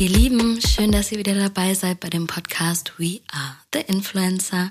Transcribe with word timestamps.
Ihr 0.00 0.08
Lieben, 0.08 0.58
schön, 0.62 0.92
dass 0.92 1.12
ihr 1.12 1.18
wieder 1.18 1.34
dabei 1.34 1.74
seid 1.74 2.00
bei 2.00 2.08
dem 2.08 2.26
Podcast 2.26 2.94
We 2.96 3.20
Are 3.30 3.56
the 3.74 3.80
Influencer. 3.80 4.70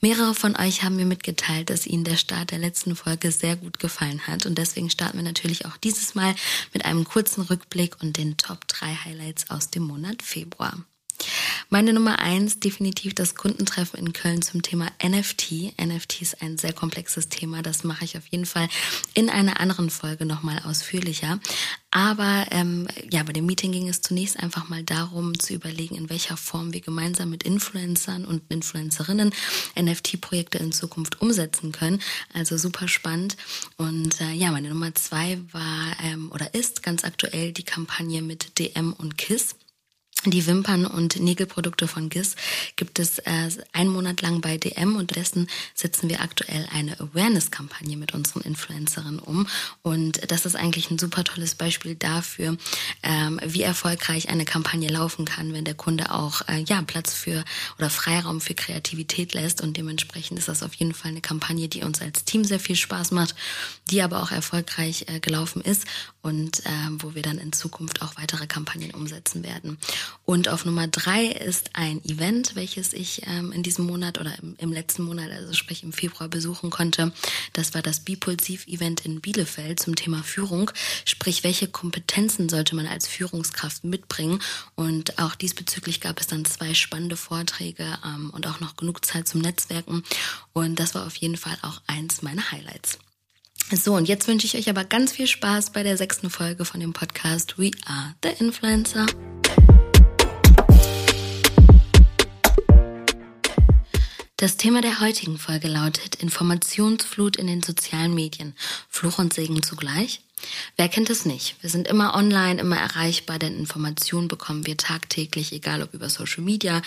Mehrere 0.00 0.34
von 0.34 0.56
euch 0.56 0.82
haben 0.82 0.96
mir 0.96 1.04
mitgeteilt, 1.04 1.68
dass 1.68 1.86
ihnen 1.86 2.04
der 2.04 2.16
Start 2.16 2.50
der 2.50 2.60
letzten 2.60 2.96
Folge 2.96 3.30
sehr 3.30 3.56
gut 3.56 3.78
gefallen 3.78 4.26
hat 4.26 4.46
und 4.46 4.56
deswegen 4.56 4.88
starten 4.88 5.18
wir 5.18 5.22
natürlich 5.22 5.66
auch 5.66 5.76
dieses 5.76 6.14
Mal 6.14 6.34
mit 6.72 6.86
einem 6.86 7.04
kurzen 7.04 7.42
Rückblick 7.42 8.02
und 8.02 8.16
den 8.16 8.38
Top 8.38 8.66
3 8.68 8.86
Highlights 9.04 9.50
aus 9.50 9.68
dem 9.68 9.82
Monat 9.82 10.22
Februar. 10.22 10.78
Meine 11.72 11.92
Nummer 11.92 12.18
eins, 12.18 12.58
definitiv 12.58 13.14
das 13.14 13.36
Kundentreffen 13.36 14.00
in 14.00 14.12
Köln 14.12 14.42
zum 14.42 14.60
Thema 14.60 14.88
NFT. 15.00 15.72
NFT 15.80 16.22
ist 16.22 16.42
ein 16.42 16.58
sehr 16.58 16.72
komplexes 16.72 17.28
Thema, 17.28 17.62
das 17.62 17.84
mache 17.84 18.04
ich 18.04 18.18
auf 18.18 18.26
jeden 18.26 18.44
Fall 18.44 18.68
in 19.14 19.30
einer 19.30 19.60
anderen 19.60 19.88
Folge 19.88 20.26
nochmal 20.26 20.60
ausführlicher. 20.64 21.38
Aber 21.92 22.46
ähm, 22.50 22.88
ja, 23.12 23.22
bei 23.22 23.32
dem 23.32 23.46
Meeting 23.46 23.70
ging 23.70 23.88
es 23.88 24.00
zunächst 24.00 24.40
einfach 24.40 24.68
mal 24.68 24.82
darum 24.82 25.38
zu 25.38 25.54
überlegen, 25.54 25.94
in 25.94 26.10
welcher 26.10 26.36
Form 26.36 26.72
wir 26.72 26.80
gemeinsam 26.80 27.30
mit 27.30 27.44
Influencern 27.44 28.24
und 28.24 28.42
Influencerinnen 28.48 29.32
NFT-Projekte 29.80 30.58
in 30.58 30.72
Zukunft 30.72 31.22
umsetzen 31.22 31.70
können. 31.70 32.02
Also 32.34 32.58
super 32.58 32.88
spannend. 32.88 33.36
Und 33.76 34.20
äh, 34.20 34.32
ja, 34.32 34.50
meine 34.50 34.70
Nummer 34.70 34.92
zwei 34.96 35.38
war 35.52 35.96
ähm, 36.02 36.32
oder 36.32 36.52
ist 36.52 36.82
ganz 36.82 37.04
aktuell 37.04 37.52
die 37.52 37.62
Kampagne 37.62 38.22
mit 38.22 38.58
DM 38.58 38.92
und 38.92 39.16
KISS. 39.16 39.54
Die 40.26 40.46
Wimpern- 40.46 40.84
und 40.84 41.18
Nägelprodukte 41.18 41.88
von 41.88 42.10
GIS 42.10 42.36
gibt 42.76 42.98
es 42.98 43.20
äh, 43.20 43.48
einen 43.72 43.88
Monat 43.88 44.20
lang 44.20 44.42
bei 44.42 44.58
DM 44.58 44.96
und 44.96 45.16
dessen 45.16 45.48
setzen 45.74 46.10
wir 46.10 46.20
aktuell 46.20 46.68
eine 46.72 47.00
Awareness-Kampagne 47.00 47.96
mit 47.96 48.12
unseren 48.12 48.42
Influencerinnen 48.42 49.18
um. 49.18 49.46
Und 49.80 50.30
das 50.30 50.44
ist 50.44 50.56
eigentlich 50.56 50.90
ein 50.90 50.98
super 50.98 51.24
tolles 51.24 51.54
Beispiel 51.54 51.94
dafür, 51.94 52.58
ähm, 53.02 53.40
wie 53.46 53.62
erfolgreich 53.62 54.28
eine 54.28 54.44
Kampagne 54.44 54.90
laufen 54.90 55.24
kann, 55.24 55.54
wenn 55.54 55.64
der 55.64 55.74
Kunde 55.74 56.12
auch 56.12 56.46
äh, 56.48 56.64
ja 56.68 56.82
Platz 56.82 57.14
für 57.14 57.42
oder 57.78 57.88
Freiraum 57.88 58.42
für 58.42 58.54
Kreativität 58.54 59.32
lässt. 59.32 59.62
Und 59.62 59.78
dementsprechend 59.78 60.38
ist 60.38 60.48
das 60.48 60.62
auf 60.62 60.74
jeden 60.74 60.92
Fall 60.92 61.12
eine 61.12 61.22
Kampagne, 61.22 61.68
die 61.68 61.82
uns 61.82 62.02
als 62.02 62.24
Team 62.24 62.44
sehr 62.44 62.60
viel 62.60 62.76
Spaß 62.76 63.12
macht, 63.12 63.34
die 63.90 64.02
aber 64.02 64.22
auch 64.22 64.32
erfolgreich 64.32 65.06
äh, 65.08 65.18
gelaufen 65.18 65.62
ist 65.62 65.86
und 66.22 66.60
äh, 66.66 66.70
wo 66.98 67.14
wir 67.14 67.22
dann 67.22 67.38
in 67.38 67.52
Zukunft 67.52 68.02
auch 68.02 68.16
weitere 68.16 68.46
Kampagnen 68.46 68.92
umsetzen 68.92 69.42
werden. 69.42 69.78
Und 70.24 70.48
auf 70.48 70.64
Nummer 70.64 70.86
drei 70.86 71.26
ist 71.26 71.70
ein 71.74 72.04
Event, 72.04 72.56
welches 72.56 72.92
ich 72.92 73.22
ähm, 73.26 73.52
in 73.52 73.62
diesem 73.62 73.86
Monat 73.86 74.18
oder 74.20 74.38
im, 74.42 74.54
im, 74.58 74.72
letzten 74.72 75.04
Monat, 75.04 75.30
also 75.30 75.52
sprich 75.52 75.82
im 75.82 75.92
Februar, 75.92 76.28
besuchen 76.28 76.70
konnte. 76.70 77.12
Das 77.52 77.74
war 77.74 77.82
das 77.82 78.00
Bipulsiv-Event 78.00 79.04
in 79.06 79.20
Bielefeld 79.20 79.80
zum 79.80 79.96
Thema 79.96 80.22
Führung. 80.22 80.70
Sprich, 81.04 81.42
welche 81.44 81.68
Kompetenzen 81.68 82.48
sollte 82.48 82.76
man 82.76 82.86
als 82.86 83.06
Führungskraft 83.08 83.84
mitbringen? 83.84 84.40
Und 84.74 85.18
auch 85.18 85.34
diesbezüglich 85.34 86.00
gab 86.00 86.20
es 86.20 86.26
dann 86.26 86.44
zwei 86.44 86.74
spannende 86.74 87.16
Vorträge 87.16 87.98
ähm, 88.04 88.30
und 88.30 88.46
auch 88.46 88.60
noch 88.60 88.76
genug 88.76 89.04
Zeit 89.04 89.26
zum 89.26 89.40
Netzwerken. 89.40 90.02
Und 90.52 90.78
das 90.78 90.94
war 90.94 91.06
auf 91.06 91.16
jeden 91.16 91.36
Fall 91.36 91.56
auch 91.62 91.80
eins 91.86 92.22
meiner 92.22 92.50
Highlights. 92.50 92.98
So, 93.72 93.94
und 93.94 94.08
jetzt 94.08 94.26
wünsche 94.26 94.48
ich 94.48 94.56
euch 94.56 94.68
aber 94.68 94.82
ganz 94.82 95.12
viel 95.12 95.28
Spaß 95.28 95.70
bei 95.70 95.84
der 95.84 95.96
sechsten 95.96 96.28
Folge 96.28 96.64
von 96.64 96.80
dem 96.80 96.92
Podcast 96.92 97.56
We 97.56 97.70
Are 97.86 98.16
the 98.20 98.30
Influencer. 98.42 99.06
Das 104.36 104.56
Thema 104.56 104.80
der 104.80 104.98
heutigen 105.00 105.38
Folge 105.38 105.68
lautet 105.68 106.16
Informationsflut 106.16 107.36
in 107.36 107.46
den 107.46 107.62
sozialen 107.62 108.12
Medien. 108.12 108.56
Fluch 108.88 109.18
und 109.20 109.32
Segen 109.32 109.62
zugleich? 109.62 110.20
Wer 110.76 110.88
kennt 110.88 111.08
es 111.08 111.24
nicht? 111.24 111.54
Wir 111.60 111.70
sind 111.70 111.86
immer 111.86 112.16
online, 112.16 112.60
immer 112.60 112.78
erreichbar, 112.78 113.38
denn 113.38 113.56
Informationen 113.56 114.26
bekommen 114.26 114.66
wir 114.66 114.78
tagtäglich, 114.78 115.52
egal 115.52 115.82
ob 115.82 115.94
über 115.94 116.08
Social 116.08 116.42
Media, 116.42 116.82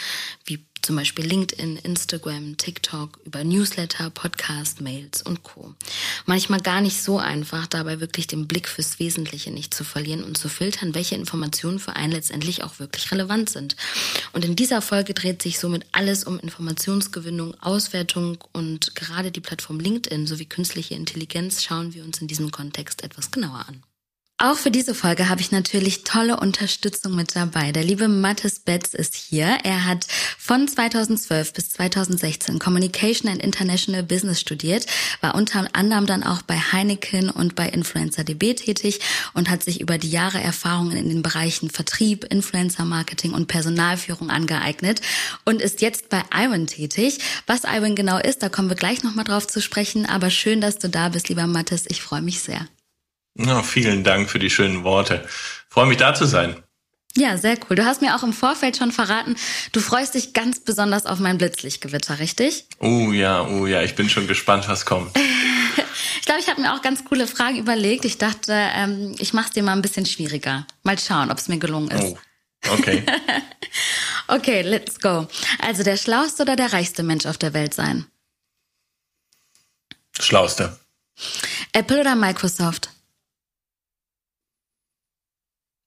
wie 0.45 0.59
zum 0.83 0.97
Beispiel 0.97 1.25
LinkedIn, 1.25 1.77
Instagram, 1.77 2.57
TikTok, 2.57 3.19
über 3.25 3.43
Newsletter, 3.43 4.09
Podcast, 4.09 4.81
Mails 4.81 5.21
und 5.21 5.41
Co. 5.43 5.73
Manchmal 6.25 6.61
gar 6.61 6.81
nicht 6.81 7.01
so 7.01 7.17
einfach, 7.17 7.67
dabei 7.67 8.01
wirklich 8.01 8.27
den 8.27 8.47
Blick 8.47 8.67
fürs 8.67 8.99
Wesentliche 8.99 9.49
nicht 9.49 9.73
zu 9.73 9.83
verlieren 9.83 10.23
und 10.23 10.37
zu 10.37 10.49
filtern, 10.49 10.93
welche 10.93 11.15
Informationen 11.15 11.79
für 11.79 11.95
einen 11.95 12.11
letztendlich 12.11 12.63
auch 12.63 12.79
wirklich 12.79 13.11
relevant 13.11 13.49
sind. 13.49 13.77
Und 14.33 14.43
in 14.43 14.55
dieser 14.55 14.81
Folge 14.81 15.13
dreht 15.13 15.41
sich 15.41 15.57
somit 15.57 15.85
alles 15.93 16.25
um 16.25 16.37
Informationsgewinnung, 16.39 17.55
Auswertung 17.61 18.37
und 18.51 18.93
gerade 18.93 19.31
die 19.31 19.41
Plattform 19.41 19.79
LinkedIn 19.79 20.27
sowie 20.27 20.45
künstliche 20.45 20.95
Intelligenz 20.95 21.63
schauen 21.63 21.93
wir 21.93 22.03
uns 22.03 22.19
in 22.19 22.27
diesem 22.27 22.51
Kontext 22.51 23.03
etwas 23.03 23.31
genauer 23.31 23.65
an. 23.67 23.83
Auch 24.39 24.57
für 24.57 24.71
diese 24.71 24.95
Folge 24.95 25.29
habe 25.29 25.41
ich 25.41 25.51
natürlich 25.51 26.03
tolle 26.03 26.37
Unterstützung 26.37 27.15
mit 27.15 27.35
dabei. 27.35 27.71
Der 27.71 27.83
liebe 27.83 28.07
Mathis 28.07 28.59
Betz 28.59 28.93
ist 28.93 29.15
hier. 29.15 29.59
Er 29.63 29.85
hat 29.85 30.07
von 30.39 30.67
2012 30.67 31.53
bis 31.53 31.69
2016 31.69 32.57
Communication 32.57 33.31
and 33.31 33.41
International 33.41 34.01
Business 34.03 34.41
studiert, 34.41 34.87
war 35.21 35.35
unter 35.35 35.69
anderem 35.73 36.07
dann 36.07 36.23
auch 36.23 36.41
bei 36.41 36.55
Heineken 36.55 37.29
und 37.29 37.55
bei 37.55 37.69
InfluencerDB 37.69 38.55
tätig 38.55 38.99
und 39.33 39.49
hat 39.49 39.63
sich 39.63 39.79
über 39.79 39.99
die 39.99 40.09
Jahre 40.09 40.41
Erfahrungen 40.41 40.97
in 40.97 41.09
den 41.09 41.21
Bereichen 41.21 41.69
Vertrieb, 41.69 42.25
Influencer 42.25 42.85
Marketing 42.85 43.33
und 43.33 43.47
Personalführung 43.47 44.31
angeeignet 44.31 44.99
und 45.45 45.61
ist 45.61 45.81
jetzt 45.81 46.09
bei 46.09 46.23
Iwan 46.35 46.65
tätig. 46.65 47.19
Was 47.45 47.63
Iwan 47.63 47.95
genau 47.95 48.17
ist, 48.17 48.41
da 48.41 48.49
kommen 48.49 48.67
wir 48.67 48.75
gleich 48.75 49.03
nochmal 49.03 49.25
drauf 49.25 49.47
zu 49.47 49.61
sprechen. 49.61 50.07
Aber 50.07 50.31
schön, 50.31 50.59
dass 50.59 50.79
du 50.79 50.89
da 50.89 51.09
bist, 51.09 51.29
lieber 51.29 51.45
Mathis. 51.45 51.85
Ich 51.87 52.01
freue 52.01 52.23
mich 52.23 52.41
sehr. 52.41 52.67
Ja, 53.35 53.63
vielen 53.63 54.03
Dank 54.03 54.29
für 54.29 54.39
die 54.39 54.49
schönen 54.49 54.83
Worte. 54.83 55.25
Freue 55.69 55.87
mich 55.87 55.97
da 55.97 56.13
zu 56.13 56.25
sein. 56.25 56.61
Ja, 57.15 57.37
sehr 57.37 57.57
cool. 57.69 57.75
Du 57.75 57.85
hast 57.85 58.01
mir 58.01 58.15
auch 58.15 58.23
im 58.23 58.33
Vorfeld 58.33 58.77
schon 58.77 58.91
verraten, 58.91 59.35
du 59.71 59.81
freust 59.81 60.15
dich 60.15 60.33
ganz 60.33 60.59
besonders 60.59 61.05
auf 61.05 61.19
mein 61.19 61.37
Blitzlichtgewitter, 61.37 62.17
richtig? 62.17 62.65
Oh 62.79 63.11
ja, 63.11 63.45
oh 63.47 63.67
ja, 63.67 63.83
ich 63.83 63.95
bin 63.95 64.09
schon 64.09 64.27
gespannt, 64.27 64.67
was 64.67 64.85
kommt. 64.85 65.15
ich 66.19 66.25
glaube, 66.25 66.41
ich 66.41 66.49
habe 66.49 66.61
mir 66.61 66.73
auch 66.73 66.81
ganz 66.81 67.05
coole 67.05 67.27
Fragen 67.27 67.57
überlegt. 67.57 68.05
Ich 68.05 68.17
dachte, 68.17 68.53
ähm, 68.53 69.15
ich 69.19 69.33
mache 69.33 69.49
es 69.49 69.51
dir 69.51 69.61
mal 69.61 69.73
ein 69.73 69.83
bisschen 69.83 70.07
schwieriger. 70.07 70.65
Mal 70.81 70.97
schauen, 70.97 71.29
ob 71.29 71.37
es 71.37 71.47
mir 71.47 71.59
gelungen 71.59 71.91
ist. 71.91 72.03
Oh, 72.03 72.17
okay. 72.71 73.03
okay, 74.27 74.61
let's 74.63 74.99
go. 74.99 75.27
Also 75.59 75.83
der 75.83 75.97
schlauste 75.97 76.41
oder 76.41 76.55
der 76.55 76.73
reichste 76.73 77.03
Mensch 77.03 77.27
auf 77.27 77.37
der 77.37 77.53
Welt 77.53 77.75
sein? 77.75 78.07
Schlauste. 80.19 80.79
Apple 81.73 82.01
oder 82.01 82.15
Microsoft? 82.15 82.89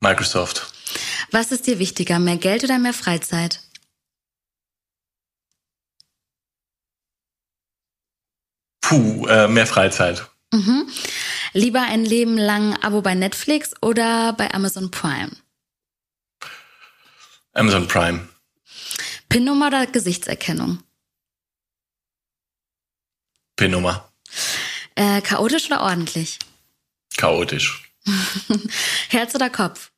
Microsoft. 0.06 0.72
Was 1.32 1.50
ist 1.50 1.66
dir 1.66 1.80
wichtiger, 1.80 2.20
mehr 2.20 2.36
Geld 2.36 2.62
oder 2.62 2.78
mehr 2.78 2.94
Freizeit? 2.94 3.60
Puh, 8.80 9.26
äh, 9.26 9.48
mehr 9.48 9.66
Freizeit. 9.66 10.30
Mhm. 10.52 10.88
Lieber 11.54 11.82
ein 11.82 12.04
Leben 12.04 12.38
lang 12.38 12.80
Abo 12.84 13.02
bei 13.02 13.14
Netflix 13.14 13.72
oder 13.82 14.32
bei 14.34 14.54
Amazon 14.54 14.92
Prime? 14.92 15.32
Amazon 17.54 17.88
Prime. 17.88 18.28
PIN-Nummer 19.28 19.68
oder 19.68 19.86
Gesichtserkennung? 19.88 20.84
PIN-Nummer. 23.56 24.12
Äh, 24.94 25.20
chaotisch 25.22 25.66
oder 25.66 25.80
ordentlich? 25.80 26.38
Chaotisch. 27.16 27.90
Herz 29.08 29.34
oder 29.34 29.50
Kopf? 29.50 29.90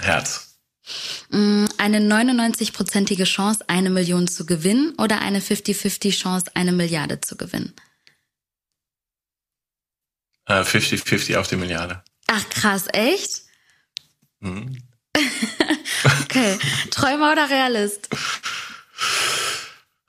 Herz. 0.00 0.58
Mm, 1.30 1.66
eine 1.78 1.98
99-prozentige 1.98 3.24
Chance, 3.24 3.64
eine 3.68 3.90
Million 3.90 4.28
zu 4.28 4.46
gewinnen 4.46 4.94
oder 4.98 5.20
eine 5.20 5.40
50-50 5.40 6.18
Chance, 6.18 6.50
eine 6.54 6.72
Milliarde 6.72 7.20
zu 7.20 7.36
gewinnen? 7.36 7.74
50-50 10.48 11.32
äh, 11.32 11.36
auf 11.36 11.48
die 11.48 11.56
Milliarde. 11.56 12.02
Ach 12.26 12.48
krass, 12.48 12.86
echt? 12.92 13.42
Mhm. 14.40 14.82
okay. 16.22 16.58
Träumer 16.90 17.32
oder 17.32 17.50
Realist? 17.50 18.08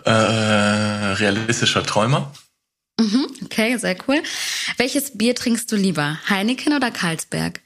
Äh, 0.04 0.12
realistischer 0.12 1.84
Träumer. 1.84 2.34
Mhm, 3.00 3.28
okay, 3.46 3.78
sehr 3.78 3.98
cool. 4.08 4.22
Welches 4.78 5.18
Bier 5.18 5.36
trinkst 5.36 5.72
du 5.72 5.76
lieber? 5.76 6.20
Heineken 6.30 6.74
oder 6.74 6.92
Carlsberg? 6.92 7.62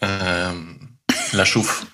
Ähm, 0.00 0.98
La 1.32 1.44
Chouffe. 1.44 1.86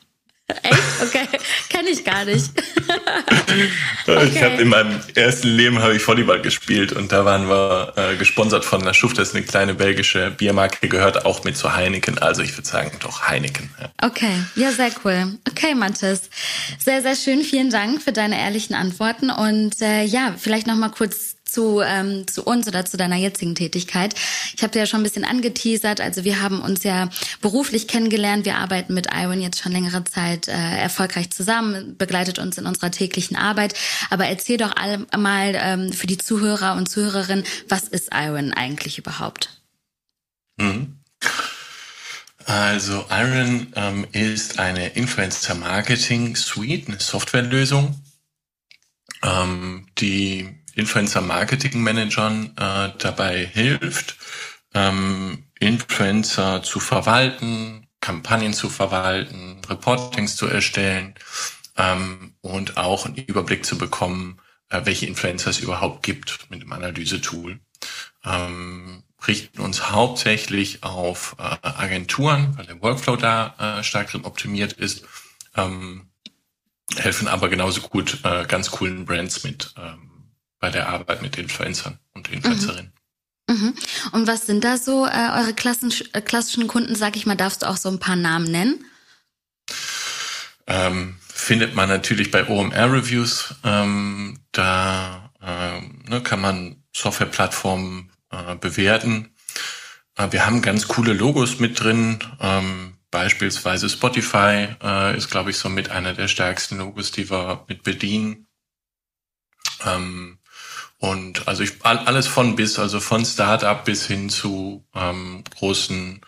Echt? 0.62 0.78
Okay, 1.02 1.26
kenne 1.70 1.88
ich 1.88 2.04
gar 2.04 2.24
nicht. 2.26 2.50
okay. 4.06 4.28
Ich 4.30 4.42
habe 4.42 4.60
in 4.60 4.68
meinem 4.68 5.00
ersten 5.14 5.48
Leben 5.48 5.78
habe 5.80 5.96
ich 5.96 6.06
Volleyball 6.06 6.42
gespielt 6.42 6.92
und 6.92 7.12
da 7.12 7.24
waren 7.24 7.48
wir 7.48 7.94
äh, 7.96 8.16
gesponsert 8.16 8.64
von 8.64 8.82
La 8.82 8.92
Chouffe. 8.92 9.14
Das 9.14 9.28
ist 9.28 9.34
eine 9.34 9.44
kleine 9.44 9.74
belgische 9.74 10.30
Biermarke, 10.32 10.86
gehört 10.88 11.24
auch 11.24 11.44
mit 11.44 11.56
zu 11.56 11.74
Heineken. 11.74 12.18
Also 12.18 12.42
ich 12.42 12.54
würde 12.56 12.68
sagen 12.68 12.92
doch 13.00 13.22
Heineken. 13.26 13.70
Ja. 13.80 13.88
Okay, 14.06 14.34
ja 14.54 14.70
sehr 14.70 14.90
cool. 15.04 15.38
Okay, 15.48 15.74
Mathis, 15.74 16.28
sehr 16.78 17.00
sehr 17.00 17.16
schön. 17.16 17.42
Vielen 17.42 17.70
Dank 17.70 18.02
für 18.02 18.12
deine 18.12 18.38
ehrlichen 18.38 18.74
Antworten 18.74 19.30
und 19.30 19.80
äh, 19.80 20.04
ja, 20.04 20.34
vielleicht 20.36 20.66
noch 20.66 20.76
mal 20.76 20.90
kurz 20.90 21.33
zu, 21.54 21.80
ähm, 21.80 22.26
zu 22.26 22.42
uns 22.44 22.66
oder 22.66 22.84
zu 22.84 22.96
deiner 22.96 23.16
jetzigen 23.16 23.54
Tätigkeit. 23.54 24.14
Ich 24.54 24.62
habe 24.62 24.72
dir 24.72 24.80
ja 24.80 24.86
schon 24.86 25.00
ein 25.00 25.04
bisschen 25.04 25.24
angeteasert. 25.24 26.00
Also 26.00 26.24
wir 26.24 26.42
haben 26.42 26.60
uns 26.60 26.82
ja 26.82 27.08
beruflich 27.40 27.88
kennengelernt. 27.88 28.44
Wir 28.44 28.56
arbeiten 28.56 28.92
mit 28.92 29.08
Iron 29.14 29.40
jetzt 29.40 29.60
schon 29.60 29.72
längere 29.72 30.04
Zeit 30.04 30.48
äh, 30.48 30.52
erfolgreich 30.52 31.30
zusammen, 31.30 31.96
begleitet 31.96 32.38
uns 32.38 32.58
in 32.58 32.66
unserer 32.66 32.90
täglichen 32.90 33.36
Arbeit. 33.36 33.74
Aber 34.10 34.26
erzähl 34.26 34.56
doch 34.56 34.74
mal 35.16 35.52
ähm, 35.54 35.92
für 35.92 36.06
die 36.06 36.18
Zuhörer 36.18 36.74
und 36.74 36.88
Zuhörerinnen, 36.88 37.44
was 37.68 37.84
ist 37.84 38.10
Iron 38.12 38.52
eigentlich 38.52 38.98
überhaupt? 38.98 39.60
Mhm. 40.56 40.98
Also 42.46 43.06
Iron 43.10 43.72
ähm, 43.74 44.06
ist 44.12 44.58
eine 44.58 44.88
Influencer 44.88 45.54
Marketing 45.54 46.36
Suite, 46.36 46.88
eine 46.88 47.00
Softwarelösung, 47.00 48.02
ähm, 49.22 49.86
die 49.98 50.63
Influencer 50.74 51.20
Marketing 51.20 51.82
Managern 51.82 52.52
äh, 52.56 52.90
dabei 52.98 53.44
hilft, 53.46 54.16
ähm, 54.74 55.44
Influencer 55.60 56.62
zu 56.62 56.80
verwalten, 56.80 57.86
Kampagnen 58.00 58.52
zu 58.52 58.68
verwalten, 58.68 59.60
Reportings 59.68 60.36
zu 60.36 60.46
erstellen 60.46 61.14
ähm, 61.76 62.34
und 62.40 62.76
auch 62.76 63.06
einen 63.06 63.16
Überblick 63.16 63.64
zu 63.64 63.78
bekommen, 63.78 64.40
äh, 64.68 64.80
welche 64.84 65.06
Influencer 65.06 65.50
es 65.50 65.60
überhaupt 65.60 66.02
gibt 66.02 66.50
mit 66.50 66.62
dem 66.62 66.72
Analysetool. 66.72 67.60
Ähm, 68.24 69.04
richten 69.26 69.60
uns 69.60 69.90
hauptsächlich 69.90 70.82
auf 70.82 71.36
äh, 71.38 71.56
Agenturen, 71.62 72.56
weil 72.56 72.66
der 72.66 72.82
Workflow 72.82 73.16
da 73.16 73.78
äh, 73.78 73.82
stark 73.82 74.10
drin 74.10 74.24
optimiert 74.24 74.74
ist, 74.74 75.04
ähm, 75.56 76.10
helfen 76.96 77.28
aber 77.28 77.48
genauso 77.48 77.80
gut 77.80 78.18
äh, 78.24 78.44
ganz 78.46 78.70
coolen 78.70 79.04
Brands 79.04 79.44
mit 79.44 79.74
ähm, 79.78 80.10
bei 80.60 80.70
der 80.70 80.88
Arbeit 80.88 81.22
mit 81.22 81.36
Influencern 81.36 81.98
und 82.14 82.28
Influencerinnen. 82.30 82.86
Mhm. 82.86 83.04
Mhm. 83.48 83.74
Und 84.12 84.26
was 84.26 84.46
sind 84.46 84.64
da 84.64 84.78
so 84.78 85.06
äh, 85.06 85.30
eure 85.38 85.54
klassischen, 85.54 86.12
äh, 86.14 86.20
klassischen 86.20 86.66
Kunden, 86.66 86.94
sag 86.94 87.16
ich 87.16 87.26
mal, 87.26 87.36
darfst 87.36 87.62
du 87.62 87.68
auch 87.68 87.76
so 87.76 87.90
ein 87.90 88.00
paar 88.00 88.16
Namen 88.16 88.50
nennen? 88.50 88.84
Ähm, 90.66 91.16
findet 91.28 91.74
man 91.74 91.88
natürlich 91.88 92.30
bei 92.30 92.48
OMR-Reviews. 92.48 93.56
Ähm, 93.64 94.40
da 94.52 95.30
ähm, 95.42 96.02
ne, 96.08 96.22
kann 96.22 96.40
man 96.40 96.82
Softwareplattformen 96.94 98.10
äh, 98.30 98.56
bewerten. 98.56 99.34
Äh, 100.16 100.32
wir 100.32 100.46
haben 100.46 100.62
ganz 100.62 100.88
coole 100.88 101.12
Logos 101.12 101.60
mit 101.60 101.80
drin. 101.80 102.18
Ähm, 102.40 102.96
beispielsweise 103.10 103.90
Spotify 103.90 104.68
äh, 104.82 105.16
ist, 105.16 105.30
glaube 105.30 105.50
ich, 105.50 105.58
so 105.58 105.68
mit 105.68 105.90
einer 105.90 106.14
der 106.14 106.28
stärksten 106.28 106.78
Logos, 106.78 107.10
die 107.10 107.30
wir 107.30 107.64
mit 107.68 107.82
bedienen. 107.82 108.46
Ähm, 109.84 110.38
und 111.04 111.46
also 111.46 111.62
ich 111.62 111.84
alles 111.84 112.26
von 112.26 112.56
bis, 112.56 112.78
also 112.78 112.98
von 112.98 113.26
Startup 113.26 113.84
bis 113.84 114.06
hin 114.06 114.30
zu 114.30 114.82
ähm, 114.94 115.44
großen, 115.54 116.22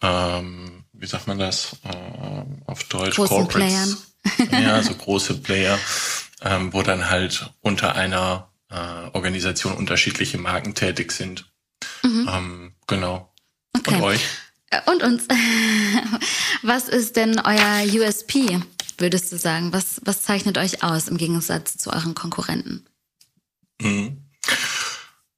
ähm, 0.00 0.84
wie 0.94 1.06
sagt 1.06 1.26
man 1.26 1.38
das 1.38 1.76
äh, 1.84 2.42
auf 2.64 2.84
Deutsch? 2.84 3.16
Großen 3.16 3.36
Corporates. 3.36 3.98
Playern. 4.38 4.64
ja, 4.64 4.82
so 4.82 4.94
große 4.94 5.34
Player, 5.42 5.78
ähm, 6.40 6.72
wo 6.72 6.80
dann 6.80 7.10
halt 7.10 7.50
unter 7.60 7.96
einer 7.96 8.48
äh, 8.70 9.10
Organisation 9.12 9.74
unterschiedliche 9.74 10.38
Marken 10.38 10.74
tätig 10.74 11.12
sind. 11.12 11.44
Mhm. 12.02 12.30
Ähm, 12.32 12.74
genau. 12.86 13.30
Okay. 13.76 13.96
Und 13.96 14.02
euch? 14.04 14.22
Äh, 14.70 14.90
und 14.90 15.02
uns. 15.02 15.24
Was 16.62 16.88
ist 16.88 17.16
denn 17.16 17.38
euer 17.40 17.82
USP, 17.92 18.58
würdest 18.96 19.30
du 19.32 19.36
sagen? 19.36 19.74
Was, 19.74 20.00
was 20.04 20.22
zeichnet 20.22 20.56
euch 20.56 20.82
aus 20.82 21.08
im 21.08 21.18
Gegensatz 21.18 21.76
zu 21.76 21.92
euren 21.92 22.14
Konkurrenten? 22.14 22.86
Mhm. 23.80 24.24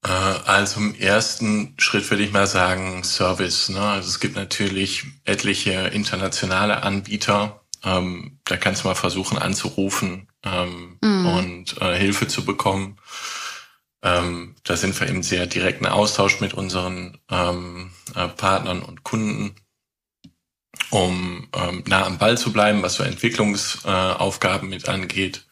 Äh, 0.07 0.09
also 0.09 0.81
im 0.81 0.95
ersten 0.95 1.75
Schritt 1.79 2.09
würde 2.11 2.23
ich 2.23 2.33
mal 2.33 2.47
sagen 2.47 3.03
Service. 3.05 3.69
Ne? 3.69 3.81
Also 3.81 4.09
es 4.09 4.21
gibt 4.21 4.37
natürlich 4.37 5.05
etliche 5.25 5.73
internationale 5.73 6.83
Anbieter. 6.83 7.63
Ähm, 7.85 8.39
da 8.45 8.57
kannst 8.57 8.85
du 8.85 8.89
mal 8.89 8.95
versuchen 8.95 9.39
anzurufen 9.39 10.29
ähm, 10.45 10.99
mhm. 11.03 11.27
und 11.27 11.81
äh, 11.81 11.97
Hilfe 11.97 12.27
zu 12.29 12.45
bekommen. 12.45 12.99
Ähm, 14.03 14.55
da 14.65 14.77
sind 14.77 14.99
wir 15.01 15.09
im 15.09 15.23
sehr 15.23 15.47
direkten 15.47 15.87
Austausch 15.87 16.41
mit 16.41 16.55
unseren 16.55 17.19
ähm, 17.31 17.91
äh, 18.15 18.29
Partnern 18.29 18.83
und 18.83 19.03
Kunden, 19.03 19.57
um 20.91 21.49
ähm, 21.55 21.83
nah 21.87 22.07
am 22.07 22.19
Ball 22.19 22.39
zu 22.39 22.53
bleiben, 22.53 22.83
was 22.83 22.95
so 22.95 23.03
Entwicklungsaufgaben 23.03 24.69
äh, 24.69 24.71
mit 24.71 24.89
angeht 24.89 25.47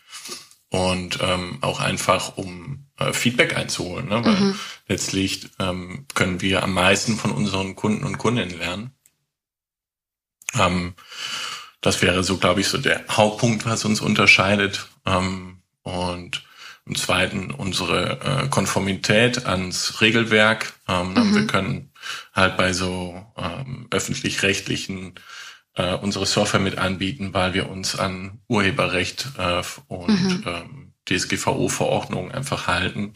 und 0.75 1.21
ähm, 1.23 1.59
auch 1.61 1.79
einfach 1.79 2.37
um 2.37 2.87
äh, 2.99 3.12
Feedback 3.12 3.56
einzuholen, 3.56 4.09
ne? 4.09 4.25
weil 4.25 4.35
mhm. 4.35 4.59
letztlich 4.88 5.49
ähm, 5.61 6.06
können 6.15 6.41
wir 6.41 6.65
am 6.65 6.73
meisten 6.73 7.17
von 7.17 7.31
unseren 7.31 7.76
Kunden 7.76 8.03
und 8.03 8.19
Kundinnen 8.19 8.59
lernen. 8.59 8.91
Ähm, 10.59 10.94
das 11.81 12.03
wäre 12.03 12.25
so, 12.25 12.38
glaube 12.38 12.61
ich, 12.61 12.67
so 12.67 12.79
der 12.79 13.05
Hauptpunkt, 13.09 13.67
was 13.67 13.85
uns 13.85 14.00
unterscheidet. 14.00 14.88
Ähm, 15.06 15.59
und 15.82 16.43
im 16.87 16.97
zweiten 16.97 17.53
unsere 17.53 18.20
äh, 18.20 18.49
Konformität 18.49 19.47
ans 19.47 20.00
Regelwerk. 20.00 20.73
Ähm, 20.88 21.15
mhm. 21.15 21.35
Wir 21.37 21.47
können 21.47 21.93
halt 22.35 22.56
bei 22.56 22.73
so 22.73 23.25
ähm, 23.37 23.87
öffentlich-rechtlichen 23.93 25.15
äh, 25.75 25.94
unsere 25.94 26.26
Software 26.26 26.61
mit 26.61 26.79
anbieten, 26.79 27.35
weil 27.35 27.55
wir 27.55 27.69
uns 27.69 27.99
an 27.99 28.41
Urheberrecht 28.49 29.29
äh, 29.38 29.62
und 29.88 30.09
mhm. 30.09 30.44
ähm, 30.47 30.93
DSGVO-Verordnungen 31.09 32.32
einfach 32.32 32.67
halten. 32.67 33.12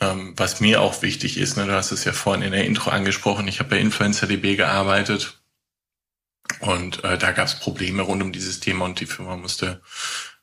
Ähm, 0.00 0.34
was 0.36 0.60
mir 0.60 0.80
auch 0.80 1.02
wichtig 1.02 1.38
ist, 1.38 1.56
ne, 1.56 1.66
du 1.66 1.72
hast 1.72 1.90
es 1.90 2.04
ja 2.04 2.12
vorhin 2.12 2.42
in 2.42 2.52
der 2.52 2.64
Intro 2.64 2.90
angesprochen, 2.90 3.48
ich 3.48 3.58
habe 3.58 3.70
bei 3.70 3.80
InfluencerDB 3.80 4.56
gearbeitet 4.56 5.40
und 6.60 7.02
äh, 7.04 7.18
da 7.18 7.32
gab 7.32 7.46
es 7.46 7.58
Probleme 7.58 8.02
rund 8.02 8.22
um 8.22 8.32
dieses 8.32 8.60
Thema 8.60 8.84
und 8.84 9.00
die 9.00 9.06
Firma 9.06 9.36
musste 9.36 9.82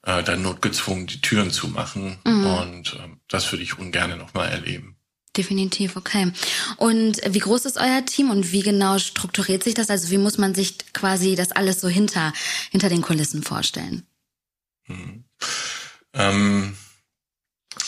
äh, 0.03 0.23
dann 0.23 0.41
notgezwungen 0.41 1.07
die 1.07 1.21
Türen 1.21 1.51
zu 1.51 1.67
machen. 1.67 2.19
Mhm. 2.25 2.45
Und 2.45 2.93
äh, 2.93 3.09
das 3.27 3.51
würde 3.51 3.63
ich 3.63 3.77
ungern 3.77 4.17
nochmal 4.17 4.49
erleben. 4.49 4.94
Definitiv, 5.37 5.97
okay. 5.97 6.31
Und 6.77 7.21
wie 7.27 7.39
groß 7.39 7.65
ist 7.65 7.77
euer 7.77 8.05
Team 8.05 8.29
und 8.29 8.51
wie 8.51 8.61
genau 8.61 8.97
strukturiert 8.99 9.63
sich 9.63 9.73
das? 9.73 9.89
Also 9.89 10.09
wie 10.11 10.17
muss 10.17 10.37
man 10.37 10.55
sich 10.55 10.93
quasi 10.93 11.35
das 11.35 11.51
alles 11.51 11.81
so 11.81 11.89
hinter, 11.89 12.31
hinter 12.71 12.87
den 12.87 13.01
Kulissen 13.01 13.43
vorstellen? 13.43 14.03
Mhm. 14.87 15.25
Ähm, 16.13 16.77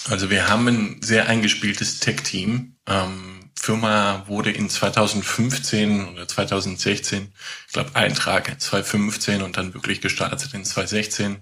also 0.10 0.30
wir 0.30 0.50
haben 0.50 0.68
ein 0.68 1.02
sehr 1.02 1.28
eingespieltes 1.30 2.00
Tech-Team. 2.00 2.76
Ähm, 2.86 3.50
Firma 3.56 4.28
wurde 4.28 4.52
in 4.52 4.70
2015 4.70 6.10
oder 6.10 6.28
2016, 6.28 7.34
ich 7.68 7.74
glaube 7.74 7.96
Eintrag 7.96 8.62
2015 8.62 9.42
und 9.42 9.58
dann 9.58 9.74
wirklich 9.74 10.02
gestartet 10.02 10.54
in 10.54 10.64
2016. 10.64 11.38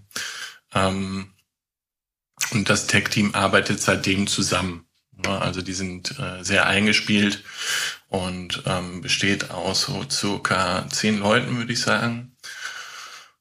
Ähm, 0.73 1.33
und 2.51 2.69
das 2.69 2.87
Tech-Team 2.87 3.33
arbeitet 3.33 3.81
seitdem 3.81 4.27
zusammen. 4.27 4.84
Also 5.31 5.61
die 5.61 5.73
sind 5.73 6.19
äh, 6.19 6.43
sehr 6.43 6.67
eingespielt 6.67 7.43
und 8.09 8.63
ähm, 8.65 9.01
besteht 9.01 9.51
aus 9.51 9.83
so 9.83 10.05
circa 10.09 10.87
zehn 10.89 11.19
Leuten, 11.19 11.57
würde 11.57 11.73
ich 11.73 11.81
sagen. 11.81 12.35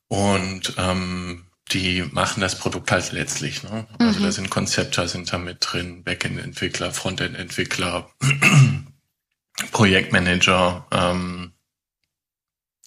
Und 0.09 0.75
ähm, 0.79 1.45
die 1.73 2.03
machen 2.13 2.41
das 2.41 2.59
Produkt 2.59 2.93
halt 2.93 3.13
letztlich. 3.13 3.63
Ne? 3.63 3.87
Also 3.99 4.21
mhm. 4.21 4.25
da 4.25 4.33
sind 4.33 4.51
Konzepte 4.51 5.09
sind 5.09 5.33
da 5.33 5.39
mit 5.39 5.59
drin, 5.61 6.05
Backend-Entwickler, 6.05 6.93
Frontend-Entwickler, 6.93 8.11
Projektmanager, 9.73 10.87
ähm, 10.91 11.53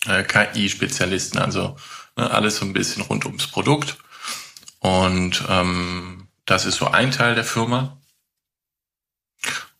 äh, 0.05 0.23
KI-Spezialisten, 0.23 1.39
also 1.39 1.75
ne, 2.15 2.29
alles 2.29 2.57
so 2.57 2.65
ein 2.65 2.73
bisschen 2.73 3.03
rund 3.03 3.25
ums 3.25 3.47
Produkt. 3.47 3.97
Und 4.79 5.43
ähm, 5.49 6.27
das 6.45 6.65
ist 6.65 6.75
so 6.75 6.87
ein 6.87 7.11
Teil 7.11 7.35
der 7.35 7.43
Firma. 7.43 7.96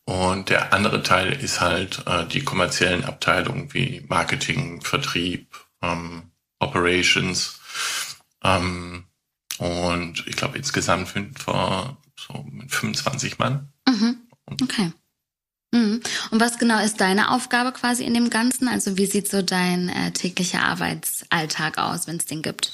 Und 0.08 0.48
der 0.48 0.72
andere 0.72 1.02
Teil 1.02 1.34
ist 1.34 1.60
halt 1.60 2.02
äh, 2.06 2.24
die 2.24 2.42
kommerziellen 2.42 3.04
Abteilungen 3.04 3.74
wie 3.74 4.06
Marketing, 4.08 4.80
Vertrieb, 4.80 5.54
ähm, 5.82 6.30
Operations. 6.60 7.60
Ähm, 8.42 9.04
und 9.58 10.26
ich 10.26 10.34
glaube, 10.34 10.56
insgesamt 10.56 11.08
sind 11.08 11.46
wir 11.46 11.98
so 12.16 12.42
mit 12.50 12.70
25 12.70 13.38
Mann. 13.38 13.70
Mhm. 13.86 14.16
Okay. 14.62 14.92
Mhm. 15.72 16.00
Und 16.30 16.40
was 16.40 16.56
genau 16.56 16.82
ist 16.82 17.02
deine 17.02 17.30
Aufgabe 17.30 17.72
quasi 17.72 18.04
in 18.04 18.14
dem 18.14 18.30
Ganzen? 18.30 18.66
Also 18.66 18.96
wie 18.96 19.04
sieht 19.04 19.28
so 19.28 19.42
dein 19.42 19.90
äh, 19.90 20.12
täglicher 20.12 20.62
Arbeitsalltag 20.62 21.76
aus, 21.76 22.06
wenn 22.06 22.16
es 22.16 22.24
den 22.24 22.40
gibt? 22.40 22.72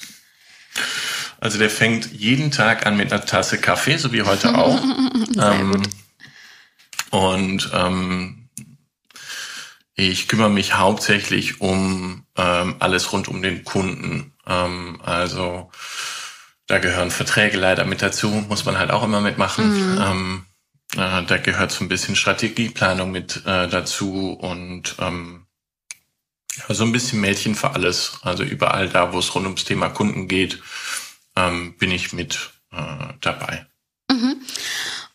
Also 1.41 1.59
der 1.59 1.69
fängt 1.69 2.13
jeden 2.13 2.53
Tag 2.53 2.87
an 2.87 2.97
mit 2.97 3.13
einer 3.13 3.27
Tasse 3.27 3.59
Kaffee, 3.59 3.97
so 3.97 4.13
wie 4.13 4.23
heute 4.23 4.57
auch. 4.57 4.81
ähm, 5.37 5.83
und 7.15 7.71
ähm, 7.73 8.49
ich 9.95 10.27
kümmere 10.27 10.51
mich 10.51 10.75
hauptsächlich 10.75 11.61
um 11.61 12.27
ähm, 12.37 12.75
alles 12.81 13.13
rund 13.13 13.29
um 13.29 13.41
den 13.41 13.63
Kunden. 13.63 14.33
Ähm, 14.49 15.01
also 15.05 15.71
da 16.67 16.79
gehören 16.79 17.13
Verträge 17.13 17.57
leider 17.57 17.85
mit 17.85 18.03
dazu, 18.03 18.29
muss 18.49 18.65
man 18.65 18.79
halt 18.79 18.91
auch 18.91 19.05
immer 19.05 19.21
mitmachen. 19.21 19.93
Mhm. 19.93 20.03
Ähm, 20.03 20.45
äh, 20.95 21.23
da 21.23 21.37
gehört 21.37 21.71
so 21.71 21.85
ein 21.85 21.89
bisschen 21.89 22.17
Strategieplanung 22.17 23.13
mit 23.13 23.43
äh, 23.47 23.69
dazu 23.69 24.33
und 24.33 24.97
ähm, 24.99 25.47
so 26.69 26.83
ein 26.83 26.91
bisschen 26.91 27.21
Mädchen 27.21 27.55
für 27.55 27.71
alles. 27.71 28.19
Also 28.23 28.43
überall 28.43 28.89
da, 28.89 29.13
wo 29.13 29.21
es 29.21 29.33
rund 29.37 29.47
ums 29.47 29.65
Thema 29.65 29.89
Kunden 29.89 30.27
geht, 30.27 30.61
ähm, 31.37 31.77
bin 31.79 31.93
ich 31.93 32.13
mit 32.13 32.51
äh, 32.73 33.13
dabei. 33.21 33.67
Mhm. 34.11 34.41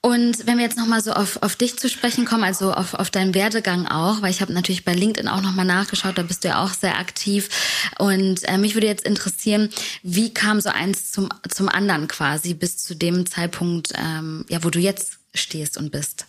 Und 0.02 0.48
wenn 0.48 0.58
wir 0.58 0.64
jetzt 0.64 0.78
nochmal 0.78 1.04
so 1.04 1.12
auf, 1.12 1.44
auf 1.44 1.58
dich 1.58 1.78
zu 1.78 1.90
sprechen 1.90 2.24
kommen, 2.24 2.46
also 2.46 2.74
auf, 2.74 2.94
auf 2.94 3.10
deinen 3.10 3.34
Werdegang 3.34 3.86
auch, 3.86 4.22
weil 4.22 4.32
ich 4.32 4.40
habe 4.40 4.54
natürlich 4.54 4.86
bei 4.86 4.94
LinkedIn 4.94 5.28
auch 5.28 5.42
nochmal 5.42 5.66
nachgeschaut, 5.66 6.18
da 6.18 6.22
bist 6.24 6.46
du 6.46 6.48
ja 6.50 6.64
auch 6.64 6.72
sehr 6.72 6.98
aktiv. 6.98 7.50
Und 7.98 8.48
äh, 8.48 8.58
mich 8.58 8.76
würde 8.76 8.88
jetzt 8.88 9.06
interessieren, 9.06 9.70
wie 10.02 10.34
kam 10.34 10.62
so 10.62 10.70
eins 10.70 11.12
zum, 11.12 11.28
zum 11.50 11.68
anderen 11.68 12.08
quasi 12.08 12.54
bis 12.54 12.78
zu 12.78 12.96
dem 12.96 13.26
Zeitpunkt, 13.26 13.92
ähm, 13.98 14.46
ja, 14.48 14.64
wo 14.64 14.70
du 14.70 14.80
jetzt 14.80 15.20
stehst 15.34 15.78
und 15.78 15.92
bist? 15.92 16.28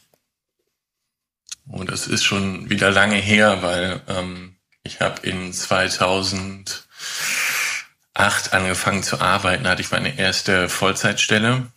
Oh, 1.69 1.85
das 1.85 2.09
ist 2.09 2.25
schon 2.25 2.71
wieder 2.71 2.91
lange 2.91 3.17
her, 3.17 3.63
weil 3.63 4.01
ähm, 4.09 4.57
ich 4.83 5.01
habe 5.01 5.25
in 5.25 5.53
2008 5.53 6.83
angefangen 8.53 9.05
zu 9.05 9.21
arbeiten, 9.21 9.69
hatte 9.69 9.83
ich 9.83 9.93
meine 9.93 10.19
erste 10.19 10.69
Vollzeitstelle 10.69 11.69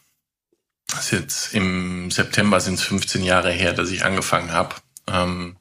das 1.03 1.11
jetzt 1.11 1.53
im 1.53 2.11
September 2.11 2.59
sind 2.59 2.75
es 2.75 2.83
15 2.83 3.23
Jahre 3.23 3.51
her, 3.51 3.73
dass 3.73 3.91
ich 3.91 4.05
angefangen 4.05 4.51
habe. 4.51 4.75
Ähm, 5.07 5.57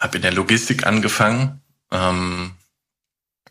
habe 0.00 0.16
in 0.16 0.22
der 0.22 0.32
Logistik 0.32 0.86
angefangen. 0.86 1.60
Ähm, 1.92 2.52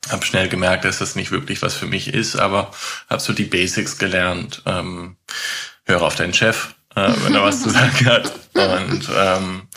habe 0.10 0.25
schnell 0.25 0.50
gemerkt, 0.50 0.86
dass 0.86 1.00
das 1.00 1.15
nicht 1.15 1.31
wirklich 1.31 1.62
was 1.62 1.75
für 1.75 1.86
mich 1.86 2.13
ist, 2.13 2.36
aber 2.36 2.72
habe 3.10 3.22
so 3.22 3.31
die 3.31 3.46
Basics 3.46 3.98
gelernt. 3.98 4.63
Ähm, 4.65 5.15
höre 5.86 6.01
auf 6.01 6.15
deinen 6.15 6.34
Chef, 6.34 6.75
äh, 6.96 7.12
wenn 7.24 7.36
er 7.36 7.43
was 7.43 7.63
zu 7.63 7.69
sagen 7.69 8.05
hat. 8.05 8.34
Und 8.53 9.10
ähm, 9.15 9.67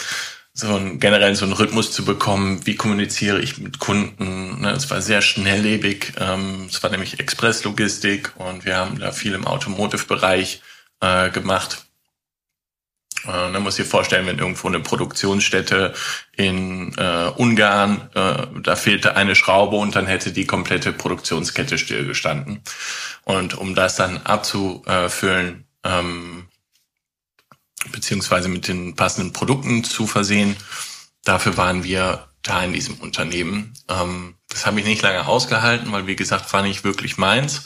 so 0.54 0.75
ein, 0.75 0.99
generell 0.99 1.35
so 1.37 1.45
einen 1.45 1.54
Rhythmus 1.54 1.92
zu 1.92 2.04
bekommen, 2.04 2.66
wie 2.66 2.75
kommuniziere 2.75 3.40
ich 3.40 3.59
mit 3.59 3.78
Kunden. 3.78 4.62
Ne? 4.62 4.73
Es 4.73 4.90
war 4.90 5.00
sehr 5.00 5.23
schnelllebig. 5.23 6.14
Ähm, 6.19 6.66
es 6.69 6.83
war 6.83 6.90
nämlich 6.90 7.21
Expresslogistik 7.21 8.33
und 8.37 8.64
wir 8.64 8.76
haben 8.76 8.99
da 8.99 9.12
viel 9.12 9.35
im 9.35 9.47
Automotive-Bereich 9.47 10.61
äh, 11.02 11.30
gemacht. 11.30 11.85
Äh, 13.25 13.52
dann 13.52 13.62
muss 13.62 13.78
ich 13.78 13.85
dir 13.85 13.90
vorstellen, 13.90 14.26
wenn 14.26 14.38
irgendwo 14.38 14.68
eine 14.68 14.80
Produktionsstätte 14.80 15.94
in 16.37 16.97
äh, 16.97 17.30
Ungarn, 17.37 18.11
äh, 18.14 18.47
da 18.62 18.76
fehlte 18.76 19.16
eine 19.16 19.35
Schraube 19.35 19.76
und 19.76 19.94
dann 19.94 20.06
hätte 20.06 20.32
die 20.32 20.47
komplette 20.47 20.92
Produktionskette 20.92 21.78
stillgestanden. 21.78 22.62
Und 23.25 23.54
um 23.54 23.75
das 23.75 23.97
dann 23.97 24.18
abzufüllen, 24.18 25.66
ähm, 25.85 26.49
beziehungsweise 27.90 28.49
mit 28.49 28.68
den 28.68 28.97
passenden 28.97 29.32
Produkten 29.32 29.85
zu 29.85 30.06
versehen, 30.06 30.56
dafür 31.25 31.56
waren 31.56 31.85
wir 31.85 32.28
da 32.42 32.62
in 32.64 32.73
diesem 32.73 32.97
Unternehmen. 32.97 33.75
Ähm, 33.88 34.35
das 34.49 34.66
habe 34.66 34.80
ich 34.80 34.87
nicht 34.87 35.02
lange 35.02 35.26
ausgehalten, 35.26 35.92
weil 35.92 36.06
wie 36.06 36.16
gesagt, 36.16 36.52
war 36.52 36.62
nicht 36.62 36.85
wirklich 36.85 37.18
meins. 37.18 37.62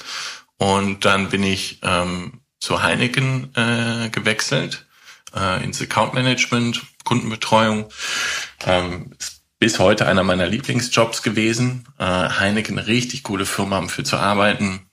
Und 0.58 1.04
dann 1.04 1.28
bin 1.28 1.42
ich 1.42 1.80
ähm, 1.82 2.40
zu 2.60 2.82
Heineken 2.82 3.54
äh, 3.54 4.08
gewechselt, 4.10 4.86
äh, 5.34 5.62
ins 5.62 5.80
Account 5.80 6.14
Management, 6.14 6.82
Kundenbetreuung. 7.04 7.88
Ähm, 8.66 9.12
ist 9.18 9.42
bis 9.58 9.78
heute 9.78 10.06
einer 10.06 10.22
meiner 10.22 10.46
Lieblingsjobs 10.46 11.22
gewesen. 11.22 11.86
Äh, 11.98 12.04
Heineken, 12.04 12.78
eine 12.78 12.86
richtig 12.86 13.22
coole 13.22 13.46
Firma, 13.46 13.78
um 13.78 13.88
für 13.88 14.04
zu 14.04 14.16
arbeiten. 14.16 14.86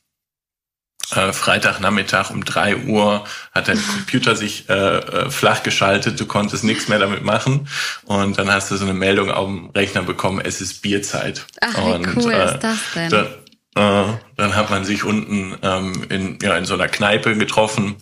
Äh, 1.11 1.33
Freitagnachmittag 1.33 2.31
um 2.31 2.45
drei 2.45 2.77
Uhr 2.77 3.25
hat 3.51 3.67
dein 3.67 3.77
Computer 3.85 4.35
sich 4.35 4.69
äh, 4.69 4.73
äh, 4.73 5.29
flach 5.29 5.61
geschaltet, 5.61 6.19
du 6.19 6.25
konntest 6.25 6.63
nichts 6.63 6.87
mehr 6.87 6.97
damit 6.97 7.23
machen 7.23 7.67
und 8.05 8.39
dann 8.39 8.49
hast 8.49 8.71
du 8.71 8.77
so 8.77 8.85
eine 8.85 8.93
Meldung 8.93 9.29
auf 9.29 9.45
dem 9.45 9.69
Rechner 9.71 10.03
bekommen, 10.03 10.41
es 10.43 10.61
ist 10.61 10.81
Bierzeit. 10.81 11.45
Ach, 11.59 11.77
wie 11.77 11.91
und, 11.91 12.15
cool 12.15 12.31
äh, 12.31 12.45
ist 12.45 12.59
das 12.61 12.77
denn? 12.95 13.09
Da, 13.09 13.27
äh, 13.75 14.05
dann 14.35 14.55
hat 14.55 14.69
man 14.69 14.85
sich 14.85 15.03
unten 15.03 15.57
ähm, 15.61 16.05
in, 16.09 16.39
ja, 16.41 16.57
in 16.57 16.65
so 16.65 16.73
einer 16.75 16.87
Kneipe 16.87 17.35
getroffen 17.35 17.95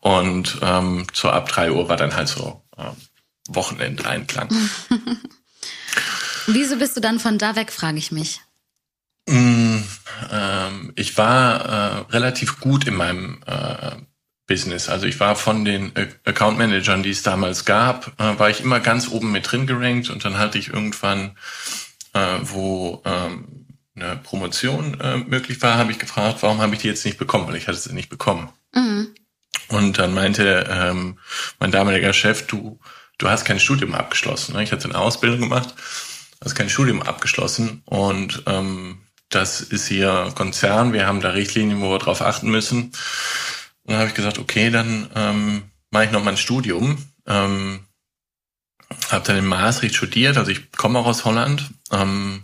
und 0.00 0.58
ähm, 0.62 1.06
so 1.12 1.28
ab 1.28 1.48
drei 1.48 1.70
Uhr 1.70 1.88
war 1.88 1.96
dann 1.96 2.14
halt 2.16 2.28
so 2.28 2.62
äh, 2.76 2.84
Wochenendeinklang. 3.48 4.48
Wieso 6.46 6.76
bist 6.76 6.96
du 6.96 7.00
dann 7.00 7.18
von 7.18 7.38
da 7.38 7.56
weg, 7.56 7.72
frage 7.72 7.98
ich 7.98 8.10
mich. 8.10 8.40
Mm, 9.28 9.82
ähm, 10.30 10.92
ich 10.96 11.18
war 11.18 11.60
äh, 11.60 12.12
relativ 12.12 12.60
gut 12.60 12.86
in 12.86 12.94
meinem 12.94 13.42
äh, 13.46 13.96
Business. 14.46 14.88
Also 14.88 15.06
ich 15.06 15.20
war 15.20 15.36
von 15.36 15.64
den 15.64 15.92
Account 16.24 16.56
Managern, 16.56 17.02
die 17.02 17.10
es 17.10 17.22
damals 17.22 17.66
gab, 17.66 18.18
äh, 18.18 18.38
war 18.38 18.48
ich 18.48 18.62
immer 18.62 18.80
ganz 18.80 19.08
oben 19.08 19.30
mit 19.30 19.50
drin 19.50 19.66
gerankt 19.66 20.08
und 20.08 20.24
dann 20.24 20.38
hatte 20.38 20.58
ich 20.58 20.68
irgendwann, 20.68 21.36
äh, 22.14 22.38
wo 22.42 23.02
ähm, 23.04 23.57
eine 24.00 24.16
Promotion 24.16 25.00
äh, 25.00 25.18
möglich 25.18 25.60
war, 25.62 25.76
habe 25.76 25.92
ich 25.92 25.98
gefragt, 25.98 26.38
warum 26.42 26.60
habe 26.60 26.74
ich 26.74 26.80
die 26.80 26.88
jetzt 26.88 27.04
nicht 27.04 27.18
bekommen, 27.18 27.46
weil 27.48 27.56
ich 27.56 27.68
hatte 27.68 27.78
sie 27.78 27.92
nicht 27.92 28.08
bekommen. 28.08 28.50
Mhm. 28.74 29.08
Und 29.68 29.98
dann 29.98 30.14
meinte 30.14 30.66
ähm, 30.70 31.18
mein 31.58 31.70
damaliger 31.70 32.12
Chef, 32.12 32.46
du, 32.46 32.80
du 33.18 33.28
hast 33.28 33.44
kein 33.44 33.60
Studium 33.60 33.94
abgeschlossen. 33.94 34.54
Ne? 34.54 34.62
Ich 34.62 34.72
hatte 34.72 34.88
eine 34.88 34.98
Ausbildung 34.98 35.40
gemacht, 35.40 35.74
hast 36.42 36.54
kein 36.54 36.70
Studium 36.70 37.02
abgeschlossen 37.02 37.82
und 37.84 38.42
ähm, 38.46 39.02
das 39.28 39.60
ist 39.60 39.88
hier 39.88 40.32
Konzern, 40.34 40.92
wir 40.92 41.06
haben 41.06 41.20
da 41.20 41.30
Richtlinien, 41.30 41.82
wo 41.82 41.90
wir 41.90 41.98
drauf 41.98 42.22
achten 42.22 42.50
müssen. 42.50 42.84
Und 42.84 43.92
dann 43.92 43.98
habe 43.98 44.08
ich 44.08 44.14
gesagt, 44.14 44.38
okay, 44.38 44.70
dann 44.70 45.10
ähm, 45.14 45.62
mache 45.90 46.06
ich 46.06 46.10
noch 46.12 46.24
mal 46.24 46.30
ein 46.30 46.36
Studium. 46.38 46.96
Ähm, 47.26 47.80
habe 49.10 49.26
dann 49.26 49.36
in 49.36 49.46
Maastricht 49.46 49.94
studiert, 49.94 50.38
also 50.38 50.50
ich 50.50 50.72
komme 50.72 50.98
auch 50.98 51.06
aus 51.06 51.26
Holland. 51.26 51.70
Ähm, 51.92 52.42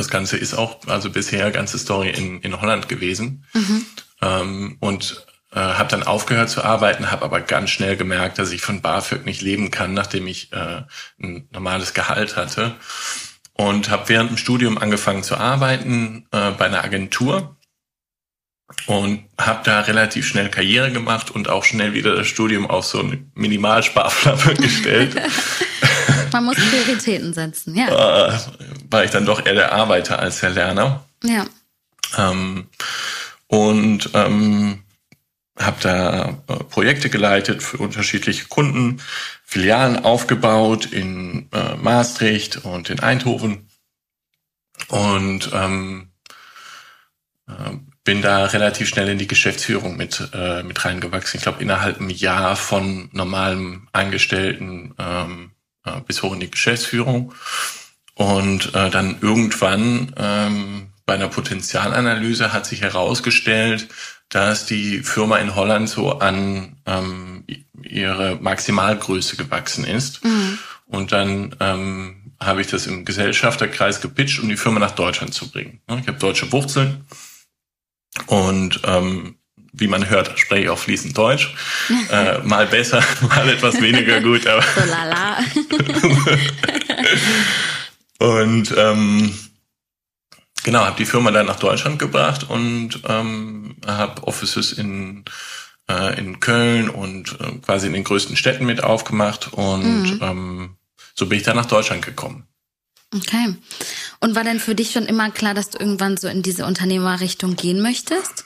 das 0.00 0.08
Ganze 0.08 0.36
ist 0.36 0.54
auch 0.54 0.78
also 0.86 1.10
bisher 1.10 1.50
ganze 1.50 1.78
Story 1.78 2.10
in, 2.10 2.40
in 2.40 2.60
Holland 2.60 2.88
gewesen. 2.88 3.44
Mhm. 3.52 3.86
Ähm, 4.22 4.76
und 4.80 5.26
äh, 5.52 5.58
habe 5.58 5.90
dann 5.90 6.02
aufgehört 6.02 6.50
zu 6.50 6.64
arbeiten, 6.64 7.10
habe 7.10 7.24
aber 7.24 7.40
ganz 7.40 7.70
schnell 7.70 7.96
gemerkt, 7.96 8.38
dass 8.38 8.50
ich 8.52 8.62
von 8.62 8.80
BAföG 8.80 9.26
nicht 9.26 9.42
leben 9.42 9.70
kann, 9.70 9.94
nachdem 9.94 10.26
ich 10.26 10.52
äh, 10.52 10.82
ein 11.22 11.48
normales 11.52 11.94
Gehalt 11.94 12.36
hatte. 12.36 12.74
Und 13.52 13.90
habe 13.90 14.08
während 14.08 14.30
dem 14.30 14.36
Studium 14.38 14.78
angefangen 14.78 15.22
zu 15.22 15.36
arbeiten 15.36 16.26
äh, 16.32 16.50
bei 16.52 16.66
einer 16.66 16.82
Agentur 16.82 17.56
und 18.86 19.24
habe 19.38 19.60
da 19.64 19.80
relativ 19.80 20.26
schnell 20.26 20.48
Karriere 20.48 20.92
gemacht 20.92 21.30
und 21.30 21.48
auch 21.48 21.64
schnell 21.64 21.92
wieder 21.92 22.14
das 22.14 22.28
Studium 22.28 22.70
auf 22.70 22.86
so 22.86 23.00
eine 23.00 23.18
Minimalsparflamme 23.34 24.54
gestellt. 24.60 25.16
Man 26.32 26.44
muss 26.44 26.56
Prioritäten 26.56 27.32
setzen, 27.32 27.74
ja. 27.74 28.28
Äh, 28.28 28.38
war 28.90 29.04
ich 29.04 29.10
dann 29.10 29.26
doch 29.26 29.44
eher 29.44 29.54
der 29.54 29.72
Arbeiter 29.72 30.18
als 30.18 30.40
der 30.40 30.50
Lerner. 30.50 31.04
Ja. 31.24 31.44
Ähm, 32.16 32.68
und 33.46 34.10
ähm, 34.14 34.82
habe 35.58 35.76
da 35.80 36.42
äh, 36.48 36.64
Projekte 36.64 37.10
geleitet 37.10 37.62
für 37.62 37.78
unterschiedliche 37.78 38.46
Kunden, 38.46 39.02
Filialen 39.44 40.04
aufgebaut 40.04 40.86
in 40.86 41.48
äh, 41.52 41.76
Maastricht 41.76 42.64
und 42.64 42.90
in 42.90 43.00
Eindhoven 43.00 43.68
und 44.88 45.50
ähm, 45.52 46.10
äh, 47.48 47.52
bin 48.04 48.22
da 48.22 48.46
relativ 48.46 48.88
schnell 48.88 49.08
in 49.08 49.18
die 49.18 49.26
Geschäftsführung 49.26 49.96
mit 49.96 50.30
äh, 50.32 50.62
mit 50.62 50.84
reingewachsen. 50.84 51.38
Ich 51.38 51.42
glaube 51.42 51.62
innerhalb 51.62 51.98
einem 51.98 52.10
Jahr 52.10 52.56
von 52.56 53.10
normalem 53.12 53.88
Angestellten 53.92 54.94
ähm, 54.98 55.49
äh, 55.84 56.00
bis 56.06 56.22
hoch 56.22 56.32
in 56.32 56.40
die 56.40 56.50
Geschäftsführung. 56.50 57.34
Und 58.14 58.74
äh, 58.74 58.90
dann 58.90 59.18
irgendwann 59.20 60.12
ähm, 60.16 60.90
bei 61.06 61.14
einer 61.14 61.28
Potenzialanalyse 61.28 62.52
hat 62.52 62.66
sich 62.66 62.82
herausgestellt, 62.82 63.88
dass 64.28 64.66
die 64.66 65.02
Firma 65.02 65.38
in 65.38 65.56
Holland 65.56 65.88
so 65.88 66.18
an 66.18 66.76
ähm, 66.86 67.44
ihre 67.82 68.36
Maximalgröße 68.36 69.36
gewachsen 69.36 69.84
ist. 69.84 70.24
Mhm. 70.24 70.58
Und 70.86 71.12
dann 71.12 71.56
ähm, 71.60 72.32
habe 72.38 72.60
ich 72.60 72.68
das 72.68 72.86
im 72.86 73.04
Gesellschafterkreis 73.04 74.00
gepitcht, 74.00 74.40
um 74.40 74.48
die 74.48 74.56
Firma 74.56 74.78
nach 74.78 74.92
Deutschland 74.92 75.34
zu 75.34 75.50
bringen. 75.50 75.80
Ich 76.00 76.06
habe 76.06 76.18
deutsche 76.18 76.52
Wurzeln 76.52 77.04
und 78.26 78.80
ähm, 78.84 79.36
wie 79.72 79.86
man 79.86 80.08
hört, 80.08 80.38
spreche 80.38 80.64
ich 80.64 80.68
auch 80.70 80.78
fließend 80.78 81.16
Deutsch. 81.16 81.54
äh, 82.10 82.38
mal 82.38 82.66
besser, 82.66 83.02
mal 83.28 83.48
etwas 83.48 83.80
weniger 83.80 84.20
gut. 84.20 84.46
Aber 84.46 84.62
so 84.62 84.88
lala. 84.88 85.38
und 88.36 88.74
ähm, 88.76 89.34
genau, 90.64 90.80
habe 90.84 90.96
die 90.96 91.06
Firma 91.06 91.30
dann 91.30 91.46
nach 91.46 91.58
Deutschland 91.58 91.98
gebracht 91.98 92.48
und 92.48 93.00
ähm, 93.08 93.76
habe 93.86 94.26
Offices 94.26 94.72
in 94.72 95.24
äh, 95.90 96.18
in 96.18 96.40
Köln 96.40 96.88
und 96.88 97.38
äh, 97.40 97.52
quasi 97.64 97.86
in 97.86 97.92
den 97.92 98.04
größten 98.04 98.36
Städten 98.36 98.64
mit 98.64 98.82
aufgemacht 98.82 99.52
und 99.52 100.02
mhm. 100.02 100.18
ähm, 100.22 100.76
so 101.14 101.26
bin 101.26 101.38
ich 101.38 101.44
dann 101.44 101.56
nach 101.56 101.66
Deutschland 101.66 102.04
gekommen. 102.04 102.46
Okay. 103.14 103.54
Und 104.20 104.36
war 104.36 104.44
denn 104.44 104.60
für 104.60 104.74
dich 104.74 104.92
schon 104.92 105.06
immer 105.06 105.30
klar, 105.30 105.54
dass 105.54 105.70
du 105.70 105.78
irgendwann 105.78 106.16
so 106.16 106.28
in 106.28 106.42
diese 106.42 106.64
Unternehmerrichtung 106.64 107.56
gehen 107.56 107.82
möchtest? 107.82 108.44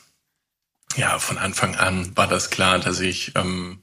Ja, 0.97 1.19
von 1.19 1.39
Anfang 1.39 1.77
an 1.77 2.17
war 2.17 2.29
das 2.29 2.51
klar, 2.51 2.79
dass 2.79 3.01
ich 3.01 3.33
ähm, 3.35 3.83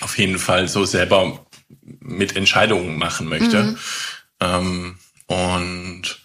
auf 0.00 0.18
jeden 0.18 0.38
Fall 0.38 0.68
so 0.68 0.84
selber 0.84 1.46
mit 1.82 2.36
Entscheidungen 2.36 2.98
machen 2.98 3.28
möchte. 3.28 3.62
Mhm. 3.62 3.78
Ähm, 4.40 4.98
und 5.26 6.20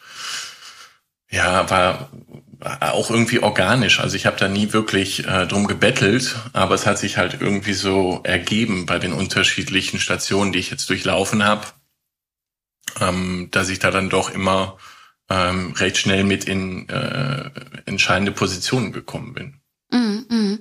ja, 1.29 1.69
war 1.69 2.09
auch 2.81 3.09
irgendwie 3.09 3.39
organisch. 3.39 3.99
Also 3.99 4.15
ich 4.15 4.25
habe 4.25 4.37
da 4.37 4.49
nie 4.49 4.73
wirklich 4.73 5.25
äh, 5.25 5.47
drum 5.47 5.67
gebettelt, 5.67 6.35
aber 6.51 6.75
es 6.75 6.85
hat 6.85 6.97
sich 6.97 7.17
halt 7.17 7.37
irgendwie 7.39 7.73
so 7.73 8.19
ergeben 8.23 8.85
bei 8.85 8.99
den 8.99 9.13
unterschiedlichen 9.13 9.99
Stationen, 9.99 10.51
die 10.51 10.59
ich 10.59 10.69
jetzt 10.69 10.89
durchlaufen 10.89 11.43
habe, 11.43 11.67
ähm, 12.99 13.47
dass 13.51 13.69
ich 13.69 13.79
da 13.79 13.91
dann 13.91 14.09
doch 14.09 14.29
immer 14.29 14.77
ähm, 15.29 15.71
recht 15.73 15.97
schnell 15.97 16.25
mit 16.25 16.45
in 16.45 16.89
äh, 16.89 17.49
entscheidende 17.85 18.33
Positionen 18.33 18.91
gekommen 18.91 19.33
bin. 19.33 19.58
Mhm, 19.91 20.25
mh. 20.29 20.57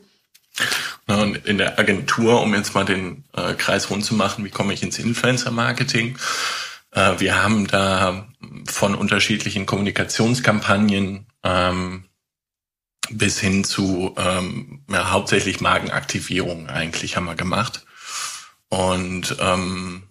Und 1.06 1.46
in 1.46 1.58
der 1.58 1.78
Agentur, 1.78 2.42
um 2.42 2.54
jetzt 2.54 2.74
mal 2.74 2.84
den 2.84 3.24
äh, 3.34 3.54
Kreis 3.54 3.90
rund 3.90 4.04
zu 4.04 4.14
machen, 4.14 4.44
wie 4.44 4.50
komme 4.50 4.74
ich 4.74 4.82
ins 4.82 4.98
Influencer-Marketing? 4.98 6.18
Äh, 6.92 7.20
wir 7.20 7.42
haben 7.42 7.66
da 7.66 8.28
von 8.66 8.94
unterschiedlichen 8.94 9.66
Kommunikationskampagnen 9.66 11.26
ähm, 11.44 12.04
bis 13.10 13.40
hin 13.40 13.64
zu 13.64 14.14
ähm, 14.18 14.82
ja, 14.90 15.10
hauptsächlich 15.10 15.60
Markenaktivierung 15.60 16.68
eigentlich 16.68 17.16
haben 17.16 17.24
wir 17.24 17.36
gemacht. 17.36 17.86
Und 18.68 19.36
ähm, 19.40 20.02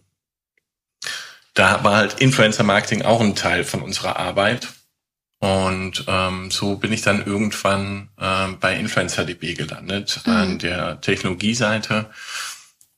da 1.53 1.83
war 1.83 1.97
halt 1.97 2.19
Influencer-Marketing 2.19 3.03
auch 3.03 3.21
ein 3.21 3.36
Teil 3.36 3.63
von 3.63 3.81
unserer 3.81 4.17
Arbeit. 4.17 4.69
Und 5.39 6.06
ähm, 6.08 6.50
so 6.50 6.77
bin 6.77 6.91
ich 6.91 7.01
dann 7.01 7.25
irgendwann 7.25 8.10
äh, 8.17 8.48
bei 8.60 8.75
InfluencerDB 8.75 9.56
gelandet, 9.56 10.22
mhm. 10.25 10.34
an 10.34 10.60
der 10.60 11.00
Technologieseite. 11.01 12.10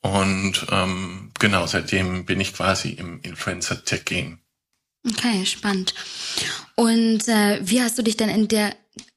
Und 0.01 0.65
ähm, 0.71 1.31
genau, 1.37 1.67
seitdem 1.67 2.25
bin 2.25 2.39
ich 2.39 2.53
quasi 2.53 2.91
im 2.91 3.19
Influencer-Tech-Game. 3.21 4.39
Okay, 5.07 5.45
spannend. 5.45 5.93
Und 6.75 7.27
äh, 7.27 7.59
wie 7.61 7.81
hast 7.81 7.97
du 7.97 8.03
dich 8.03 8.15
denn 8.15 8.29
in 8.29 8.47
der, 8.47 8.73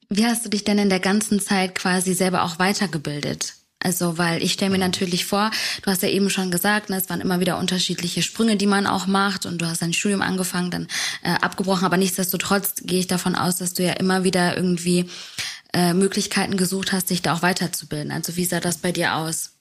wie 0.09 0.25
hast 0.25 0.45
du 0.45 0.49
dich 0.49 0.65
denn 0.65 0.77
in 0.77 0.89
der 0.89 0.99
ganzen 0.99 1.39
Zeit 1.39 1.75
quasi 1.75 2.13
selber 2.13 2.43
auch 2.43 2.59
weitergebildet? 2.59 3.53
Also, 3.83 4.17
weil 4.17 4.41
ich 4.41 4.53
stelle 4.53 4.71
mir 4.71 4.77
natürlich 4.77 5.25
vor, 5.25 5.51
du 5.81 5.91
hast 5.91 6.01
ja 6.01 6.09
eben 6.09 6.29
schon 6.29 6.51
gesagt, 6.51 6.89
ne, 6.89 6.97
es 6.97 7.09
waren 7.09 7.21
immer 7.21 7.39
wieder 7.39 7.57
unterschiedliche 7.57 8.21
Sprünge, 8.21 8.55
die 8.55 8.65
man 8.65 8.87
auch 8.87 9.07
macht 9.07 9.45
und 9.45 9.61
du 9.61 9.67
hast 9.67 9.81
dein 9.81 9.93
Studium 9.93 10.21
angefangen, 10.21 10.71
dann 10.71 10.87
äh, 11.23 11.33
abgebrochen, 11.41 11.85
aber 11.85 11.97
nichtsdestotrotz 11.97 12.75
gehe 12.83 12.99
ich 12.99 13.07
davon 13.07 13.35
aus, 13.35 13.57
dass 13.57 13.73
du 13.73 13.83
ja 13.83 13.93
immer 13.93 14.23
wieder 14.23 14.55
irgendwie 14.55 15.09
äh, 15.73 15.93
Möglichkeiten 15.93 16.57
gesucht 16.57 16.93
hast, 16.93 17.09
dich 17.09 17.21
da 17.21 17.33
auch 17.33 17.41
weiterzubilden. 17.41 18.11
Also 18.11 18.35
wie 18.35 18.45
sah 18.45 18.59
das 18.59 18.77
bei 18.77 18.91
dir 18.91 19.15
aus? 19.15 19.51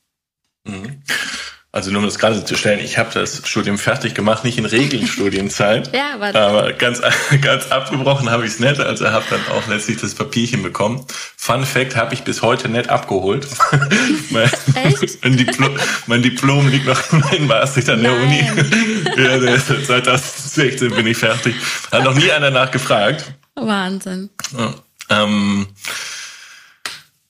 Mhm. 0.65 1.03
Also 1.75 1.91
nur 1.91 2.01
um 2.01 2.05
das 2.05 2.19
gerade 2.19 2.45
zu 2.45 2.55
stellen, 2.55 2.81
ich 2.81 2.99
habe 2.99 3.09
das 3.15 3.49
Studium 3.49 3.79
fertig 3.79 4.15
gemacht, 4.15 4.45
nicht 4.45 4.59
in 4.59 4.67
Regelstudienzeit, 4.67 5.91
ja, 5.97 6.13
aber, 6.17 6.39
aber 6.39 6.73
ganz, 6.75 7.01
ganz 7.41 7.69
abgebrochen 7.73 8.29
habe 8.29 8.45
ich 8.45 8.53
es 8.53 8.61
nicht, 8.61 8.79
also 8.79 9.11
habe 9.11 9.25
dann 9.31 9.41
auch 9.51 9.67
letztlich 9.69 9.97
das 9.97 10.15
Papierchen 10.15 10.63
bekommen. 10.63 11.07
Fun 11.35 11.65
Fact 11.65 11.97
habe 11.97 12.13
ich 12.13 12.25
bis 12.25 12.43
heute 12.43 12.69
nicht 12.69 12.91
abgeholt. 12.91 13.49
mein, 14.31 14.51
mein, 15.23 15.37
Diplom, 15.39 15.79
mein, 16.07 16.23
Diplom, 16.23 16.69
liegt 16.69 16.85
noch 16.85 17.33
in 17.33 17.47
Maastricht 17.47 17.89
an 17.89 18.03
der. 18.03 18.13
Uni. 18.13 18.47
ja, 19.17 19.59
2016 19.59 20.95
bin 20.95 21.07
ich 21.07 21.17
fertig. 21.17 21.55
Hat 21.91 22.05
noch 22.05 22.15
nie 22.15 22.31
einer 22.31 22.51
nachgefragt. 22.51 23.33
Wahnsinn. 23.55 24.29
Ja, 24.59 24.75
ähm, 25.09 25.69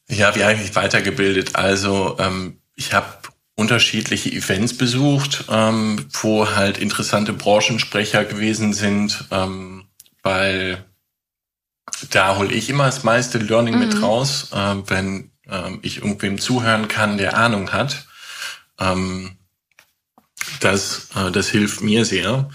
ja 0.09 0.35
wie 0.35 0.43
eigentlich 0.43 0.75
weitergebildet? 0.75 1.55
Also 1.55 2.17
ähm, 2.19 2.59
ich 2.75 2.93
habe 2.93 3.22
unterschiedliche 3.63 4.33
Events 4.33 4.77
besucht, 4.77 5.45
ähm, 5.49 6.05
wo 6.21 6.51
halt 6.51 6.79
interessante 6.79 7.33
Branchensprecher 7.33 8.25
gewesen 8.25 8.73
sind, 8.73 9.25
ähm, 9.31 9.85
weil 10.25 10.85
da 12.11 12.39
hole 12.39 12.53
ich 12.53 12.69
immer 12.69 12.87
das 12.87 13.05
meiste 13.05 13.39
Learning 13.39 13.75
mhm. 13.75 13.81
mit 13.81 14.03
raus, 14.03 14.49
äh, 14.53 14.75
wenn 14.89 15.31
ähm, 15.49 15.79
ich 15.83 15.99
irgendwem 15.99 16.39
zuhören 16.39 16.89
kann, 16.89 17.19
der 17.19 17.37
Ahnung 17.37 17.73
hat. 17.73 18.05
Ähm, 18.81 19.37
das, 20.59 21.11
äh, 21.15 21.31
das 21.31 21.49
hilft 21.49 21.83
mir 21.83 22.05
sehr. 22.05 22.51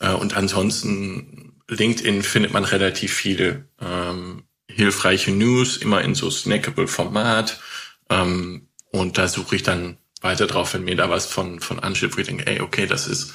Äh, 0.00 0.12
und 0.12 0.38
ansonsten 0.38 1.60
LinkedIn 1.68 2.22
findet 2.22 2.54
man 2.54 2.64
relativ 2.64 3.12
viele 3.12 3.68
ähm, 3.78 4.44
hilfreiche 4.70 5.32
News, 5.32 5.76
immer 5.76 6.00
in 6.00 6.14
so 6.14 6.30
snackable 6.30 6.88
Format. 6.88 7.60
Ähm, 8.08 8.68
und 8.90 9.18
da 9.18 9.28
suche 9.28 9.56
ich 9.56 9.62
dann 9.62 9.98
weiter 10.20 10.46
drauf, 10.46 10.74
wenn 10.74 10.84
mir 10.84 10.96
da 10.96 11.10
was 11.10 11.26
von, 11.26 11.60
von 11.60 11.78
ansteht, 11.78 12.16
wo 12.16 12.20
ich 12.20 12.26
denke, 12.26 12.46
ey, 12.46 12.60
okay, 12.60 12.86
das 12.86 13.06
ist 13.06 13.32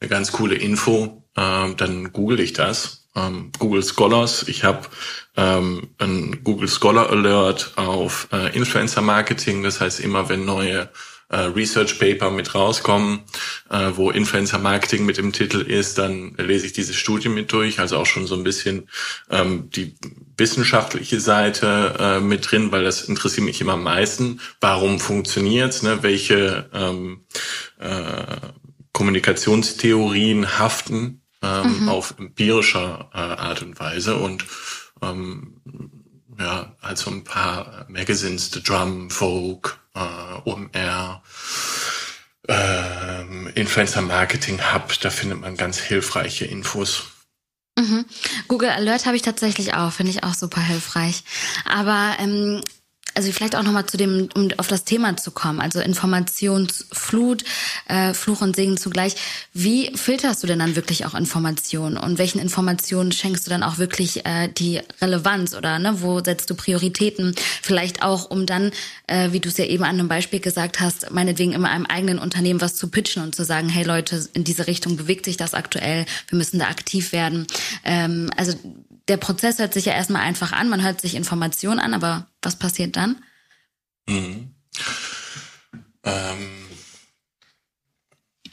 eine 0.00 0.08
ganz 0.08 0.32
coole 0.32 0.54
Info, 0.54 1.24
ähm, 1.36 1.76
dann 1.76 2.12
google 2.12 2.40
ich 2.40 2.52
das. 2.52 3.08
Ähm, 3.16 3.50
Google 3.58 3.82
Scholars, 3.82 4.46
ich 4.46 4.62
habe 4.64 4.86
ähm, 5.36 5.88
ein 5.98 6.44
Google 6.44 6.68
Scholar 6.68 7.10
Alert 7.10 7.72
auf 7.76 8.28
äh, 8.32 8.56
Influencer 8.56 9.02
Marketing, 9.02 9.62
das 9.62 9.80
heißt 9.80 10.00
immer, 10.00 10.28
wenn 10.28 10.44
neue 10.44 10.88
äh, 11.28 11.40
Research 11.40 11.98
Paper 11.98 12.30
mit 12.30 12.54
rauskommen, 12.54 13.20
äh, 13.70 13.90
wo 13.94 14.10
Influencer 14.10 14.58
Marketing 14.58 15.06
mit 15.06 15.18
im 15.18 15.32
Titel 15.32 15.60
ist, 15.60 15.98
dann 15.98 16.34
lese 16.36 16.66
ich 16.66 16.72
diese 16.72 16.94
Studie 16.94 17.28
mit 17.28 17.52
durch, 17.52 17.78
also 17.78 17.98
auch 17.98 18.06
schon 18.06 18.26
so 18.26 18.34
ein 18.34 18.44
bisschen 18.44 18.88
ähm, 19.30 19.70
die 19.70 19.96
wissenschaftliche 20.40 21.20
Seite 21.20 21.94
äh, 22.00 22.20
mit 22.20 22.50
drin, 22.50 22.72
weil 22.72 22.82
das 22.82 23.02
interessiert 23.02 23.44
mich 23.44 23.60
immer 23.60 23.74
am 23.74 23.84
meisten. 23.84 24.40
Warum 24.60 24.98
funktioniert's? 24.98 25.82
Ne? 25.82 26.02
Welche 26.02 26.68
ähm, 26.72 27.24
äh, 27.78 28.36
Kommunikationstheorien 28.92 30.58
haften 30.58 31.22
ähm, 31.42 31.82
mhm. 31.82 31.88
auf 31.88 32.14
empirischer 32.18 33.10
äh, 33.14 33.18
Art 33.18 33.62
und 33.62 33.78
Weise 33.78 34.16
und 34.16 34.44
ähm, 35.02 35.60
ja, 36.38 36.74
also 36.80 37.10
ein 37.10 37.24
paar 37.24 37.86
Magazines, 37.88 38.50
The 38.50 38.62
Drum, 38.62 39.10
Vogue, 39.10 39.72
äh, 39.94 40.48
OMR, 40.48 41.22
ähm, 42.48 43.50
Influencer 43.54 44.02
Marketing 44.02 44.58
Hub, 44.72 44.98
da 45.00 45.10
findet 45.10 45.40
man 45.40 45.56
ganz 45.56 45.78
hilfreiche 45.78 46.46
Infos. 46.46 47.04
Mhm. 47.80 48.04
Google 48.46 48.68
Alert 48.68 49.06
habe 49.06 49.16
ich 49.16 49.22
tatsächlich 49.22 49.72
auch, 49.74 49.90
finde 49.90 50.10
ich 50.12 50.22
auch 50.22 50.34
super 50.34 50.60
hilfreich. 50.60 51.24
Aber 51.64 52.14
ähm, 52.18 52.60
also 53.14 53.32
vielleicht 53.32 53.56
auch 53.56 53.62
nochmal 53.62 53.86
zu 53.86 53.96
dem, 53.96 54.28
um 54.34 54.48
auf 54.56 54.68
das 54.68 54.84
Thema 54.84 55.16
zu 55.16 55.30
kommen, 55.30 55.60
also 55.60 55.80
Informationsflut, 55.80 57.44
äh, 57.88 58.14
Fluch 58.14 58.40
und 58.40 58.56
Segen 58.56 58.76
zugleich. 58.76 59.16
Wie 59.52 59.90
filterst 59.96 60.42
du 60.42 60.46
denn 60.46 60.58
dann 60.58 60.76
wirklich 60.76 61.06
auch 61.06 61.14
Informationen 61.14 61.96
und 61.96 62.18
welchen 62.18 62.38
Informationen 62.38 63.12
schenkst 63.12 63.46
du 63.46 63.50
dann 63.50 63.62
auch 63.62 63.78
wirklich 63.78 64.24
äh, 64.26 64.48
die 64.48 64.80
Relevanz 65.00 65.54
oder 65.54 65.78
ne, 65.78 66.02
wo 66.02 66.22
setzt 66.22 66.50
du 66.50 66.54
Prioritäten? 66.54 67.34
Vielleicht 67.62 68.02
auch, 68.02 68.30
um 68.30 68.46
dann, 68.46 68.70
äh, 69.06 69.32
wie 69.32 69.40
du 69.40 69.48
es 69.48 69.56
ja 69.56 69.64
eben 69.64 69.84
an 69.84 69.98
einem 69.98 70.08
Beispiel 70.08 70.40
gesagt 70.40 70.80
hast, 70.80 71.10
meinetwegen 71.10 71.52
immer 71.52 71.70
einem 71.70 71.86
eigenen 71.86 72.18
Unternehmen 72.18 72.60
was 72.60 72.76
zu 72.76 72.88
pitchen 72.88 73.22
und 73.22 73.34
zu 73.34 73.44
sagen, 73.44 73.68
hey 73.68 73.84
Leute, 73.84 74.28
in 74.34 74.44
diese 74.44 74.66
Richtung 74.66 74.96
bewegt 74.96 75.24
sich 75.24 75.36
das 75.36 75.54
aktuell, 75.54 76.06
wir 76.28 76.38
müssen 76.38 76.58
da 76.58 76.66
aktiv 76.66 77.12
werden. 77.12 77.46
Ähm, 77.84 78.30
also 78.36 78.54
der 79.08 79.16
Prozess 79.16 79.58
hört 79.58 79.74
sich 79.74 79.86
ja 79.86 79.92
erstmal 79.92 80.22
einfach 80.22 80.52
an, 80.52 80.68
man 80.68 80.84
hört 80.84 81.00
sich 81.00 81.16
Informationen 81.16 81.80
an, 81.80 81.94
aber 81.94 82.26
was 82.42 82.56
passiert 82.56 82.96
dann? 82.96 83.22
Mhm. 84.08 84.54
Ähm, 86.04 86.66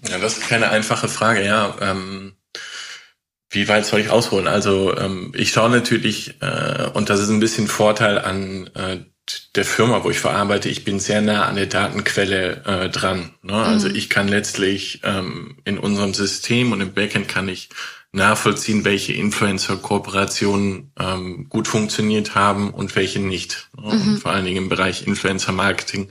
ja, 0.07 0.17
das 0.19 0.37
ist 0.37 0.47
keine 0.47 0.69
einfache 0.69 1.07
Frage, 1.07 1.45
ja. 1.45 1.75
Ähm, 1.81 2.35
wie 3.49 3.67
weit 3.67 3.85
soll 3.85 4.01
ich 4.01 4.09
ausholen? 4.09 4.47
Also 4.47 4.95
ähm, 4.97 5.31
ich 5.35 5.51
schaue 5.51 5.69
natürlich, 5.69 6.41
äh, 6.41 6.89
und 6.93 7.09
das 7.09 7.21
ist 7.21 7.29
ein 7.29 7.39
bisschen 7.39 7.67
Vorteil 7.67 8.19
an 8.19 8.67
äh, 8.75 8.99
der 9.55 9.65
Firma, 9.65 10.03
wo 10.03 10.09
ich 10.09 10.19
verarbeite, 10.19 10.69
ich 10.69 10.83
bin 10.83 10.99
sehr 10.99 11.21
nah 11.21 11.45
an 11.45 11.55
der 11.55 11.65
Datenquelle 11.65 12.63
äh, 12.65 12.89
dran. 12.89 13.33
Ne? 13.41 13.55
Also 13.55 13.89
mhm. 13.89 13.95
ich 13.95 14.09
kann 14.09 14.27
letztlich 14.27 15.01
ähm, 15.03 15.57
in 15.63 15.77
unserem 15.77 16.13
System 16.13 16.71
und 16.71 16.81
im 16.81 16.93
Backend 16.93 17.27
kann 17.27 17.49
ich 17.49 17.69
nachvollziehen, 18.17 18.83
welche 18.83 19.13
Influencer-Kooperationen 19.13 20.91
ähm, 20.99 21.47
gut 21.49 21.67
funktioniert 21.67 22.35
haben 22.35 22.71
und 22.71 22.95
welche 22.95 23.19
nicht. 23.19 23.69
Mhm. 23.77 23.85
Und 23.85 24.19
vor 24.19 24.31
allen 24.31 24.45
Dingen 24.45 24.63
im 24.63 24.69
Bereich 24.69 25.07
Influencer-Marketing 25.07 26.09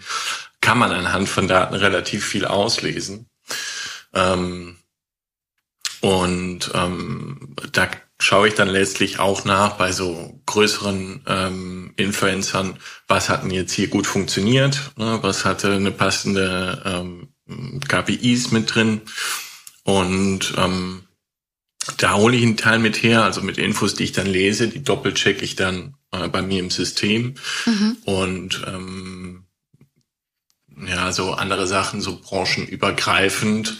kann 0.61 0.79
man 0.79 0.93
anhand 0.93 1.29
von 1.29 1.47
Daten 1.47 1.75
relativ 1.75 2.25
viel 2.25 2.47
auslesen. 2.47 3.27
Ähm, 4.15 4.77
und 6.01 6.71
ähm, 6.75 7.55
da 7.73 7.89
schaue 8.19 8.49
ich 8.49 8.55
dann 8.55 8.69
letztlich 8.69 9.19
auch 9.19 9.45
nach 9.45 9.73
bei 9.73 9.93
so 9.93 10.41
größeren 10.47 11.23
ähm, 11.27 11.93
Influencern, 11.97 12.79
was 13.09 13.29
hatten 13.29 13.51
jetzt 13.51 13.73
hier 13.73 13.89
gut 13.89 14.07
funktioniert, 14.07 14.93
ne? 14.97 15.19
was 15.23 15.45
hatte 15.45 15.73
eine 15.73 15.91
passende 15.91 16.83
ähm, 16.85 17.81
KPIs 17.87 18.51
mit 18.53 18.75
drin 18.75 19.03
und 19.85 20.55
ähm, 20.57 21.06
da 21.99 22.15
hole 22.15 22.37
ich 22.37 22.43
einen 22.43 22.57
Teil 22.57 22.79
mit 22.79 23.03
her, 23.03 23.23
also 23.23 23.43
mit 23.43 23.59
Infos, 23.59 23.95
die 23.95 24.05
ich 24.05 24.13
dann 24.13 24.27
lese, 24.27 24.69
die 24.69 24.83
doppelcheck 24.83 25.43
ich 25.43 25.57
dann 25.57 25.97
äh, 26.13 26.29
bei 26.29 26.43
mir 26.43 26.61
im 26.61 26.71
System. 26.71 27.35
Mhm. 27.65 27.97
Und 28.05 28.65
ähm, 28.67 29.45
ja, 30.87 31.13
so 31.13 31.33
andere 31.33 31.67
Sachen, 31.67 32.01
so 32.01 32.21
branchenübergreifend, 32.21 33.77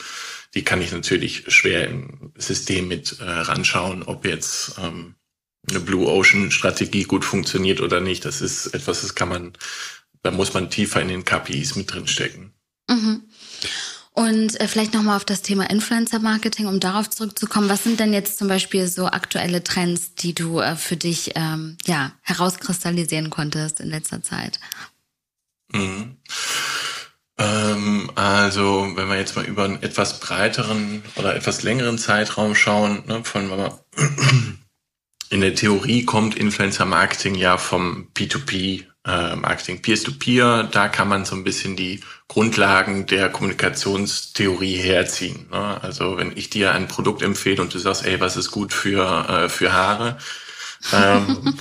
die 0.55 0.63
kann 0.63 0.81
ich 0.81 0.93
natürlich 0.93 1.45
schwer 1.49 1.89
im 1.89 2.33
System 2.37 2.89
mit 2.89 3.21
äh, 3.21 3.25
ranschauen, 3.25 4.03
ob 4.03 4.25
jetzt 4.25 4.77
ähm, 4.79 5.15
eine 5.69 5.81
Blue 5.81 6.07
Ocean 6.07 6.51
Strategie 6.51 7.05
gut 7.05 7.25
funktioniert 7.25 7.81
oder 7.81 8.01
nicht. 8.01 8.25
Das 8.25 8.41
ist 8.41 8.69
etwas, 8.69 9.03
das 9.03 9.15
kann 9.15 9.29
man, 9.29 9.53
da 10.23 10.31
muss 10.31 10.55
man 10.55 10.71
tiefer 10.71 11.03
in 11.03 11.09
den 11.09 11.25
KPIs 11.25 11.77
mit 11.77 11.93
drin 11.93 12.07
stecken. 12.07 12.55
Mhm. 12.89 13.23
Und 14.19 14.59
äh, 14.59 14.67
vielleicht 14.67 14.95
nochmal 14.95 15.17
auf 15.17 15.27
das 15.27 15.43
Thema 15.43 15.69
Influencer-Marketing, 15.69 16.67
um 16.69 16.81
darauf 16.81 17.11
zurückzukommen. 17.11 17.69
Was 17.69 17.85
sind 17.85 18.01
denn 18.01 18.15
jetzt 18.15 18.39
zum 18.39 18.49
Beispiel 18.49 18.89
so 18.89 19.09
aktuelle 19.09 19.63
Trends, 19.63 20.15
die 20.15 20.35
du 20.35 20.59
äh, 20.59 20.75
für 20.75 20.97
dich 20.97 21.33
ähm, 21.35 21.77
ja, 21.85 22.13
herauskristallisieren 22.23 23.29
konntest 23.29 23.79
in 23.79 23.91
letzter 23.91 24.23
Zeit? 24.23 24.59
Mhm. 25.71 26.17
Ähm, 27.37 28.11
also, 28.15 28.91
wenn 28.95 29.09
wir 29.09 29.19
jetzt 29.19 29.37
mal 29.37 29.45
über 29.45 29.65
einen 29.65 29.83
etwas 29.83 30.19
breiteren 30.19 31.03
oder 31.17 31.37
etwas 31.37 31.63
längeren 31.63 31.99
Zeitraum 31.99 32.55
schauen, 32.55 33.03
ne, 33.07 33.23
von 33.23 33.51
in 35.29 35.41
der 35.43 35.55
Theorie 35.55 36.07
kommt 36.07 36.37
Influencer-Marketing 36.37 37.35
ja 37.35 37.59
vom 37.59 38.09
P2P 38.15 38.87
äh, 39.07 39.37
Marketing 39.37 39.81
Peer-to-Peer, 39.83 40.69
da 40.71 40.89
kann 40.89 41.09
man 41.09 41.25
so 41.25 41.37
ein 41.37 41.45
bisschen 41.45 41.77
die 41.77 42.01
Grundlagen 42.29 43.07
der 43.07 43.29
Kommunikationstheorie 43.29 44.77
herziehen. 44.77 45.47
Ne? 45.51 45.81
Also 45.83 46.17
wenn 46.17 46.37
ich 46.37 46.51
dir 46.51 46.73
ein 46.73 46.89
Produkt 46.89 47.23
empfehle 47.23 47.63
und 47.63 47.73
du 47.73 47.79
sagst, 47.79 48.05
ey, 48.05 48.21
was 48.21 48.37
ist 48.37 48.51
gut 48.51 48.73
für, 48.73 49.29
äh, 49.29 49.49
für 49.49 49.73
Haare, 49.73 50.19
ähm, 50.93 51.55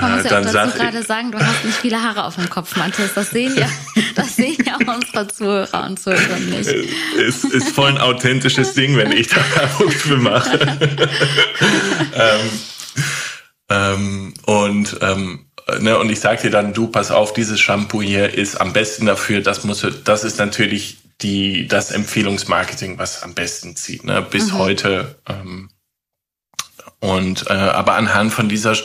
Man 0.00 0.16
muss 0.16 0.30
ja 0.30 0.40
auch 0.40 0.44
dazu 0.44 0.78
gerade 0.78 1.02
sagen, 1.02 1.32
du 1.32 1.38
hast 1.38 1.64
nicht 1.64 1.78
viele 1.78 2.02
Haare 2.02 2.24
auf 2.24 2.36
dem 2.36 2.50
Kopf, 2.50 2.76
Matthias. 2.76 3.14
Das 3.14 3.30
sehen 3.30 3.56
ja, 3.56 3.68
das 4.14 4.36
sehen 4.36 4.56
ja 4.64 4.76
unsere 4.76 5.28
Zuhörer 5.28 5.84
und 5.86 5.98
Zuhörer 5.98 6.38
nicht. 6.38 6.68
Es 6.68 7.44
ist 7.44 7.70
voll 7.70 7.90
ein 7.90 7.98
authentisches 7.98 8.74
Ding, 8.74 8.96
wenn 8.96 9.12
ich 9.12 9.28
da 9.28 9.36
Werbung 9.54 9.90
für 9.90 10.16
mache. 10.16 10.58
ähm, 12.14 12.50
ähm, 13.68 14.34
und 14.44 14.96
ähm, 15.00 15.45
ne, 15.80 15.98
und 15.98 16.10
ich 16.10 16.20
sag 16.20 16.42
dir 16.42 16.50
dann, 16.50 16.72
du, 16.72 16.88
pass 16.88 17.10
auf, 17.10 17.32
dieses 17.32 17.60
Shampoo 17.60 18.02
hier 18.02 18.34
ist 18.34 18.60
am 18.60 18.72
besten 18.72 19.06
dafür, 19.06 19.40
das 19.40 19.64
muss, 19.64 19.86
das 20.04 20.24
ist 20.24 20.38
natürlich 20.38 20.98
die, 21.22 21.66
das 21.66 21.90
Empfehlungsmarketing, 21.90 22.98
was 22.98 23.22
am 23.22 23.34
besten 23.34 23.76
zieht, 23.76 24.04
ne, 24.04 24.22
bis 24.22 24.52
mhm. 24.52 24.58
heute. 24.58 25.16
Ähm, 25.28 25.70
und 27.00 27.48
äh, 27.48 27.52
aber 27.52 27.94
anhand 27.94 28.32
von 28.32 28.48
dieser 28.48 28.76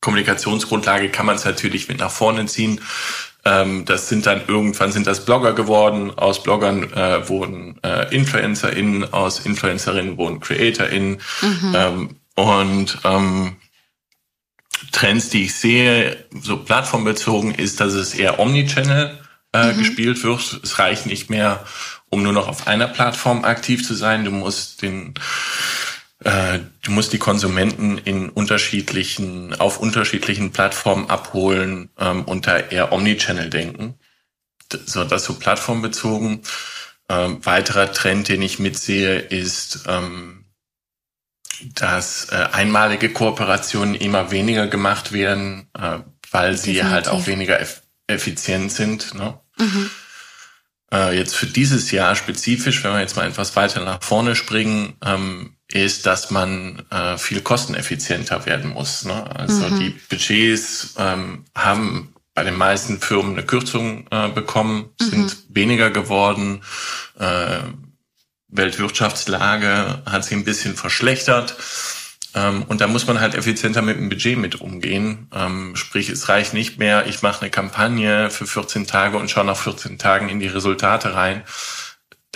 Kommunikationsgrundlage 0.00 1.08
kann 1.10 1.26
man 1.26 1.36
es 1.36 1.44
natürlich 1.44 1.88
mit 1.88 1.98
nach 1.98 2.10
vorne 2.10 2.46
ziehen. 2.46 2.80
Ähm, 3.44 3.84
das 3.84 4.08
sind 4.08 4.26
dann 4.26 4.42
irgendwann 4.46 4.92
sind 4.92 5.06
das 5.06 5.24
Blogger 5.24 5.52
geworden. 5.52 6.16
Aus 6.16 6.42
Bloggern 6.42 6.92
äh, 6.92 7.28
wurden 7.28 7.78
äh, 7.82 8.14
InfluencerInnen, 8.14 9.12
aus 9.12 9.40
InfluencerInnen 9.40 10.16
wurden 10.16 10.40
CreatorInnen. 10.40 11.20
Mhm. 11.42 11.74
Ähm, 11.74 12.16
und 12.34 12.98
ähm, 13.04 13.56
Trends, 14.92 15.28
die 15.28 15.44
ich 15.44 15.54
sehe, 15.54 16.24
so 16.40 16.58
plattformbezogen, 16.58 17.54
ist, 17.54 17.80
dass 17.80 17.94
es 17.94 18.14
eher 18.14 18.38
Omnichannel 18.38 19.18
äh, 19.52 19.72
mhm. 19.72 19.78
gespielt 19.78 20.22
wird. 20.22 20.60
Es 20.62 20.78
reicht 20.78 21.06
nicht 21.06 21.30
mehr, 21.30 21.64
um 22.10 22.22
nur 22.22 22.32
noch 22.32 22.48
auf 22.48 22.66
einer 22.66 22.88
Plattform 22.88 23.44
aktiv 23.44 23.86
zu 23.86 23.94
sein. 23.94 24.24
Du 24.24 24.30
musst 24.30 24.82
den 24.82 25.14
äh, 26.24 26.58
du 26.82 26.90
musst 26.90 27.12
die 27.12 27.18
Konsumenten 27.18 27.98
in 27.98 28.28
unterschiedlichen, 28.28 29.54
auf 29.60 29.78
unterschiedlichen 29.78 30.50
Plattformen 30.50 31.08
abholen 31.08 31.90
ähm, 31.98 32.24
und 32.24 32.46
da 32.46 32.58
eher 32.58 32.92
Omnichannel 32.92 33.50
denken. 33.50 33.94
So, 34.84 35.04
das 35.04 35.24
so 35.24 35.34
plattformbezogen. 35.34 36.42
Ähm, 37.08 37.44
weiterer 37.46 37.92
Trend, 37.92 38.28
den 38.28 38.42
ich 38.42 38.58
mitsehe, 38.58 39.18
ist 39.18 39.84
ähm, 39.86 40.37
dass 41.74 42.28
äh, 42.30 42.48
einmalige 42.52 43.10
Kooperationen 43.10 43.94
immer 43.94 44.30
weniger 44.30 44.66
gemacht 44.66 45.12
werden, 45.12 45.68
äh, 45.78 45.98
weil 46.30 46.56
sie 46.56 46.74
Definitiv. 46.74 46.92
halt 46.92 47.08
auch 47.08 47.26
weniger 47.26 47.60
eff 47.60 47.82
effizient 48.10 48.72
sind. 48.72 49.14
Ne? 49.14 49.38
Mhm. 49.58 49.90
Äh, 50.90 51.18
jetzt 51.18 51.34
für 51.36 51.46
dieses 51.46 51.90
Jahr 51.90 52.16
spezifisch, 52.16 52.82
wenn 52.82 52.92
wir 52.92 53.00
jetzt 53.00 53.16
mal 53.16 53.28
etwas 53.28 53.54
weiter 53.54 53.84
nach 53.84 54.02
vorne 54.02 54.34
springen, 54.34 54.94
ähm, 55.04 55.56
ist, 55.70 56.06
dass 56.06 56.30
man 56.30 56.82
äh, 56.90 57.18
viel 57.18 57.42
kosteneffizienter 57.42 58.46
werden 58.46 58.70
muss. 58.70 59.04
Ne? 59.04 59.36
Also 59.36 59.68
mhm. 59.68 59.78
die 59.78 59.90
Budgets 60.08 60.94
ähm, 60.96 61.44
haben 61.54 62.14
bei 62.34 62.44
den 62.44 62.56
meisten 62.56 63.00
Firmen 63.00 63.32
eine 63.32 63.44
Kürzung 63.44 64.06
äh, 64.10 64.28
bekommen, 64.28 64.90
sind 64.98 65.24
mhm. 65.26 65.54
weniger 65.54 65.90
geworden. 65.90 66.62
Äh, 67.18 67.58
Weltwirtschaftslage 68.48 70.02
hat 70.06 70.24
sich 70.24 70.32
ein 70.32 70.44
bisschen 70.44 70.74
verschlechtert. 70.74 71.56
Ähm, 72.34 72.64
und 72.68 72.80
da 72.80 72.86
muss 72.86 73.06
man 73.06 73.20
halt 73.20 73.34
effizienter 73.34 73.82
mit 73.82 73.96
dem 73.96 74.08
Budget 74.08 74.38
mit 74.38 74.60
umgehen. 74.60 75.28
Ähm, 75.34 75.76
sprich, 75.76 76.08
es 76.08 76.28
reicht 76.28 76.54
nicht 76.54 76.78
mehr, 76.78 77.06
ich 77.06 77.22
mache 77.22 77.42
eine 77.42 77.50
Kampagne 77.50 78.30
für 78.30 78.46
14 78.46 78.86
Tage 78.86 79.16
und 79.16 79.30
schaue 79.30 79.44
nach 79.44 79.56
14 79.56 79.98
Tagen 79.98 80.28
in 80.28 80.40
die 80.40 80.46
Resultate 80.46 81.14
rein, 81.14 81.42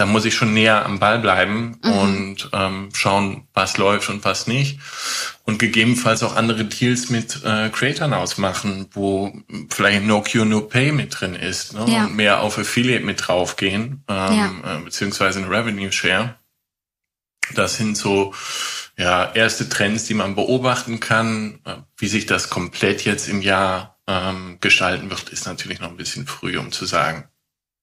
da 0.03 0.07
muss 0.07 0.25
ich 0.25 0.35
schon 0.35 0.53
näher 0.53 0.85
am 0.85 0.99
Ball 0.99 1.21
bleiben 1.21 1.79
mhm. 1.81 1.93
und 1.93 2.51
ähm, 2.53 2.89
schauen, 2.93 3.47
was 3.55 3.77
läuft 3.77 4.09
und 4.09 4.25
was 4.25 4.49
nicht. 4.49 4.81
Und 5.45 5.61
gegebenenfalls 5.61 6.25
auch 6.25 6.35
andere 6.35 6.65
Deals 6.65 7.09
mit 7.09 7.45
äh, 7.45 7.69
Creators 7.69 8.11
ausmachen, 8.11 8.89
wo 8.95 9.33
vielleicht 9.71 10.03
No 10.03 10.21
Cure, 10.21 10.45
No 10.45 10.63
Pay 10.63 10.91
mit 10.91 11.21
drin 11.21 11.37
ist 11.37 11.75
ne? 11.75 11.87
Ja. 11.87 12.07
und 12.07 12.17
mehr 12.17 12.41
auf 12.41 12.59
Affiliate 12.59 13.05
mit 13.05 13.29
draufgehen, 13.29 14.03
ähm, 14.09 14.35
ja. 14.65 14.79
äh, 14.79 14.81
beziehungsweise 14.81 15.39
ein 15.39 15.45
Revenue 15.45 15.93
Share. 15.93 16.35
Das 17.55 17.77
sind 17.77 17.97
so 17.97 18.35
ja 18.99 19.31
erste 19.35 19.69
Trends, 19.69 20.03
die 20.07 20.15
man 20.15 20.35
beobachten 20.35 20.99
kann. 20.99 21.61
Äh, 21.65 21.77
wie 21.97 22.09
sich 22.09 22.27
das 22.27 22.51
komplett 22.51 23.05
jetzt 23.05 23.29
im 23.29 23.41
Jahr 23.41 24.01
ähm, 24.09 24.59
gestalten 24.61 25.11
wird, 25.11 25.29
ist 25.29 25.47
natürlich 25.47 25.79
noch 25.79 25.91
ein 25.91 25.97
bisschen 25.97 26.27
früh, 26.27 26.59
um 26.59 26.73
zu 26.73 26.87
sagen. 26.87 27.29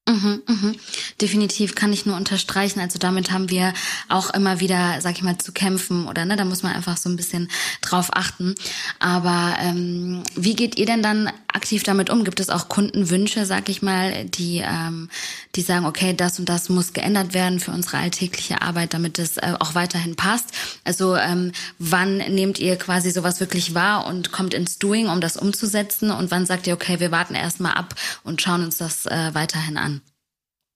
Mhm, 0.09 0.41
mhm. 0.47 0.75
Definitiv 1.21 1.75
kann 1.75 1.93
ich 1.93 2.07
nur 2.07 2.15
unterstreichen. 2.15 2.79
Also 2.79 2.97
damit 2.97 3.31
haben 3.31 3.49
wir 3.51 3.73
auch 4.07 4.31
immer 4.31 4.59
wieder, 4.59 4.99
sag 5.01 5.17
ich 5.17 5.21
mal, 5.21 5.37
zu 5.37 5.51
kämpfen 5.51 6.07
oder 6.07 6.25
ne, 6.25 6.35
da 6.35 6.45
muss 6.45 6.63
man 6.63 6.73
einfach 6.73 6.97
so 6.97 7.09
ein 7.09 7.15
bisschen 7.15 7.47
drauf 7.81 8.09
achten. 8.11 8.55
Aber 8.97 9.55
ähm, 9.61 10.23
wie 10.35 10.55
geht 10.55 10.79
ihr 10.79 10.87
denn 10.87 11.03
dann 11.03 11.31
aktiv 11.55 11.83
damit 11.83 12.09
um? 12.09 12.23
Gibt 12.23 12.39
es 12.39 12.49
auch 12.49 12.69
Kundenwünsche, 12.69 13.45
sag 13.45 13.69
ich 13.69 13.81
mal, 13.81 14.25
die 14.25 14.63
ähm, 14.65 15.09
die 15.55 15.61
sagen, 15.61 15.85
okay, 15.85 16.13
das 16.13 16.39
und 16.39 16.49
das 16.49 16.69
muss 16.69 16.93
geändert 16.93 17.33
werden 17.33 17.59
für 17.59 17.71
unsere 17.71 17.97
alltägliche 17.97 18.61
Arbeit, 18.61 18.93
damit 18.93 19.19
es 19.19 19.37
äh, 19.37 19.53
auch 19.59 19.75
weiterhin 19.75 20.15
passt? 20.15 20.51
Also 20.83 21.15
ähm, 21.15 21.51
wann 21.77 22.17
nehmt 22.17 22.59
ihr 22.59 22.75
quasi 22.77 23.11
sowas 23.11 23.39
wirklich 23.39 23.73
wahr 23.73 24.05
und 24.05 24.31
kommt 24.31 24.53
ins 24.53 24.79
Doing, 24.79 25.07
um 25.07 25.21
das 25.21 25.37
umzusetzen? 25.37 26.11
Und 26.11 26.31
wann 26.31 26.45
sagt 26.45 26.67
ihr, 26.67 26.73
okay, 26.73 26.99
wir 26.99 27.11
warten 27.11 27.35
erstmal 27.35 27.73
ab 27.73 27.95
und 28.23 28.41
schauen 28.41 28.63
uns 28.63 28.77
das 28.77 29.05
äh, 29.05 29.33
weiterhin 29.33 29.77
an? 29.77 30.01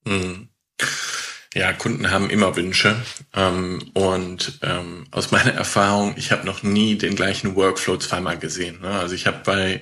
Mhm. 0.06 0.50
Ja, 1.56 1.72
Kunden 1.72 2.10
haben 2.10 2.30
immer 2.30 2.56
Wünsche. 2.56 2.96
Ähm, 3.34 3.92
und 3.94 4.60
ähm, 4.64 5.06
aus 5.12 5.32
meiner 5.32 5.52
Erfahrung, 5.54 6.16
ich 6.18 6.32
habe 6.32 6.46
noch 6.46 6.64
nie 6.64 6.98
den 6.98 7.16
gleichen 7.16 7.56
Workflow 7.56 7.98
zweimal 7.98 8.40
gesehen. 8.40 8.82
Ne? 8.82 8.90
Also 8.90 9.14
ich 9.14 9.28
habe 9.28 9.42
bei, 9.46 9.82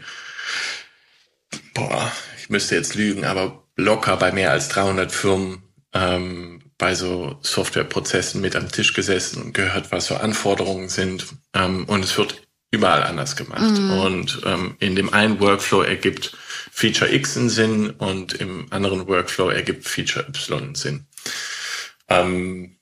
boah, 1.74 2.12
ich 2.40 2.50
müsste 2.50 2.76
jetzt 2.76 2.96
lügen, 2.96 3.26
aber 3.26 3.64
locker 3.76 4.18
bei 4.18 4.32
mehr 4.32 4.52
als 4.52 4.70
300 4.70 5.12
Firmen 5.12 5.64
ähm, 5.94 6.62
bei 6.78 6.96
so 6.96 7.38
Softwareprozessen 7.42 8.42
mit 8.42 8.56
am 8.56 8.72
Tisch 8.72 8.94
gesessen 8.94 9.42
und 9.42 9.54
gehört, 9.54 9.92
was 9.92 10.08
so 10.08 10.16
Anforderungen 10.16 10.90
sind. 10.90 11.28
Ähm, 11.54 11.86
und 11.86 12.04
es 12.04 12.18
wird 12.18 12.48
überall 12.72 13.04
anders 13.04 13.36
gemacht. 13.36 13.78
Mhm. 13.78 13.92
Und 14.00 14.42
ähm, 14.46 14.76
in 14.80 14.96
dem 14.96 15.14
einen 15.14 15.40
Workflow 15.40 15.82
ergibt 15.82 16.36
Feature 16.72 17.14
X 17.14 17.38
einen 17.38 17.50
Sinn 17.50 17.90
und 17.92 18.34
im 18.34 18.72
anderen 18.72 19.08
Workflow 19.08 19.50
ergibt 19.50 19.88
Feature 19.88 20.26
Y 20.28 20.64
einen 20.64 20.76
Sinn. 20.76 21.06
Ähm, 22.08 22.78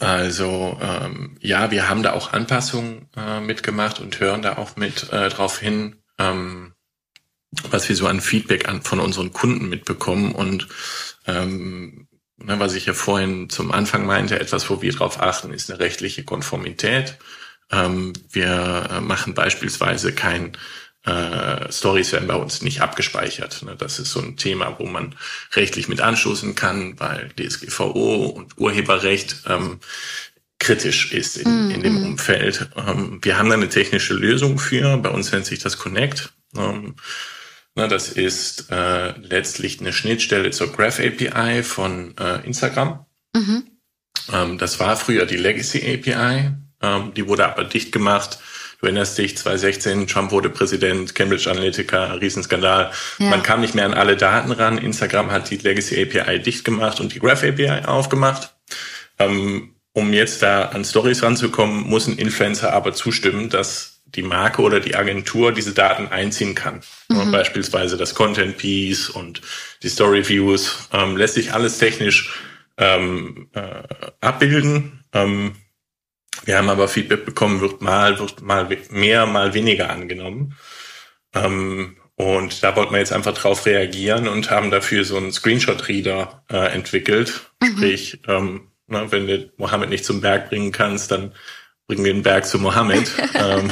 also 0.00 0.78
ähm, 0.80 1.38
ja, 1.40 1.70
wir 1.70 1.88
haben 1.88 2.02
da 2.02 2.12
auch 2.12 2.32
Anpassungen 2.32 3.08
äh, 3.16 3.40
mitgemacht 3.40 4.00
und 4.00 4.20
hören 4.20 4.42
da 4.42 4.58
auch 4.58 4.76
mit 4.76 5.12
äh, 5.12 5.28
drauf 5.28 5.58
hin, 5.58 6.02
ähm, 6.18 6.74
was 7.70 7.88
wir 7.88 7.96
so 7.96 8.06
an 8.06 8.20
Feedback 8.20 8.68
an, 8.68 8.82
von 8.82 9.00
unseren 9.00 9.32
Kunden 9.32 9.68
mitbekommen 9.68 10.32
und 10.32 10.68
ähm, 11.26 12.08
ne, 12.36 12.58
was 12.58 12.74
ich 12.74 12.86
ja 12.86 12.94
vorhin 12.94 13.48
zum 13.48 13.72
Anfang 13.72 14.06
meinte, 14.06 14.38
etwas, 14.38 14.68
wo 14.70 14.82
wir 14.82 14.92
drauf 14.92 15.20
achten, 15.20 15.52
ist 15.52 15.70
eine 15.70 15.80
rechtliche 15.80 16.24
Konformität. 16.24 17.16
Ähm, 17.70 18.12
wir 18.30 18.88
äh, 18.90 19.00
machen 19.00 19.34
beispielsweise 19.34 20.12
kein 20.12 20.56
äh, 21.04 21.72
Stories 21.72 22.12
werden 22.12 22.28
bei 22.28 22.34
uns 22.34 22.62
nicht 22.62 22.80
abgespeichert. 22.80 23.62
Ne? 23.62 23.76
Das 23.76 23.98
ist 23.98 24.10
so 24.10 24.20
ein 24.20 24.36
Thema, 24.36 24.78
wo 24.78 24.86
man 24.86 25.14
rechtlich 25.54 25.88
mit 25.88 26.00
anstoßen 26.00 26.54
kann, 26.54 26.98
weil 26.98 27.30
DSGVO 27.38 28.26
und 28.26 28.58
Urheberrecht 28.58 29.44
ähm, 29.46 29.80
kritisch 30.58 31.12
ist 31.12 31.36
in, 31.36 31.68
mm, 31.68 31.70
in 31.70 31.82
dem 31.82 31.94
mm. 31.94 32.06
Umfeld. 32.06 32.68
Ähm, 32.76 33.20
wir 33.22 33.38
haben 33.38 33.48
da 33.48 33.54
eine 33.54 33.68
technische 33.68 34.14
Lösung 34.14 34.58
für. 34.58 34.96
Bei 34.98 35.10
uns 35.10 35.30
nennt 35.30 35.46
sich 35.46 35.60
das 35.60 35.78
Connect. 35.78 36.32
Ähm, 36.56 36.96
das 37.86 38.08
ist 38.08 38.72
äh, 38.72 39.10
letztlich 39.18 39.80
eine 39.80 39.92
Schnittstelle 39.92 40.50
zur 40.50 40.72
Graph 40.72 40.98
API 40.98 41.62
von 41.62 42.16
äh, 42.18 42.44
Instagram. 42.44 43.04
Mhm. 43.34 43.64
Ähm, 44.32 44.58
das 44.58 44.80
war 44.80 44.96
früher 44.96 45.26
die 45.26 45.36
Legacy 45.36 45.78
API. 45.78 46.50
Ähm, 46.82 47.12
die 47.14 47.28
wurde 47.28 47.46
aber 47.46 47.64
dicht 47.64 47.92
gemacht. 47.92 48.38
Du 48.80 48.86
erinnerst 48.86 49.18
dich, 49.18 49.36
2016, 49.36 50.06
Trump 50.06 50.30
wurde 50.30 50.50
Präsident, 50.50 51.14
Cambridge 51.14 51.50
Analytica, 51.50 52.12
Riesenskandal. 52.12 52.92
Ja. 53.18 53.30
Man 53.30 53.42
kam 53.42 53.60
nicht 53.60 53.74
mehr 53.74 53.84
an 53.84 53.94
alle 53.94 54.16
Daten 54.16 54.52
ran. 54.52 54.78
Instagram 54.78 55.30
hat 55.30 55.50
die 55.50 55.56
Legacy 55.56 56.00
API 56.00 56.40
dicht 56.40 56.64
gemacht 56.64 57.00
und 57.00 57.12
die 57.14 57.18
Graph 57.18 57.42
API 57.42 57.84
aufgemacht. 57.86 58.54
Ähm, 59.18 59.74
um 59.92 60.12
jetzt 60.12 60.42
da 60.42 60.66
an 60.66 60.84
Stories 60.84 61.24
ranzukommen, 61.24 61.82
muss 61.82 62.06
ein 62.06 62.18
Influencer 62.18 62.72
aber 62.72 62.92
zustimmen, 62.92 63.50
dass 63.50 63.97
die 64.14 64.22
Marke 64.22 64.62
oder 64.62 64.80
die 64.80 64.96
Agentur 64.96 65.52
diese 65.52 65.74
Daten 65.74 66.08
einziehen 66.08 66.54
kann. 66.54 66.80
Mhm. 67.08 67.30
Beispielsweise 67.30 67.96
das 67.96 68.14
Content 68.14 68.56
Piece 68.56 69.10
und 69.10 69.42
die 69.82 69.88
Story 69.88 70.28
Views 70.28 70.88
ähm, 70.92 71.16
lässt 71.16 71.34
sich 71.34 71.52
alles 71.52 71.78
technisch 71.78 72.34
ähm, 72.76 73.48
äh, 73.54 73.82
abbilden. 74.20 75.04
Ähm, 75.12 75.56
wir 76.44 76.56
haben 76.56 76.70
aber 76.70 76.88
Feedback 76.88 77.24
bekommen, 77.24 77.60
wird 77.60 77.82
mal, 77.82 78.18
wird 78.18 78.40
mal 78.42 78.68
mehr, 78.90 79.26
mal 79.26 79.54
weniger 79.54 79.90
angenommen. 79.90 80.56
Ähm, 81.34 81.96
und 82.14 82.64
da 82.64 82.74
wollten 82.74 82.92
wir 82.92 82.98
jetzt 82.98 83.12
einfach 83.12 83.34
drauf 83.34 83.64
reagieren 83.66 84.26
und 84.26 84.50
haben 84.50 84.70
dafür 84.70 85.04
so 85.04 85.16
einen 85.16 85.32
Screenshot-Reader 85.32 86.44
äh, 86.50 86.74
entwickelt. 86.74 87.50
Mhm. 87.62 87.76
Sprich, 87.76 88.20
ähm, 88.26 88.68
na, 88.88 89.12
wenn 89.12 89.26
du 89.26 89.52
Mohammed 89.56 89.90
nicht 89.90 90.04
zum 90.04 90.20
Berg 90.20 90.48
bringen 90.48 90.72
kannst, 90.72 91.10
dann 91.10 91.32
bringen 91.88 92.04
wir 92.04 92.12
den 92.12 92.22
Berg 92.22 92.46
zu 92.46 92.58
Mohammed, 92.58 93.10
ähm, 93.34 93.70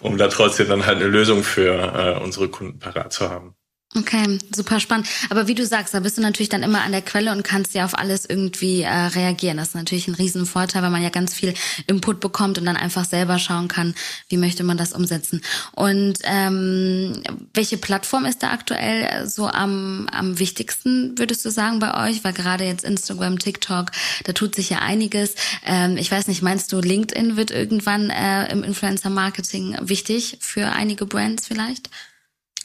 um 0.00 0.16
da 0.16 0.28
trotzdem 0.28 0.68
dann 0.68 0.86
halt 0.86 0.96
eine 0.96 1.06
Lösung 1.06 1.44
für 1.44 2.18
äh, 2.18 2.22
unsere 2.22 2.48
Kunden 2.48 2.78
parat 2.78 3.12
zu 3.12 3.30
haben. 3.30 3.54
Okay, 3.94 4.38
super 4.54 4.80
spannend. 4.80 5.06
Aber 5.28 5.48
wie 5.48 5.54
du 5.54 5.66
sagst, 5.66 5.92
da 5.92 6.00
bist 6.00 6.16
du 6.16 6.22
natürlich 6.22 6.48
dann 6.48 6.62
immer 6.62 6.80
an 6.80 6.92
der 6.92 7.02
Quelle 7.02 7.30
und 7.30 7.42
kannst 7.42 7.74
ja 7.74 7.84
auf 7.84 7.98
alles 7.98 8.24
irgendwie 8.24 8.80
äh, 8.80 8.88
reagieren. 8.88 9.58
Das 9.58 9.68
ist 9.68 9.74
natürlich 9.74 10.08
ein 10.08 10.14
Riesenvorteil, 10.14 10.82
weil 10.82 10.90
man 10.90 11.02
ja 11.02 11.10
ganz 11.10 11.34
viel 11.34 11.52
Input 11.86 12.18
bekommt 12.18 12.56
und 12.56 12.64
dann 12.64 12.78
einfach 12.78 13.04
selber 13.04 13.38
schauen 13.38 13.68
kann, 13.68 13.94
wie 14.30 14.38
möchte 14.38 14.64
man 14.64 14.78
das 14.78 14.94
umsetzen. 14.94 15.42
Und 15.72 16.14
ähm, 16.22 17.22
welche 17.52 17.76
Plattform 17.76 18.24
ist 18.24 18.42
da 18.42 18.52
aktuell 18.52 19.28
so 19.28 19.46
am, 19.46 20.08
am 20.10 20.38
wichtigsten, 20.38 21.18
würdest 21.18 21.44
du 21.44 21.50
sagen, 21.50 21.78
bei 21.78 22.08
euch? 22.08 22.24
Weil 22.24 22.32
gerade 22.32 22.64
jetzt 22.64 22.84
Instagram, 22.84 23.38
TikTok, 23.38 23.90
da 24.24 24.32
tut 24.32 24.54
sich 24.54 24.70
ja 24.70 24.78
einiges. 24.78 25.34
Ähm, 25.66 25.98
ich 25.98 26.10
weiß 26.10 26.28
nicht, 26.28 26.40
meinst 26.40 26.72
du, 26.72 26.80
LinkedIn 26.80 27.36
wird 27.36 27.50
irgendwann 27.50 28.08
äh, 28.08 28.50
im 28.50 28.64
Influencer-Marketing 28.64 29.76
wichtig 29.82 30.38
für 30.40 30.72
einige 30.72 31.04
Brands 31.04 31.46
vielleicht? 31.46 31.90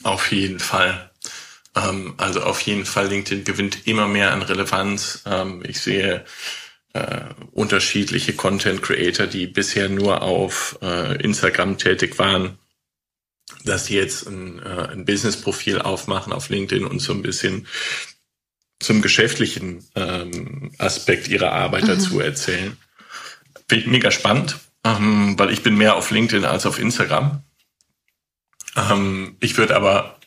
Auf 0.04 0.32
jeden 0.32 0.60
Fall. 0.60 1.07
Ähm, 1.74 2.14
also 2.16 2.42
auf 2.42 2.60
jeden 2.62 2.84
Fall 2.84 3.08
LinkedIn 3.08 3.44
gewinnt 3.44 3.86
immer 3.86 4.08
mehr 4.08 4.32
an 4.32 4.42
Relevanz. 4.42 5.22
Ähm, 5.26 5.62
ich 5.66 5.80
sehe 5.80 6.24
äh, 6.92 7.24
unterschiedliche 7.52 8.34
Content 8.34 8.82
Creator, 8.82 9.26
die 9.26 9.46
bisher 9.46 9.88
nur 9.88 10.22
auf 10.22 10.78
äh, 10.82 11.20
Instagram 11.22 11.78
tätig 11.78 12.18
waren, 12.18 12.58
dass 13.64 13.86
sie 13.86 13.96
jetzt 13.96 14.26
ein, 14.26 14.60
äh, 14.60 14.88
ein 14.92 15.04
Business-Profil 15.04 15.80
aufmachen 15.80 16.32
auf 16.32 16.48
LinkedIn 16.48 16.84
und 16.84 17.00
so 17.00 17.12
ein 17.12 17.22
bisschen 17.22 17.66
zum 18.80 19.02
geschäftlichen 19.02 19.84
ähm, 19.96 20.72
Aspekt 20.78 21.28
ihrer 21.28 21.52
Arbeit 21.52 21.84
mhm. 21.84 21.88
dazu 21.88 22.20
erzählen. 22.20 22.76
Finde 23.68 23.84
ich 23.84 23.90
mega 23.90 24.10
spannend, 24.10 24.58
ähm, 24.84 25.38
weil 25.38 25.50
ich 25.50 25.62
bin 25.62 25.76
mehr 25.76 25.96
auf 25.96 26.10
LinkedIn 26.10 26.44
als 26.44 26.64
auf 26.64 26.78
Instagram. 26.78 27.42
Ähm, 28.76 29.36
ich 29.40 29.58
würde 29.58 29.76
aber 29.76 30.17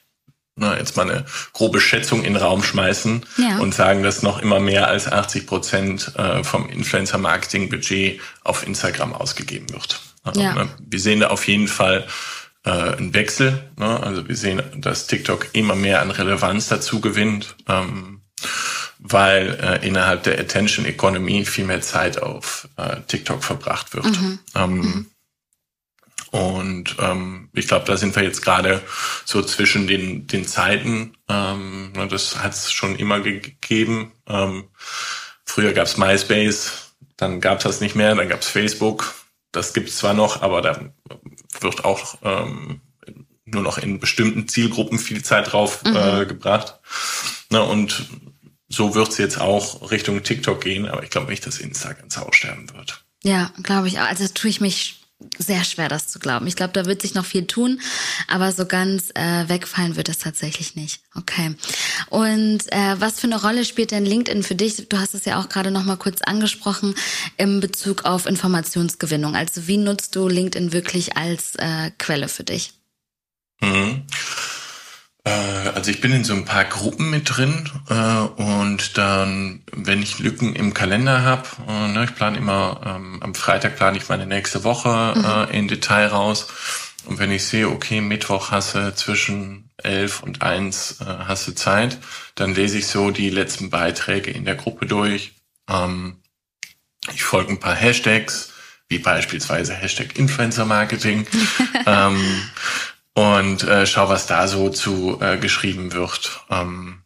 na, 0.55 0.77
jetzt 0.77 0.97
mal 0.97 1.09
eine 1.09 1.25
grobe 1.53 1.79
Schätzung 1.79 2.23
in 2.23 2.33
den 2.33 2.41
Raum 2.41 2.61
schmeißen 2.61 3.25
ja. 3.37 3.57
und 3.59 3.73
sagen, 3.73 4.03
dass 4.03 4.21
noch 4.21 4.41
immer 4.41 4.59
mehr 4.59 4.87
als 4.87 5.11
80 5.11 5.47
Prozent 5.47 6.11
äh, 6.17 6.43
vom 6.43 6.69
Influencer-Marketing-Budget 6.69 8.19
auf 8.43 8.65
Instagram 8.67 9.13
ausgegeben 9.13 9.69
wird. 9.71 10.01
Also, 10.23 10.41
ja. 10.41 10.53
ne, 10.53 10.69
wir 10.79 10.99
sehen 10.99 11.21
da 11.21 11.27
auf 11.27 11.47
jeden 11.47 11.67
Fall 11.67 12.05
äh, 12.63 12.69
einen 12.69 13.13
Wechsel. 13.13 13.71
Ne? 13.77 13.99
Also 14.01 14.27
wir 14.27 14.35
sehen, 14.35 14.61
dass 14.75 15.07
TikTok 15.07 15.49
immer 15.53 15.75
mehr 15.75 16.01
an 16.01 16.11
Relevanz 16.11 16.67
dazu 16.67 17.01
gewinnt, 17.01 17.55
ähm, 17.67 18.21
weil 18.99 19.57
äh, 19.61 19.87
innerhalb 19.87 20.23
der 20.23 20.39
Attention 20.39 20.85
Economy 20.85 21.45
viel 21.45 21.65
mehr 21.65 21.81
Zeit 21.81 22.21
auf 22.21 22.67
äh, 22.77 22.97
TikTok 23.07 23.43
verbracht 23.43 23.93
wird. 23.93 24.05
Mhm. 24.05 24.39
Ähm, 24.55 24.73
mhm. 24.73 25.10
Und 26.31 26.95
ähm, 26.99 27.49
ich 27.53 27.67
glaube, 27.67 27.85
da 27.85 27.97
sind 27.97 28.15
wir 28.15 28.23
jetzt 28.23 28.41
gerade 28.41 28.81
so 29.25 29.43
zwischen 29.43 29.85
den, 29.85 30.27
den 30.27 30.47
Zeiten. 30.47 31.13
Ähm, 31.27 31.91
ne, 31.91 32.07
das 32.07 32.41
hat 32.41 32.53
es 32.53 32.71
schon 32.71 32.95
immer 32.95 33.19
gegeben. 33.19 34.13
Ähm, 34.27 34.69
früher 35.43 35.73
gab's 35.73 35.97
MySpace, 35.97 36.93
dann 37.17 37.41
gab's 37.41 37.65
das 37.65 37.81
nicht 37.81 37.95
mehr, 37.95 38.15
dann 38.15 38.29
gab's 38.29 38.47
Facebook. 38.47 39.13
Das 39.51 39.73
gibt's 39.73 39.97
zwar 39.97 40.13
noch, 40.13 40.41
aber 40.41 40.61
da 40.61 40.93
wird 41.59 41.83
auch 41.83 42.17
ähm, 42.23 42.79
nur 43.43 43.61
noch 43.61 43.77
in 43.77 43.99
bestimmten 43.99 44.47
Zielgruppen 44.47 44.99
viel 44.99 45.23
Zeit 45.23 45.51
drauf 45.51 45.83
mhm. 45.83 45.95
äh, 45.97 46.25
gebracht. 46.25 46.79
Ne, 47.49 47.61
und 47.61 48.07
so 48.69 48.95
wird's 48.95 49.17
jetzt 49.17 49.41
auch 49.41 49.91
Richtung 49.91 50.23
TikTok 50.23 50.61
gehen, 50.61 50.87
aber 50.87 51.03
ich 51.03 51.09
glaube 51.09 51.29
nicht, 51.29 51.45
dass 51.45 51.59
Insta 51.59 51.91
ganz 51.91 52.17
aussterben 52.17 52.71
wird. 52.73 53.03
Ja, 53.21 53.51
glaube 53.61 53.89
ich 53.89 53.99
auch. 53.99 54.05
Also 54.05 54.25
tue 54.29 54.49
ich 54.49 54.61
mich 54.61 55.00
sehr 55.37 55.63
schwer, 55.63 55.89
das 55.89 56.07
zu 56.07 56.19
glauben. 56.19 56.47
Ich 56.47 56.55
glaube, 56.55 56.73
da 56.73 56.85
wird 56.85 57.01
sich 57.01 57.13
noch 57.13 57.25
viel 57.25 57.47
tun, 57.47 57.81
aber 58.27 58.51
so 58.51 58.65
ganz 58.65 59.11
äh, 59.15 59.47
wegfallen 59.47 59.95
wird 59.95 60.09
es 60.09 60.19
tatsächlich 60.19 60.75
nicht. 60.75 61.01
Okay. 61.15 61.55
Und 62.09 62.71
äh, 62.71 62.95
was 62.99 63.19
für 63.19 63.27
eine 63.27 63.41
Rolle 63.41 63.65
spielt 63.65 63.91
denn 63.91 64.05
LinkedIn 64.05 64.43
für 64.43 64.55
dich? 64.55 64.87
Du 64.89 64.99
hast 64.99 65.13
es 65.13 65.25
ja 65.25 65.39
auch 65.39 65.49
gerade 65.49 65.71
noch 65.71 65.83
mal 65.83 65.97
kurz 65.97 66.21
angesprochen 66.21 66.95
im 67.37 67.59
Bezug 67.59 68.05
auf 68.05 68.25
Informationsgewinnung. 68.25 69.35
Also 69.35 69.67
wie 69.67 69.77
nutzt 69.77 70.15
du 70.15 70.27
LinkedIn 70.27 70.73
wirklich 70.73 71.17
als 71.17 71.55
äh, 71.55 71.91
Quelle 71.97 72.27
für 72.27 72.43
dich? 72.43 72.73
Mhm. 73.61 74.03
Äh, 75.23 75.29
also 75.75 75.91
ich 75.91 76.01
bin 76.01 76.11
in 76.11 76.23
so 76.23 76.33
ein 76.33 76.45
paar 76.45 76.65
Gruppen 76.65 77.09
mit 77.09 77.37
drin 77.37 77.69
äh, 77.89 78.41
und 78.41 78.97
dann, 78.97 79.61
wenn 79.71 80.01
ich 80.01 80.19
Lücken 80.19 80.55
im 80.55 80.73
Kalender 80.73 81.23
habe, 81.23 81.47
äh, 81.67 81.87
ne, 81.89 82.05
ich 82.05 82.15
plane 82.15 82.37
immer, 82.37 82.81
ähm, 82.85 83.21
am 83.21 83.35
Freitag 83.35 83.75
plane 83.75 83.97
ich 83.97 84.09
meine 84.09 84.25
nächste 84.25 84.63
Woche 84.63 85.47
mhm. 85.47 85.53
in 85.53 85.67
Detail 85.67 86.07
raus. 86.07 86.47
Und 87.05 87.17
wenn 87.17 87.31
ich 87.31 87.45
sehe, 87.45 87.67
okay, 87.67 87.99
Mittwoch 87.99 88.51
hast 88.51 88.75
du 88.75 88.93
zwischen 88.93 89.71
elf 89.77 90.21
und 90.21 90.43
eins 90.43 90.97
hast 90.99 91.47
du 91.47 91.55
Zeit, 91.55 91.97
dann 92.35 92.53
lese 92.53 92.77
ich 92.77 92.85
so 92.85 93.09
die 93.09 93.31
letzten 93.31 93.71
Beiträge 93.71 94.29
in 94.29 94.45
der 94.45 94.53
Gruppe 94.53 94.85
durch. 94.85 95.33
Ähm, 95.67 96.21
ich 97.11 97.23
folge 97.23 97.51
ein 97.51 97.59
paar 97.59 97.75
Hashtags, 97.75 98.53
wie 98.87 98.99
beispielsweise 98.99 99.73
Hashtag 99.73 100.17
Influencer 100.17 100.65
Marketing. 100.65 101.25
ähm, 101.87 102.43
und 103.13 103.63
äh, 103.63 103.85
schau, 103.85 104.09
was 104.09 104.27
da 104.27 104.47
so 104.47 104.69
zu 104.69 105.19
äh, 105.21 105.37
geschrieben 105.37 105.93
wird. 105.93 106.45
Ähm, 106.49 107.03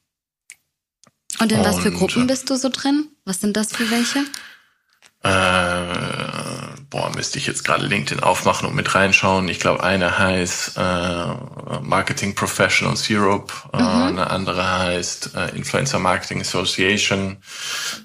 und 1.40 1.52
in 1.52 1.60
und, 1.60 1.66
was 1.66 1.80
für 1.80 1.92
Gruppen 1.92 2.28
bist 2.28 2.50
du 2.50 2.56
so 2.56 2.70
drin? 2.70 3.10
Was 3.26 3.42
sind 3.42 3.58
das 3.58 3.74
für 3.74 3.90
welche? 3.92 4.20
Äh, 5.24 6.76
boah, 6.92 7.12
müsste 7.16 7.40
ich 7.40 7.48
jetzt 7.48 7.64
gerade 7.64 7.86
LinkedIn 7.86 8.22
aufmachen 8.22 8.68
und 8.68 8.76
mit 8.76 8.94
reinschauen. 8.94 9.50
Ich 9.50 9.60
glaube, 9.60 9.84
eine 9.84 10.20
heißt 10.20 10.78
äh, 10.78 11.26
Marketing 11.82 12.36
Professionals 12.36 13.08
Europe, 13.10 13.52
äh, 13.74 13.82
mhm. 13.82 14.04
eine 14.04 14.30
andere 14.30 14.80
heißt 14.80 15.36
äh, 15.36 15.50
Influencer 15.56 15.98
Marketing 15.98 16.42
Association. 16.42 17.38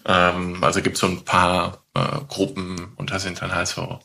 Ähm, 0.06 0.64
also 0.64 0.80
gibt 0.80 0.96
so 0.96 1.08
ein 1.08 1.24
paar 1.24 1.84
äh, 1.94 2.00
Gruppen 2.26 2.94
und 2.96 3.10
da 3.10 3.18
sind 3.18 3.42
dann 3.42 3.54
halt 3.54 3.68
so 3.68 4.00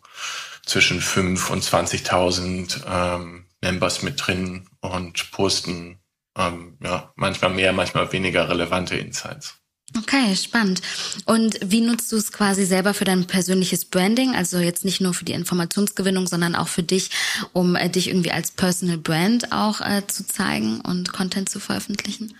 zwischen 0.65 0.99
fünf 0.99 1.49
und 1.49 1.63
20.000 1.63 2.81
ähm, 2.85 3.44
Members 3.65 4.03
mit 4.03 4.21
drin 4.23 4.67
und 4.81 5.31
posten 5.31 5.97
ähm, 6.37 6.77
ja, 6.83 7.11
manchmal 7.15 7.51
mehr, 7.51 7.73
manchmal 7.73 8.11
weniger 8.11 8.47
relevante 8.47 8.95
Insights. 8.95 9.55
Okay, 9.97 10.35
spannend. 10.35 10.81
Und 11.25 11.57
wie 11.63 11.81
nutzt 11.81 12.11
du 12.11 12.17
es 12.17 12.31
quasi 12.31 12.65
selber 12.65 12.93
für 12.93 13.05
dein 13.05 13.25
persönliches 13.25 13.85
Branding? 13.85 14.35
Also 14.35 14.59
jetzt 14.59 14.85
nicht 14.85 15.01
nur 15.01 15.13
für 15.13 15.25
die 15.25 15.33
Informationsgewinnung, 15.33 16.27
sondern 16.27 16.55
auch 16.55 16.67
für 16.67 16.83
dich, 16.83 17.09
um 17.53 17.75
äh, 17.75 17.89
dich 17.89 18.09
irgendwie 18.09 18.31
als 18.31 18.51
Personal 18.51 18.97
Brand 18.97 19.51
auch 19.51 19.81
äh, 19.81 20.05
zu 20.05 20.27
zeigen 20.27 20.81
und 20.81 21.11
Content 21.11 21.49
zu 21.49 21.59
veröffentlichen? 21.59 22.35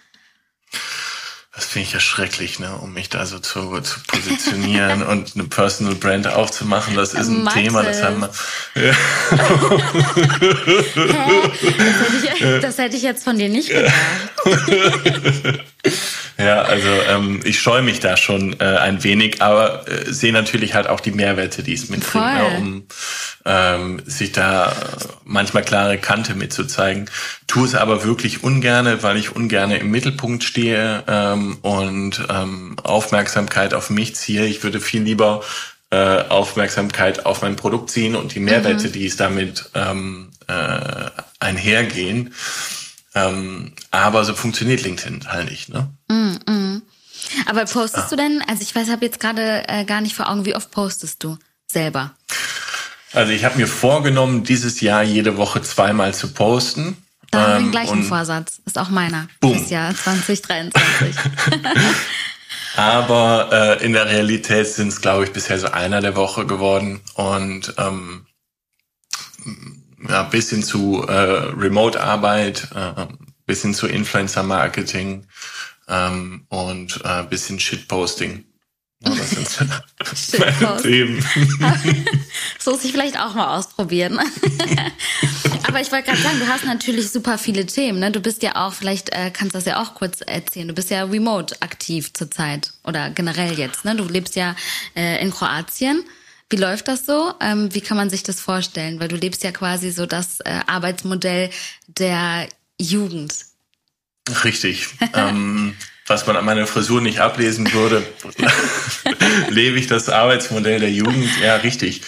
Das 1.56 1.64
finde 1.64 1.88
ich 1.88 1.94
ja 1.94 2.02
schrecklich, 2.02 2.60
ne, 2.60 2.76
um 2.76 2.92
mich 2.92 3.08
da 3.08 3.26
so 3.26 3.40
zu, 3.40 3.80
zu 3.80 4.00
positionieren 4.08 5.04
und 5.08 5.36
eine 5.36 5.46
Personal 5.46 5.96
Brand 5.96 6.28
aufzumachen. 6.28 6.96
Das 6.96 7.14
ist 7.14 7.30
ein 7.30 7.44
Mathe. 7.44 7.62
Thema, 7.62 7.82
das 7.82 8.04
haben 8.04 8.20
wir. 8.20 8.30
Hä? 8.74 8.94
Das, 10.96 12.00
hätte 12.02 12.34
ich, 12.34 12.62
das 12.62 12.78
hätte 12.78 12.98
ich 12.98 13.04
jetzt 13.04 13.24
von 13.24 13.38
dir 13.38 13.48
nicht 13.48 13.70
gedacht. 13.70 13.94
ja, 16.38 16.62
also 16.64 16.90
ähm, 17.10 17.40
ich 17.46 17.60
scheue 17.60 17.82
mich 17.82 18.02
da 18.02 18.18
schon 18.18 18.60
äh, 18.60 18.66
ein 18.66 19.04
wenig, 19.06 19.42
aber 19.42 19.88
äh, 19.88 20.12
sehe 20.12 20.34
natürlich 20.34 20.74
halt 20.74 20.88
auch 20.88 21.00
die 21.00 21.12
Mehrwerte, 21.12 21.64
die 21.64 21.74
es 21.74 21.88
mitbringt, 21.88 22.26
ne, 22.26 22.58
um 22.58 22.88
ähm, 23.46 24.02
sich 24.06 24.32
da 24.32 24.74
manchmal 25.24 25.64
klare 25.64 25.98
Kante 25.98 26.34
mitzuzeigen. 26.34 27.10
Tue 27.48 27.66
es 27.68 27.76
aber 27.76 28.04
wirklich 28.04 28.44
ungerne, 28.44 29.04
weil 29.04 29.18
ich 29.18 29.36
ungerne 29.36 29.78
im 29.78 29.92
Mittelpunkt 29.92 30.44
stehe 30.44 31.04
ähm, 31.08 31.58
und 31.62 32.26
ähm, 32.30 32.76
Aufmerksamkeit 32.84 33.74
auf 33.74 33.90
mich 33.90 34.16
ziehe. 34.16 34.46
Ich 34.46 34.64
würde 34.64 34.80
viel 34.80 35.04
lieber 35.04 35.44
äh, 35.92 36.24
Aufmerksamkeit 36.30 37.26
auf 37.26 37.44
mein 37.44 37.56
Produkt 37.56 37.92
ziehen 37.92 38.16
und 38.16 38.34
die 38.34 38.40
Mehrwerte, 38.40 38.88
mhm. 38.88 38.92
die 38.92 39.06
es 39.06 39.16
damit 39.16 39.70
ähm, 39.76 40.32
äh, 40.48 41.10
einhergehen. 41.40 42.34
Ähm, 43.14 43.74
aber 43.92 44.26
so 44.26 44.34
funktioniert 44.34 44.82
LinkedIn 44.82 45.32
halt 45.32 45.50
nicht. 45.50 45.70
Ne? 45.70 45.88
Mm, 46.10 46.52
mm. 46.52 46.82
Aber 47.46 47.64
postest 47.66 48.08
ah. 48.08 48.10
du 48.10 48.16
denn, 48.18 48.44
also 48.48 48.62
ich 48.62 48.76
weiß, 48.76 48.90
habe 48.90 49.06
jetzt 49.06 49.20
gerade 49.20 49.64
äh, 49.68 49.86
gar 49.86 50.02
nicht 50.02 50.16
vor 50.16 50.30
Augen, 50.30 50.46
wie 50.46 50.56
oft 50.56 50.70
postest 50.72 51.24
du 51.24 51.38
selber? 51.68 52.14
Also 53.16 53.32
ich 53.32 53.46
habe 53.46 53.58
mir 53.58 53.68
vorgenommen, 53.68 54.44
dieses 54.44 54.82
Jahr 54.82 55.04
jede 55.04 55.38
Woche 55.38 55.62
zweimal 55.62 56.14
zu 56.14 56.34
posten. 56.34 56.98
Da 57.32 57.40
haben 57.40 57.48
wir 57.48 57.56
den 57.56 57.66
ähm, 57.66 57.72
gleichen 57.72 58.04
Vorsatz. 58.04 58.62
Ist 58.66 58.78
auch 58.78 58.90
meiner. 58.90 59.28
Boom. 59.40 59.58
Das 59.58 59.70
Jahr 59.70 59.96
2023. 59.96 61.16
Aber 62.76 63.50
äh, 63.52 63.86
in 63.86 63.94
der 63.94 64.08
Realität 64.08 64.68
sind 64.68 64.90
es, 64.90 65.02
glaube 65.02 65.24
ich, 65.24 65.32
bisher 65.32 65.58
so 65.58 65.68
einer 65.68 66.02
der 66.02 66.16
Woche 66.16 66.46
geworden. 66.46 67.02
Und 67.14 67.74
ähm, 67.78 68.26
ja, 70.08 70.24
bis 70.24 70.50
hin 70.50 70.64
zu 70.64 71.06
äh, 71.08 71.14
Remote-Arbeit, 71.14 72.68
äh, 72.76 73.06
bis 73.46 73.62
hin 73.62 73.74
zu 73.74 73.88
Influencer-Marketing 73.88 75.26
ähm, 75.88 76.46
und 76.50 77.02
äh, 77.04 77.24
bis 77.24 77.48
hin 77.48 77.60
Shitposting. 77.60 78.44
Ja, 79.08 79.16
das 80.00 80.28
sind 80.28 80.40
meine 80.40 80.82
Themen. 80.82 81.26
das 82.58 82.66
muss 82.66 82.84
ich 82.84 82.92
vielleicht 82.92 83.20
auch 83.20 83.36
mal 83.36 83.58
ausprobieren. 83.58 84.20
Aber 85.68 85.82
ich 85.82 85.92
wollte 85.92 86.06
gerade 86.10 86.22
sagen, 86.22 86.40
du 86.40 86.48
hast 86.48 86.66
natürlich 86.66 87.12
super 87.12 87.38
viele 87.38 87.66
Themen. 87.66 88.00
Ne? 88.00 88.12
Du 88.12 88.20
bist 88.20 88.44
ja 88.44 88.56
auch, 88.56 88.74
vielleicht 88.74 89.10
äh, 89.10 89.32
kannst 89.32 89.54
du 89.54 89.58
das 89.58 89.66
ja 89.66 89.82
auch 89.82 89.96
kurz 89.96 90.22
erzählen. 90.22 90.68
Du 90.68 90.74
bist 90.74 90.90
ja 90.90 91.04
remote 91.04 91.62
aktiv 91.62 92.14
zurzeit 92.14 92.74
oder 92.84 93.10
generell 93.10 93.58
jetzt. 93.58 93.86
Ne? 93.86 93.96
Du 93.96 94.06
lebst 94.06 94.36
ja 94.36 94.56
äh, 94.96 95.22
in 95.22 95.32
Kroatien. 95.32 96.04
Wie 96.50 96.58
läuft 96.58 96.88
das 96.88 97.06
so? 97.06 97.34
Ähm, 97.42 97.74
wie 97.74 97.82
kann 97.82 97.98
man 97.98 98.10
sich 98.10 98.24
das 98.24 98.40
vorstellen? 98.40 99.00
Weil 99.00 99.08
du 99.08 99.16
lebst 99.16 99.44
ja 99.44 99.52
quasi 99.52 99.92
so 99.92 100.06
das 100.06 100.40
äh, 100.42 100.60
Arbeitsmodell 100.68 101.50
der 101.88 102.48
Jugend. 102.80 103.34
Richtig. 104.44 104.88
ähm, 105.14 105.76
was 106.08 106.28
man 106.28 106.36
an 106.36 106.46
meiner 106.46 106.68
Frisur 106.68 107.02
nicht 107.02 107.20
ablesen 107.20 107.72
würde, 107.74 108.06
lebe 109.50 109.80
ich 109.80 109.88
das 109.88 110.10
Arbeitsmodell 110.10 110.80
der 110.80 110.92
Jugend. 110.92 111.30
Ja, 111.42 111.56
richtig. 111.58 112.02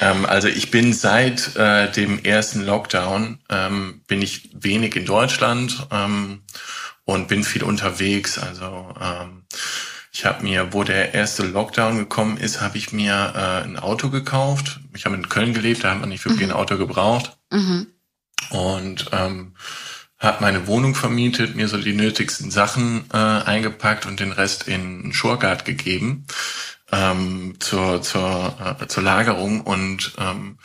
Ähm, 0.00 0.24
also 0.24 0.48
ich 0.48 0.70
bin 0.70 0.92
seit 0.92 1.56
äh, 1.56 1.90
dem 1.90 2.22
ersten 2.22 2.64
Lockdown, 2.64 3.40
ähm, 3.48 4.02
bin 4.06 4.22
ich 4.22 4.50
wenig 4.54 4.94
in 4.94 5.04
Deutschland 5.04 5.86
ähm, 5.90 6.42
und 7.04 7.26
bin 7.26 7.42
viel 7.42 7.64
unterwegs. 7.64 8.38
Also 8.38 8.94
ähm, 9.00 9.44
ich 10.12 10.24
habe 10.24 10.44
mir, 10.44 10.72
wo 10.72 10.84
der 10.84 11.14
erste 11.14 11.44
Lockdown 11.44 11.98
gekommen 11.98 12.36
ist, 12.36 12.60
habe 12.60 12.78
ich 12.78 12.92
mir 12.92 13.32
äh, 13.34 13.64
ein 13.64 13.78
Auto 13.78 14.10
gekauft. 14.10 14.80
Ich 14.94 15.06
habe 15.06 15.16
in 15.16 15.28
Köln 15.28 15.54
gelebt, 15.54 15.82
da 15.82 15.90
hat 15.90 16.00
man 16.00 16.08
nicht 16.08 16.24
wirklich 16.24 16.46
mhm. 16.46 16.52
ein 16.52 16.56
Auto 16.56 16.76
gebraucht. 16.76 17.36
Mhm. 17.50 17.88
Und 18.50 19.06
ähm, 19.12 19.54
habe 20.20 20.42
meine 20.42 20.66
Wohnung 20.66 20.94
vermietet, 20.94 21.56
mir 21.56 21.66
so 21.66 21.78
die 21.78 21.94
nötigsten 21.94 22.50
Sachen 22.50 23.06
äh, 23.12 23.16
eingepackt 23.16 24.06
und 24.06 24.20
den 24.20 24.32
Rest 24.32 24.68
in 24.68 25.12
Schurgard 25.12 25.64
gegeben 25.64 26.26
ähm, 26.92 27.54
zur, 27.58 28.02
zur, 28.02 28.76
äh, 28.80 28.86
zur 28.86 29.02
Lagerung 29.02 29.62
und 29.62 30.12
ähm, 30.18 30.58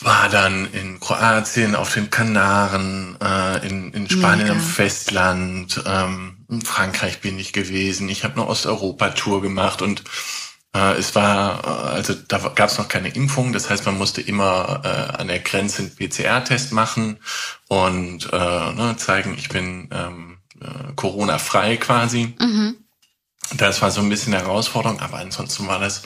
war 0.00 0.28
dann 0.28 0.68
in 0.72 0.98
Kroatien, 1.00 1.76
auf 1.76 1.94
den 1.94 2.10
Kanaren, 2.10 3.16
äh, 3.22 3.66
in, 3.66 3.92
in 3.92 4.08
Spanien 4.08 4.48
Mega. 4.48 4.52
am 4.52 4.60
Festland, 4.60 5.82
ähm, 5.86 6.38
in 6.48 6.62
Frankreich 6.62 7.20
bin 7.20 7.38
ich 7.38 7.52
gewesen. 7.52 8.08
Ich 8.08 8.24
habe 8.24 8.34
eine 8.34 8.48
Osteuropa-Tour 8.48 9.42
gemacht 9.42 9.80
und 9.80 10.02
äh, 10.74 10.98
es 10.98 11.14
war, 11.14 11.64
äh, 11.64 11.94
also 11.94 12.14
da 12.14 12.38
gab 12.54 12.70
es 12.70 12.78
noch 12.78 12.88
keine 12.88 13.08
Impfung, 13.08 13.52
das 13.52 13.68
heißt, 13.68 13.84
man 13.86 13.98
musste 13.98 14.20
immer 14.20 14.82
äh, 14.84 15.20
an 15.20 15.28
der 15.28 15.40
Grenze 15.40 15.82
einen 15.82 15.94
PCR-Test 15.94 16.72
machen 16.72 17.18
und 17.68 18.32
äh, 18.32 18.36
ne, 18.36 18.94
zeigen, 18.96 19.34
ich 19.36 19.48
bin 19.48 19.88
ähm, 19.92 20.38
äh, 20.60 20.92
Corona-frei 20.96 21.76
quasi. 21.76 22.34
Mhm. 22.38 22.76
Das 23.56 23.82
war 23.82 23.90
so 23.90 24.00
ein 24.00 24.08
bisschen 24.08 24.34
eine 24.34 24.44
Herausforderung, 24.44 25.00
aber 25.00 25.18
ansonsten 25.18 25.66
war 25.66 25.78
das 25.78 26.02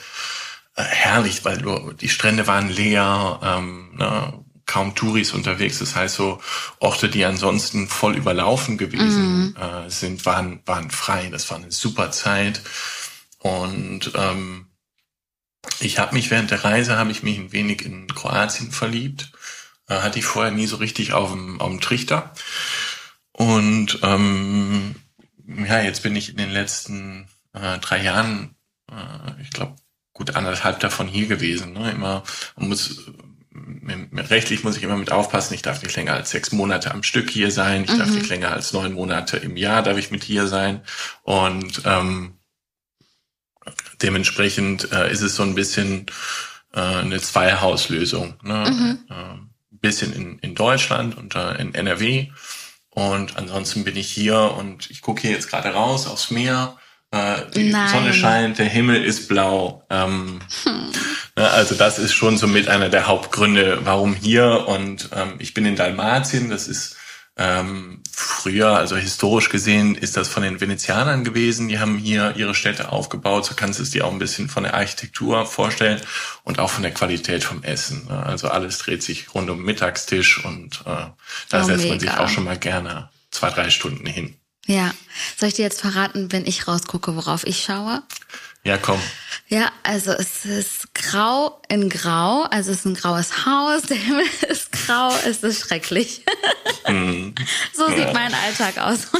äh, 0.75 0.83
herrlich, 0.83 1.45
weil 1.45 1.63
die 2.01 2.09
Strände 2.09 2.47
waren 2.47 2.69
leer, 2.69 3.41
ähm, 3.43 3.91
ne, 3.97 4.33
kaum 4.67 4.97
Touris 4.97 5.33
unterwegs. 5.33 5.79
Das 5.79 5.95
heißt, 5.95 6.17
so 6.17 6.41
Orte, 6.81 7.09
die 7.09 7.25
ansonsten 7.25 7.87
voll 7.87 8.17
überlaufen 8.17 8.79
gewesen 8.79 9.55
mhm. 9.55 9.57
äh, 9.57 9.89
sind, 9.91 10.27
waren, 10.27 10.61
waren 10.67 10.91
frei. 10.91 11.29
Das 11.31 11.49
war 11.51 11.59
eine 11.59 11.71
super 11.71 12.11
Zeit. 12.11 12.61
Und 13.47 14.13
ähm, 14.15 14.67
ich 15.81 15.99
habe 15.99 16.15
mich 16.15 16.31
während 16.31 16.51
der 16.51 16.65
Reise, 16.65 16.97
habe 16.97 17.11
ich 17.11 17.23
mich 17.23 17.39
ein 17.39 17.53
wenig 17.53 17.85
in 17.85 18.07
Kroatien 18.09 18.71
verliebt. 18.71 19.33
Äh, 19.89 20.01
hatte 20.01 20.19
ich 20.19 20.25
vorher 20.25 20.53
nie 20.53 20.67
so 20.67 20.77
richtig 20.77 21.13
auf 21.13 21.31
dem, 21.31 21.61
auf 21.61 21.69
dem 21.69 21.81
Trichter. 21.81 22.33
Und 23.33 24.01
ähm, 24.03 24.97
ja, 25.47 25.81
jetzt 25.81 26.03
bin 26.03 26.17
ich 26.17 26.31
in 26.31 26.39
den 26.39 26.51
letzten 26.51 27.29
äh, 27.53 27.79
drei 27.79 28.03
Jahren, 28.03 28.57
äh, 28.91 29.43
ich 29.43 29.51
glaube, 29.51 29.77
gut 30.13 30.35
anderthalb 30.35 30.81
davon 30.81 31.07
hier 31.07 31.27
gewesen. 31.27 31.73
Ne? 31.75 31.91
Immer, 31.91 32.23
man 32.57 32.69
muss 32.69 33.11
rechtlich 34.13 34.65
muss 34.65 34.77
ich 34.77 34.83
immer 34.83 34.97
mit 34.97 35.13
aufpassen, 35.13 35.55
ich 35.55 35.63
darf 35.63 35.83
nicht 35.83 35.97
länger 35.97 36.15
als 36.15 36.31
sechs 36.31 36.53
Monate 36.53 36.91
am 36.93 37.03
Stück 37.03 37.31
hier 37.31 37.51
sein, 37.51 37.85
ich 37.85 37.93
mhm. 37.93 37.99
darf 37.99 38.11
nicht 38.11 38.29
länger 38.29 38.53
als 38.53 38.73
neun 38.73 38.93
Monate 38.93 39.37
im 39.37 39.57
Jahr 39.57 39.83
darf 39.83 39.99
ich 39.99 40.11
mit 40.11 40.25
hier 40.25 40.47
sein. 40.47 40.83
Und 41.23 41.83
ähm, 41.85 42.36
dementsprechend 44.03 44.93
äh, 44.93 45.11
ist 45.11 45.23
es 45.23 45.37
so 45.37 45.43
ein 45.43 45.55
bisschen 45.55 46.07
äh, 46.73 46.81
eine 46.81 47.21
Zweihauslösung. 47.21 48.35
Ne? 48.43 48.71
Mhm. 48.71 48.99
Äh, 49.11 49.79
bisschen 49.81 50.13
in, 50.13 50.39
in 50.39 50.55
Deutschland 50.55 51.17
und 51.17 51.35
äh, 51.35 51.61
in 51.61 51.75
NRW. 51.75 52.29
Und 52.91 53.37
ansonsten 53.37 53.85
bin 53.85 53.97
ich 53.97 54.11
hier 54.11 54.55
und 54.57 54.91
ich 54.91 55.03
gucke 55.03 55.23
hier 55.23 55.33
jetzt 55.33 55.49
gerade 55.49 55.69
raus 55.69 56.07
aufs 56.07 56.31
Meer 56.31 56.77
äh, 57.11 57.43
die 57.55 57.71
Nein. 57.71 57.89
Sonne 57.89 58.13
scheint, 58.13 58.59
der 58.59 58.67
Himmel 58.67 59.05
ist 59.05 59.29
blau. 59.29 59.85
Ähm, 59.91 60.41
hm. 60.65 60.93
ne, 61.37 61.51
also 61.51 61.75
das 61.75 61.99
ist 61.99 62.13
schon 62.13 62.37
so 62.37 62.47
mit 62.47 62.69
einer 62.69 62.89
der 62.89 63.07
Hauptgründe, 63.07 63.81
warum 63.85 64.15
hier. 64.15 64.67
Und 64.67 65.11
ähm, 65.15 65.35
ich 65.39 65.55
bin 65.55 65.67
in 65.67 65.77
Dalmatien, 65.77 66.51
das 66.51 66.69
ist 66.69 66.97
ähm, 67.37 68.03
früher, 68.19 68.71
also 68.79 68.97
historisch 68.97 69.51
gesehen, 69.51 69.95
ist 69.95 70.17
das 70.17 70.29
von 70.29 70.43
den 70.43 70.59
Venezianern 70.59 71.23
gewesen. 71.23 71.69
Die 71.69 71.79
haben 71.79 71.99
hier 71.99 72.35
ihre 72.37 72.55
Städte 72.55 72.91
aufgebaut. 72.91 73.45
So 73.45 73.55
kannst 73.55 73.79
du 73.79 73.83
es 73.83 73.91
dir 73.91 74.07
auch 74.07 74.13
ein 74.13 74.19
bisschen 74.19 74.49
von 74.49 74.63
der 74.63 74.73
Architektur 74.73 75.45
vorstellen 75.45 76.01
und 76.43 76.59
auch 76.59 76.71
von 76.71 76.83
der 76.83 76.95
Qualität 76.95 77.45
vom 77.45 77.63
Essen. 77.63 78.07
Ne? 78.09 78.25
Also 78.25 78.49
alles 78.49 78.79
dreht 78.79 79.03
sich 79.03 79.35
rund 79.35 79.51
um 79.51 79.63
Mittagstisch 79.63 80.43
und 80.43 80.81
äh, 80.87 81.09
da 81.51 81.61
oh, 81.61 81.63
setzt 81.65 81.83
mega. 81.83 81.89
man 81.91 82.01
sich 82.01 82.11
auch 82.11 82.29
schon 82.31 82.45
mal 82.45 82.59
gerne 82.59 83.11
zwei, 83.31 83.51
drei 83.51 83.69
Stunden 83.69 84.07
hin. 84.07 84.35
Ja. 84.65 84.95
Soll 85.37 85.51
ich 85.51 85.57
dir 85.57 85.67
jetzt 85.67 85.83
verraten, 85.83 86.33
wenn 86.33 86.47
ich 86.47 86.67
rausgucke, 86.67 87.17
worauf 87.17 87.47
ich 87.47 87.63
schaue? 87.63 88.03
Ja, 88.67 88.79
komm. 88.79 89.01
Ja, 89.47 89.71
also 89.85 90.11
es 90.11 90.45
ist 90.45 90.93
grau 90.93 91.61
in 91.69 91.89
grau, 91.89 92.43
also 92.51 92.73
es 92.73 92.79
ist 92.79 92.85
ein 92.85 92.95
graues 92.95 93.47
Haus, 93.47 93.83
der 93.83 93.97
Himmel 93.97 94.25
ist 94.49 94.73
grau, 94.73 95.13
es 95.25 95.45
ist 95.45 95.61
schrecklich. 95.61 96.23
Mm. 96.89 97.29
so 97.73 97.87
sieht 97.87 97.99
ja. 97.99 98.13
mein 98.13 98.33
Alltag 98.35 98.79
aus. 98.79 99.07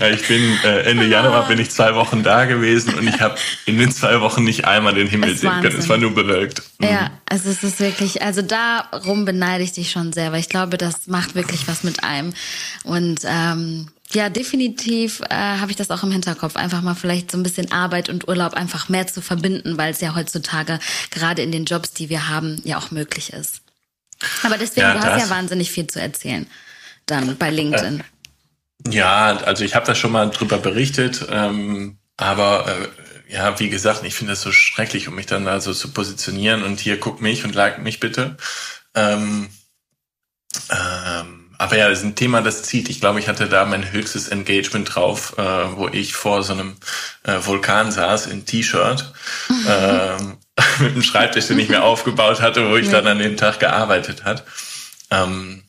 Ja, 0.00 0.10
ich 0.10 0.28
bin 0.28 0.58
äh, 0.64 0.82
Ende 0.82 1.06
Januar 1.06 1.48
bin 1.48 1.58
ich 1.58 1.70
zwei 1.70 1.94
Wochen 1.94 2.22
da 2.22 2.44
gewesen 2.44 2.94
und 2.94 3.08
ich 3.08 3.20
habe 3.20 3.36
in 3.64 3.78
den 3.78 3.90
zwei 3.90 4.20
Wochen 4.20 4.44
nicht 4.44 4.66
einmal 4.66 4.94
den 4.94 5.08
Himmel 5.08 5.34
sehen 5.36 5.60
können. 5.62 5.78
Es 5.78 5.88
war 5.88 5.96
nur 5.96 6.14
bewölkt. 6.14 6.62
Mhm. 6.78 6.88
Ja, 6.88 7.10
also 7.28 7.48
es 7.48 7.64
ist 7.64 7.80
wirklich, 7.80 8.22
also 8.22 8.42
darum 8.42 9.24
beneide 9.24 9.64
ich 9.64 9.72
dich 9.72 9.90
schon 9.90 10.12
sehr, 10.12 10.30
weil 10.30 10.40
ich 10.40 10.50
glaube, 10.50 10.76
das 10.76 11.06
macht 11.06 11.34
wirklich 11.34 11.66
was 11.66 11.84
mit 11.84 12.04
einem. 12.04 12.34
Und 12.84 13.20
ähm, 13.24 13.88
ja, 14.12 14.28
definitiv 14.28 15.20
äh, 15.28 15.34
habe 15.34 15.70
ich 15.70 15.76
das 15.76 15.90
auch 15.90 16.02
im 16.02 16.12
Hinterkopf, 16.12 16.56
einfach 16.56 16.82
mal 16.82 16.94
vielleicht 16.94 17.32
so 17.32 17.38
ein 17.38 17.42
bisschen 17.42 17.72
Arbeit 17.72 18.08
und 18.08 18.28
Urlaub 18.28 18.54
einfach 18.54 18.88
mehr 18.88 19.06
zu 19.06 19.20
verbinden, 19.20 19.78
weil 19.78 19.90
es 19.90 20.00
ja 20.00 20.14
heutzutage 20.14 20.78
gerade 21.10 21.42
in 21.42 21.52
den 21.52 21.64
Jobs, 21.64 21.92
die 21.92 22.08
wir 22.08 22.28
haben, 22.28 22.60
ja 22.64 22.78
auch 22.78 22.90
möglich 22.90 23.32
ist. 23.32 23.62
Aber 24.42 24.58
deswegen, 24.58 24.86
ja, 24.86 24.94
du 24.94 25.00
hast 25.00 25.20
ja 25.20 25.28
wahnsinnig 25.28 25.70
viel 25.70 25.86
zu 25.86 26.00
erzählen 26.00 26.46
dann 27.06 27.36
bei 27.36 27.50
LinkedIn. 27.50 28.00
Äh, 28.00 28.90
ja, 28.90 29.36
also 29.38 29.64
ich 29.64 29.74
habe 29.74 29.86
da 29.86 29.94
schon 29.94 30.12
mal 30.12 30.28
drüber 30.30 30.58
berichtet, 30.58 31.26
ähm, 31.30 31.98
aber 32.16 32.66
äh, 32.68 33.32
ja, 33.32 33.58
wie 33.58 33.70
gesagt, 33.70 34.04
ich 34.04 34.14
finde 34.14 34.32
das 34.32 34.42
so 34.42 34.52
schrecklich, 34.52 35.08
um 35.08 35.14
mich 35.14 35.26
dann 35.26 35.48
also 35.48 35.72
zu 35.72 35.92
positionieren 35.92 36.62
und 36.62 36.80
hier 36.80 37.00
guck 37.00 37.20
mich 37.20 37.44
und 37.44 37.54
like 37.54 37.78
mich 37.78 37.98
bitte. 37.98 38.36
Ähm, 38.94 39.48
ähm, 40.70 41.45
aber 41.58 41.76
ja, 41.76 41.88
das 41.88 42.00
ist 42.00 42.04
ein 42.04 42.14
Thema, 42.14 42.42
das 42.42 42.62
zieht. 42.62 42.88
Ich 42.88 43.00
glaube, 43.00 43.18
ich 43.18 43.28
hatte 43.28 43.48
da 43.48 43.64
mein 43.64 43.92
höchstes 43.92 44.28
Engagement 44.28 44.94
drauf, 44.94 45.34
äh, 45.38 45.42
wo 45.76 45.88
ich 45.88 46.14
vor 46.14 46.42
so 46.42 46.52
einem 46.52 46.76
äh, 47.24 47.38
Vulkan 47.40 47.90
saß 47.90 48.26
in 48.26 48.44
T-Shirt 48.44 49.12
äh, 49.68 50.16
mit 50.82 50.92
einem 50.92 51.02
Schreibtisch, 51.02 51.46
den 51.46 51.58
ich 51.58 51.68
mir 51.68 51.82
aufgebaut 51.82 52.40
hatte, 52.40 52.70
wo 52.70 52.76
ich 52.76 52.90
dann 52.90 53.06
an 53.06 53.18
dem 53.18 53.36
Tag 53.36 53.60
gearbeitet 53.60 54.24
hat. 54.24 54.44
Ähm, 55.10 55.62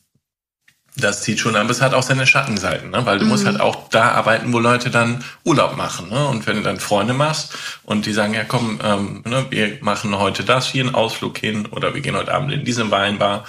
das 1.00 1.22
zieht 1.22 1.40
schon 1.40 1.56
an, 1.56 1.62
aber 1.62 1.72
es 1.72 1.82
hat 1.82 1.94
auch 1.94 2.04
seine 2.04 2.26
Schattenseiten, 2.26 2.90
ne? 2.90 3.06
weil 3.06 3.20
du 3.20 3.26
mhm. 3.26 3.32
musst 3.32 3.46
halt 3.46 3.60
auch 3.60 3.88
da 3.90 4.12
arbeiten, 4.12 4.52
wo 4.52 4.60
Leute 4.60 4.90
dann 4.90 5.24
Urlaub 5.44 5.78
machen. 5.78 6.10
Ne? 6.10 6.28
Und 6.28 6.48
wenn 6.48 6.58
du 6.58 6.64
dann 6.64 6.80
Freunde 6.80 7.14
machst 7.14 7.56
und 7.84 8.06
die 8.06 8.14
sagen, 8.14 8.34
ja 8.34 8.44
komm, 8.44 8.80
ähm, 8.84 9.22
ne, 9.26 9.46
wir 9.50 9.78
machen 9.82 10.18
heute 10.18 10.44
das 10.44 10.68
hier, 10.68 10.84
einen 10.84 10.96
Ausflug 10.96 11.38
hin 11.38 11.68
oder 11.68 11.94
wir 11.94 12.02
gehen 12.02 12.16
heute 12.16 12.34
Abend 12.34 12.52
in 12.52 12.66
diese 12.66 12.90
Weinbar, 12.90 13.46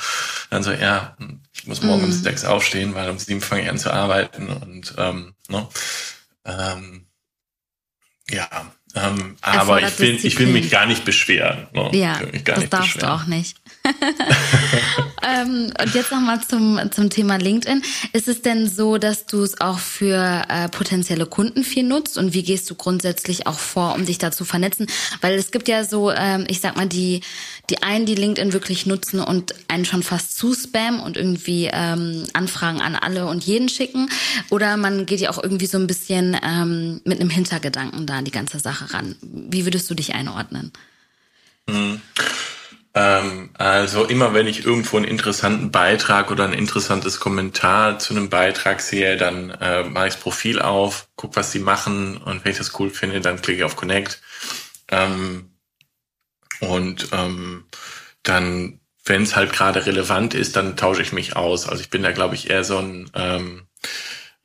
dann 0.51 0.63
so, 0.63 0.73
ja, 0.73 1.17
muss 1.69 1.83
morgen 1.83 2.03
mhm. 2.03 2.09
um 2.09 2.13
sechs 2.13 2.45
aufstehen, 2.45 2.95
weil 2.95 3.09
um 3.11 3.19
sieben 3.19 3.41
fange 3.41 3.63
ich 3.63 3.71
an 3.71 3.79
zu 3.79 3.93
arbeiten 3.93 4.49
und 4.49 4.95
ähm, 4.99 5.35
ne? 5.49 5.69
ähm, 6.45 7.07
ja, 8.31 8.73
ähm, 8.95 9.37
aber 9.41 9.83
ich 9.83 9.99
will, 9.99 10.19
ich 10.23 10.39
will 10.39 10.49
mich 10.49 10.71
gar 10.71 10.87
nicht 10.87 11.05
beschweren. 11.05 11.69
Ne? 11.73 11.91
Ja, 11.93 12.21
das 12.45 12.69
darfst 12.69 12.95
beschweren. 12.95 13.01
du 13.01 13.15
auch 13.15 13.27
nicht. 13.27 13.59
ähm, 15.23 15.73
und 15.81 15.95
jetzt 15.95 16.11
nochmal 16.11 16.41
zum, 16.43 16.81
zum 16.91 17.11
Thema 17.11 17.37
LinkedIn. 17.37 17.83
Ist 18.13 18.29
es 18.29 18.43
denn 18.43 18.69
so, 18.69 18.99
dass 18.99 19.27
du 19.27 19.43
es 19.43 19.61
auch 19.61 19.79
für 19.79 20.45
äh, 20.49 20.69
potenzielle 20.69 21.27
Kunden 21.27 21.65
viel 21.65 21.85
nutzt? 21.85 22.19
Und 22.19 22.35
wie 22.35 22.43
gehst 22.43 22.69
du 22.71 22.75
grundsätzlich 22.75 23.47
auch 23.47 23.59
vor, 23.59 23.95
um 23.95 24.05
dich 24.05 24.19
da 24.19 24.31
zu 24.31 24.45
vernetzen? 24.45 24.87
Weil 25.21 25.35
es 25.35 25.51
gibt 25.51 25.69
ja 25.69 25.85
so, 25.85 26.11
ähm, 26.11 26.45
ich 26.49 26.61
sag 26.61 26.77
mal, 26.77 26.87
die, 26.87 27.21
die 27.71 27.83
einen, 27.83 28.07
die 28.07 28.15
LinkedIn 28.15 28.53
wirklich 28.53 28.87
nutzen 28.87 29.21
und 29.21 29.55
einen 29.69 29.85
schon 29.85 30.03
fast 30.03 30.37
zu 30.37 30.55
spam 30.55 31.01
und 31.01 31.17
irgendwie 31.17 31.71
ähm, 31.73 32.25
Anfragen 32.33 32.81
an 32.81 32.97
alle 32.97 33.27
und 33.27 33.45
jeden 33.45 33.69
schicken. 33.69 34.09
Oder 34.51 34.77
man 34.77 35.07
geht 35.07 35.21
ja 35.21 35.31
auch 35.31 35.43
irgendwie 35.43 35.67
so 35.67 35.79
ein 35.79 35.87
bisschen 35.87 36.37
ähm, 36.43 37.01
mit 37.05 37.21
einem 37.21 37.31
Hintergedanken 37.31 38.07
da 38.07 38.19
an 38.19 38.25
die 38.25 38.31
ganze 38.31 38.59
Sache 38.59 38.93
ran. 38.93 39.17
Wie 39.23 39.65
würdest 39.65 39.91
du 39.91 39.95
dich 39.95 40.15
einordnen? 40.15 40.73
Mhm. 41.67 42.01
Ähm, 42.95 43.51
also 43.55 44.05
immer 44.05 44.35
wenn 44.35 44.47
ich 44.47 44.65
irgendwo 44.65 44.97
einen 44.97 45.07
interessanten 45.07 45.71
Beitrag 45.71 46.31
oder 46.31 46.45
ein 46.45 46.53
interessantes 46.53 47.21
Kommentar 47.21 47.99
zu 47.99 48.15
einem 48.15 48.31
Beitrag 48.31 48.81
sehe, 48.81 49.17
dann 49.17 49.51
äh, 49.51 49.85
mache 49.85 50.09
ich 50.09 50.15
das 50.15 50.23
Profil 50.23 50.61
auf, 50.61 51.09
guck, 51.17 51.37
was 51.37 51.53
sie 51.53 51.59
machen 51.59 52.17
und 52.17 52.45
wenn 52.45 52.53
ich 52.53 52.59
das 52.59 52.79
cool 52.79 52.91
finde, 52.91 53.21
dann 53.21 53.41
klicke 53.43 53.59
ich 53.59 53.65
auf 53.65 53.77
Connect. 53.77 54.21
Ähm, 54.91 55.51
und 56.61 57.09
ähm, 57.13 57.65
dann, 58.23 58.81
wenn 59.05 59.23
es 59.23 59.37
halt 59.37 59.53
gerade 59.53 59.87
relevant 59.87 60.35
ist, 60.35 60.57
dann 60.57 60.77
tausche 60.77 61.03
ich 61.03 61.13
mich 61.13 61.37
aus. 61.37 61.69
Also 61.69 61.83
ich 61.83 61.91
bin 61.91 62.03
da, 62.03 62.13
glaube 62.13 62.35
ich, 62.35 62.51
eher 62.51 62.65
so 62.65 62.79
ein 62.79 63.11
ähm, 63.15 63.69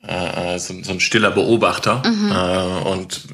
äh, 0.06 0.58
so, 0.58 0.74
so 0.82 0.92
ein 0.92 1.00
stiller 1.00 1.30
Beobachter. 1.30 2.02
Mhm. 2.06 2.30
Äh, 2.30 2.88
und 2.88 3.24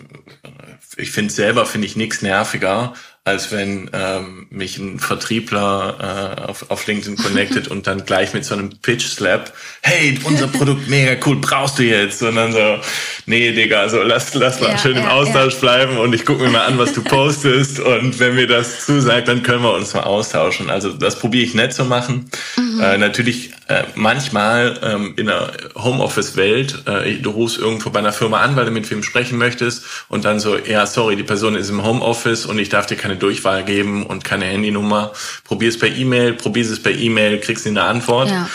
ich 0.96 1.10
finde 1.10 1.32
selber 1.32 1.66
finde 1.66 1.86
ich 1.86 1.96
nichts 1.96 2.22
nerviger, 2.22 2.94
als 3.24 3.52
wenn 3.52 3.90
ähm, 3.92 4.46
mich 4.48 4.78
ein 4.78 4.98
Vertriebler 4.98 6.38
äh, 6.38 6.48
auf, 6.48 6.70
auf 6.70 6.86
LinkedIn 6.86 7.16
connected 7.16 7.68
und 7.68 7.86
dann 7.86 8.06
gleich 8.06 8.32
mit 8.32 8.46
so 8.46 8.54
einem 8.54 8.70
Pitch-Slap, 8.80 9.52
hey, 9.82 10.18
unser 10.24 10.48
Produkt 10.48 10.88
mega 10.88 11.20
cool, 11.26 11.36
brauchst 11.36 11.78
du 11.78 11.82
jetzt? 11.82 12.22
Und 12.22 12.36
dann 12.36 12.52
so, 12.52 12.78
nee, 13.26 13.52
Digga, 13.52 13.90
so 13.90 14.02
lass, 14.02 14.32
lass 14.34 14.60
mal 14.60 14.70
ja, 14.70 14.78
schön 14.78 14.96
im 14.96 15.04
ja, 15.04 15.10
Austausch 15.10 15.54
ja. 15.54 15.60
bleiben 15.60 15.98
und 15.98 16.14
ich 16.14 16.24
gucke 16.24 16.44
mir 16.44 16.48
mal 16.50 16.64
an, 16.64 16.78
was 16.78 16.94
du 16.94 17.02
postest 17.04 17.78
und 17.78 18.18
wenn 18.20 18.36
mir 18.36 18.46
das 18.46 18.86
zusagt, 18.86 19.28
dann 19.28 19.42
können 19.42 19.62
wir 19.62 19.74
uns 19.74 19.92
mal 19.92 20.04
austauschen. 20.04 20.70
Also 20.70 20.90
das 20.90 21.18
probiere 21.18 21.44
ich 21.44 21.54
nett 21.54 21.74
zu 21.74 21.84
machen. 21.84 22.30
Mhm. 22.56 22.80
Äh, 22.80 22.96
natürlich 22.96 23.52
äh, 23.68 23.84
manchmal 23.94 24.80
ähm, 24.82 25.14
in 25.16 25.26
der 25.26 25.52
Homeoffice-Welt, 25.76 26.84
äh, 26.86 27.14
du 27.16 27.30
rufst 27.30 27.58
irgendwo 27.58 27.90
bei 27.90 28.00
einer 28.00 28.12
Firma 28.12 28.40
an, 28.40 28.56
weil 28.56 28.64
du 28.64 28.70
mit 28.70 28.90
wem 28.90 29.02
sprechen 29.02 29.38
möchtest 29.38 29.84
und 30.08 30.24
dann 30.24 30.40
so, 30.40 30.56
ja, 30.56 30.86
sorry, 30.86 31.16
die 31.16 31.22
Person 31.22 31.54
ist 31.54 31.68
im 31.68 31.84
Homeoffice 31.84 32.46
und 32.46 32.58
ich 32.58 32.70
darf 32.70 32.86
dir 32.86 32.96
keine 32.96 33.09
keine 33.10 33.18
Durchwahl 33.18 33.64
geben 33.64 34.06
und 34.06 34.24
keine 34.24 34.46
Handynummer. 34.46 35.12
Probier 35.44 35.68
es 35.68 35.78
per 35.78 35.88
E-Mail, 35.88 36.34
probier 36.34 36.64
es 36.64 36.82
per 36.82 36.92
E-Mail, 36.92 37.40
kriegst 37.40 37.64
du 37.64 37.70
eine 37.70 37.82
Antwort. 37.82 38.30
Ja. 38.30 38.48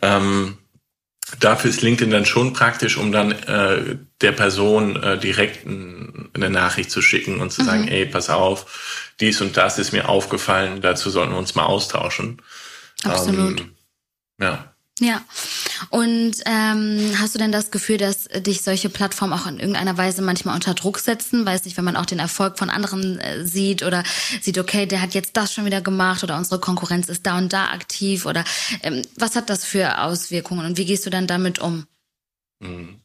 Ähm, 0.00 0.56
dafür 1.40 1.70
ist 1.70 1.82
LinkedIn 1.82 2.10
dann 2.10 2.24
schon 2.24 2.52
praktisch, 2.52 2.96
um 2.96 3.12
dann 3.12 3.32
äh, 3.32 3.96
der 4.20 4.32
Person 4.32 5.02
äh, 5.02 5.18
direkt 5.18 5.66
ein, 5.66 6.30
eine 6.34 6.50
Nachricht 6.50 6.90
zu 6.90 7.02
schicken 7.02 7.40
und 7.40 7.52
zu 7.52 7.62
mhm. 7.62 7.66
sagen, 7.66 7.88
ey, 7.88 8.06
pass 8.06 8.30
auf, 8.30 9.10
dies 9.20 9.40
und 9.40 9.56
das 9.56 9.78
ist 9.78 9.92
mir 9.92 10.08
aufgefallen, 10.08 10.80
dazu 10.80 11.10
sollten 11.10 11.32
wir 11.32 11.38
uns 11.38 11.54
mal 11.54 11.66
austauschen. 11.66 12.40
Absolut. 13.04 13.60
Ähm, 13.60 13.74
ja. 14.40 14.72
Ja. 15.00 15.22
Und 15.90 16.36
ähm, 16.44 17.12
hast 17.18 17.34
du 17.34 17.38
denn 17.38 17.52
das 17.52 17.70
Gefühl, 17.70 17.98
dass 17.98 18.24
dich 18.24 18.62
solche 18.62 18.88
Plattformen 18.88 19.32
auch 19.32 19.46
in 19.46 19.58
irgendeiner 19.58 19.96
Weise 19.96 20.22
manchmal 20.22 20.54
unter 20.54 20.74
Druck 20.74 20.98
setzen? 20.98 21.46
Weiß 21.46 21.64
nicht, 21.64 21.76
wenn 21.76 21.84
man 21.84 21.96
auch 21.96 22.06
den 22.06 22.18
Erfolg 22.18 22.58
von 22.58 22.68
anderen 22.68 23.18
äh, 23.20 23.44
sieht 23.44 23.82
oder 23.82 24.02
sieht, 24.40 24.58
okay, 24.58 24.86
der 24.86 25.00
hat 25.00 25.14
jetzt 25.14 25.36
das 25.36 25.54
schon 25.54 25.64
wieder 25.64 25.80
gemacht 25.80 26.24
oder 26.24 26.36
unsere 26.36 26.60
Konkurrenz 26.60 27.08
ist 27.08 27.26
da 27.26 27.38
und 27.38 27.52
da 27.52 27.66
aktiv 27.66 28.26
oder 28.26 28.44
ähm, 28.82 29.02
was 29.16 29.36
hat 29.36 29.50
das 29.50 29.64
für 29.64 30.02
Auswirkungen 30.02 30.66
und 30.66 30.76
wie 30.78 30.84
gehst 30.84 31.06
du 31.06 31.10
dann 31.10 31.26
damit 31.26 31.60
um? 31.60 31.86
Mhm. 32.60 33.00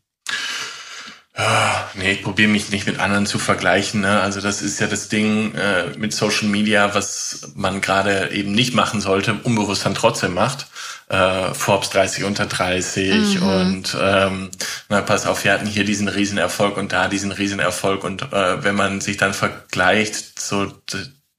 Ja, 1.35 1.89
nee, 1.95 2.11
ich 2.11 2.21
probiere 2.21 2.49
mich 2.49 2.69
nicht 2.69 2.85
mit 2.85 2.99
anderen 2.99 3.25
zu 3.25 3.39
vergleichen. 3.39 4.01
Ne? 4.01 4.21
Also 4.21 4.39
das 4.39 4.61
ist 4.61 4.79
ja 4.79 4.87
das 4.87 5.09
Ding 5.09 5.55
äh, 5.55 5.97
mit 5.97 6.13
Social 6.13 6.47
Media, 6.47 6.93
was 6.93 7.51
man 7.55 7.81
gerade 7.81 8.29
eben 8.31 8.51
nicht 8.51 8.75
machen 8.75 9.01
sollte, 9.01 9.33
unbewusst 9.43 9.85
dann 9.85 9.95
trotzdem 9.95 10.35
macht 10.35 10.67
äh, 11.09 11.53
Forbes 11.53 11.89
30 11.91 12.23
unter 12.23 12.45
30 12.45 13.39
mhm. 13.39 13.47
und 13.47 13.97
ähm, 13.99 14.49
na, 14.89 15.01
pass 15.01 15.25
auf, 15.25 15.43
wir 15.43 15.53
hatten 15.53 15.67
hier 15.67 15.85
diesen 15.85 16.07
Riesenerfolg 16.07 16.77
und 16.77 16.91
da 16.91 17.07
diesen 17.07 17.31
Riesenerfolg 17.31 18.03
und 18.03 18.33
äh, 18.33 18.63
wenn 18.63 18.75
man 18.75 19.01
sich 19.01 19.17
dann 19.17 19.33
vergleicht 19.33 20.39
so 20.39 20.71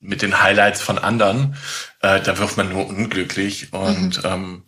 mit 0.01 0.22
den 0.22 0.42
Highlights 0.42 0.80
von 0.82 0.99
anderen, 0.99 1.57
äh, 2.03 2.20
da 2.20 2.38
wird 2.38 2.57
man 2.57 2.68
nur 2.68 2.86
unglücklich 2.86 3.72
und 3.72 4.22
mhm. 4.22 4.30
ähm, 4.30 4.62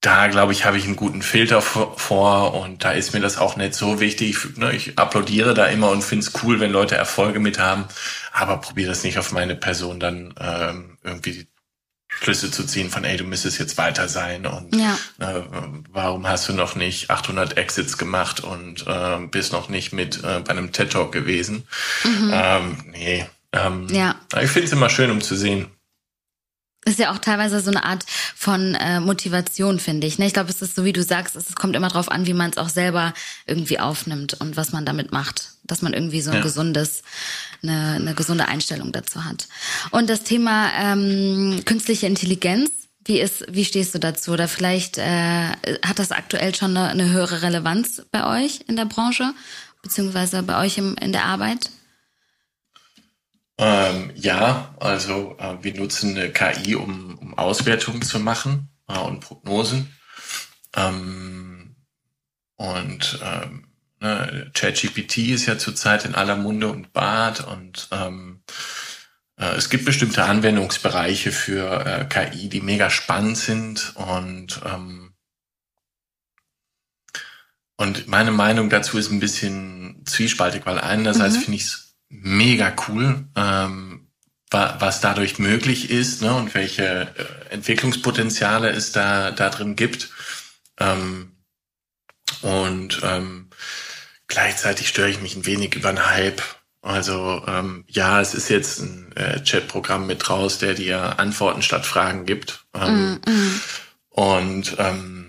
da 0.00 0.28
glaube 0.28 0.52
ich, 0.52 0.64
habe 0.64 0.78
ich 0.78 0.84
einen 0.84 0.96
guten 0.96 1.22
Filter 1.22 1.60
vor 1.62 2.54
und 2.54 2.84
da 2.84 2.92
ist 2.92 3.12
mir 3.12 3.20
das 3.20 3.38
auch 3.38 3.56
nicht 3.56 3.74
so 3.74 3.98
wichtig. 3.98 4.36
Ne, 4.56 4.72
ich 4.72 4.98
applaudiere 4.98 5.54
da 5.54 5.66
immer 5.66 5.90
und 5.90 6.04
finde 6.04 6.26
es 6.26 6.32
cool, 6.42 6.60
wenn 6.60 6.70
Leute 6.70 6.94
Erfolge 6.94 7.40
mit 7.40 7.58
haben, 7.58 7.86
aber 8.32 8.58
probiere 8.58 8.90
das 8.90 9.02
nicht 9.02 9.18
auf 9.18 9.32
meine 9.32 9.56
Person 9.56 9.98
dann 9.98 10.34
ähm, 10.38 10.98
irgendwie 11.02 11.48
Schlüsse 12.08 12.50
zu 12.50 12.64
ziehen 12.64 12.90
von, 12.90 13.04
ey, 13.04 13.16
du 13.16 13.24
müsstest 13.24 13.58
jetzt 13.58 13.76
weiter 13.78 14.08
sein 14.08 14.46
und 14.46 14.74
ja. 14.74 14.96
äh, 15.18 15.42
warum 15.90 16.26
hast 16.26 16.48
du 16.48 16.52
noch 16.52 16.74
nicht 16.74 17.10
800 17.10 17.56
Exits 17.56 17.98
gemacht 17.98 18.40
und 18.40 18.86
äh, 18.86 19.18
bist 19.30 19.52
noch 19.52 19.68
nicht 19.68 19.92
mit 19.92 20.22
äh, 20.24 20.40
bei 20.40 20.50
einem 20.50 20.72
TED 20.72 20.92
Talk 20.92 21.12
gewesen? 21.12 21.66
Mhm. 22.04 22.30
Ähm, 22.32 22.84
nee. 22.92 23.26
Ähm, 23.52 23.86
ja. 23.90 24.14
Ich 24.40 24.50
finde 24.50 24.66
es 24.66 24.72
immer 24.72 24.88
schön, 24.88 25.10
um 25.10 25.20
zu 25.20 25.36
sehen, 25.36 25.66
ist 26.86 26.98
ja 27.00 27.12
auch 27.12 27.18
teilweise 27.18 27.60
so 27.60 27.70
eine 27.70 27.84
Art 27.84 28.04
von 28.34 28.74
äh, 28.76 29.00
Motivation, 29.00 29.80
finde 29.80 30.06
ich. 30.06 30.18
Ne? 30.18 30.26
Ich 30.26 30.32
glaube, 30.32 30.50
es 30.50 30.62
ist 30.62 30.76
so, 30.76 30.84
wie 30.84 30.92
du 30.92 31.02
sagst, 31.02 31.34
es 31.34 31.54
kommt 31.54 31.74
immer 31.74 31.88
drauf 31.88 32.10
an, 32.10 32.26
wie 32.26 32.32
man 32.32 32.50
es 32.50 32.58
auch 32.58 32.68
selber 32.68 33.12
irgendwie 33.44 33.80
aufnimmt 33.80 34.34
und 34.34 34.56
was 34.56 34.72
man 34.72 34.86
damit 34.86 35.12
macht. 35.12 35.50
Dass 35.64 35.82
man 35.82 35.92
irgendwie 35.92 36.20
so 36.20 36.30
ein 36.30 36.36
ja. 36.36 36.42
gesundes, 36.42 37.02
eine, 37.62 37.96
eine 37.96 38.14
gesunde 38.14 38.46
Einstellung 38.46 38.92
dazu 38.92 39.24
hat. 39.24 39.48
Und 39.90 40.08
das 40.08 40.22
Thema 40.22 40.70
ähm, 40.78 41.60
künstliche 41.64 42.06
Intelligenz, 42.06 42.70
wie 43.04 43.18
ist, 43.20 43.44
wie 43.48 43.64
stehst 43.64 43.94
du 43.94 43.98
dazu? 43.98 44.32
Oder 44.32 44.46
vielleicht 44.46 44.98
äh, 44.98 45.48
hat 45.84 45.98
das 45.98 46.12
aktuell 46.12 46.54
schon 46.54 46.76
eine, 46.76 46.88
eine 46.88 47.10
höhere 47.10 47.42
Relevanz 47.42 48.02
bei 48.12 48.44
euch 48.44 48.60
in 48.68 48.76
der 48.76 48.84
Branche, 48.84 49.32
beziehungsweise 49.82 50.44
bei 50.44 50.64
euch 50.64 50.78
im, 50.78 50.96
in 50.96 51.12
der 51.12 51.24
Arbeit? 51.24 51.70
Ähm, 53.58 54.12
ja, 54.14 54.74
also 54.80 55.36
äh, 55.38 55.56
wir 55.62 55.74
nutzen 55.74 56.16
eine 56.16 56.30
KI, 56.30 56.74
um, 56.74 57.16
um 57.18 57.38
Auswertungen 57.38 58.02
zu 58.02 58.20
machen 58.20 58.68
äh, 58.88 58.98
und 58.98 59.20
Prognosen. 59.20 59.96
Ähm, 60.74 61.76
und 62.56 63.18
ähm, 63.22 63.68
ne, 64.00 64.50
ChatGPT 64.54 65.18
ist 65.18 65.46
ja 65.46 65.58
zurzeit 65.58 66.04
in 66.04 66.14
aller 66.14 66.36
Munde 66.36 66.68
und 66.68 66.92
Bart 66.92 67.46
und 67.46 67.88
ähm, 67.92 68.42
äh, 69.38 69.54
es 69.56 69.70
gibt 69.70 69.84
bestimmte 69.84 70.24
Anwendungsbereiche 70.24 71.32
für 71.32 71.86
äh, 71.86 72.04
KI, 72.04 72.48
die 72.48 72.60
mega 72.60 72.90
spannend 72.90 73.38
sind 73.38 73.94
und 73.96 74.60
ähm, 74.64 75.12
und 77.78 78.08
meine 78.08 78.30
Meinung 78.30 78.70
dazu 78.70 78.96
ist 78.96 79.10
ein 79.10 79.20
bisschen 79.20 80.02
zwiespaltig, 80.06 80.64
weil 80.64 80.78
einerseits 80.78 81.36
mhm. 81.36 81.40
finde 81.40 81.56
ich 81.56 81.64
es 81.64 81.85
mega 82.08 82.74
cool, 82.88 83.24
ähm, 83.36 84.08
was 84.50 85.00
dadurch 85.00 85.38
möglich 85.38 85.90
ist 85.90 86.22
ne, 86.22 86.34
und 86.34 86.54
welche 86.54 87.12
äh, 87.16 87.52
Entwicklungspotenziale 87.52 88.70
es 88.70 88.92
da, 88.92 89.30
da 89.32 89.50
drin 89.50 89.76
gibt. 89.76 90.10
Ähm, 90.78 91.32
und 92.42 93.00
ähm, 93.02 93.50
gleichzeitig 94.28 94.88
störe 94.88 95.10
ich 95.10 95.20
mich 95.20 95.36
ein 95.36 95.46
wenig 95.46 95.74
über 95.74 95.92
den 95.92 96.06
Hype. 96.06 96.42
Also 96.80 97.42
ähm, 97.48 97.84
ja, 97.88 98.20
es 98.20 98.34
ist 98.34 98.48
jetzt 98.48 98.80
ein 98.80 99.12
äh, 99.16 99.42
Chat-Programm 99.42 100.06
mit 100.06 100.30
raus, 100.30 100.58
der 100.58 100.74
dir 100.74 101.18
Antworten 101.18 101.62
statt 101.62 101.84
Fragen 101.84 102.24
gibt. 102.24 102.64
Ähm, 102.74 103.20
mm, 103.26 103.30
mm. 103.30 103.60
Und 104.10 104.76
ähm, 104.78 105.25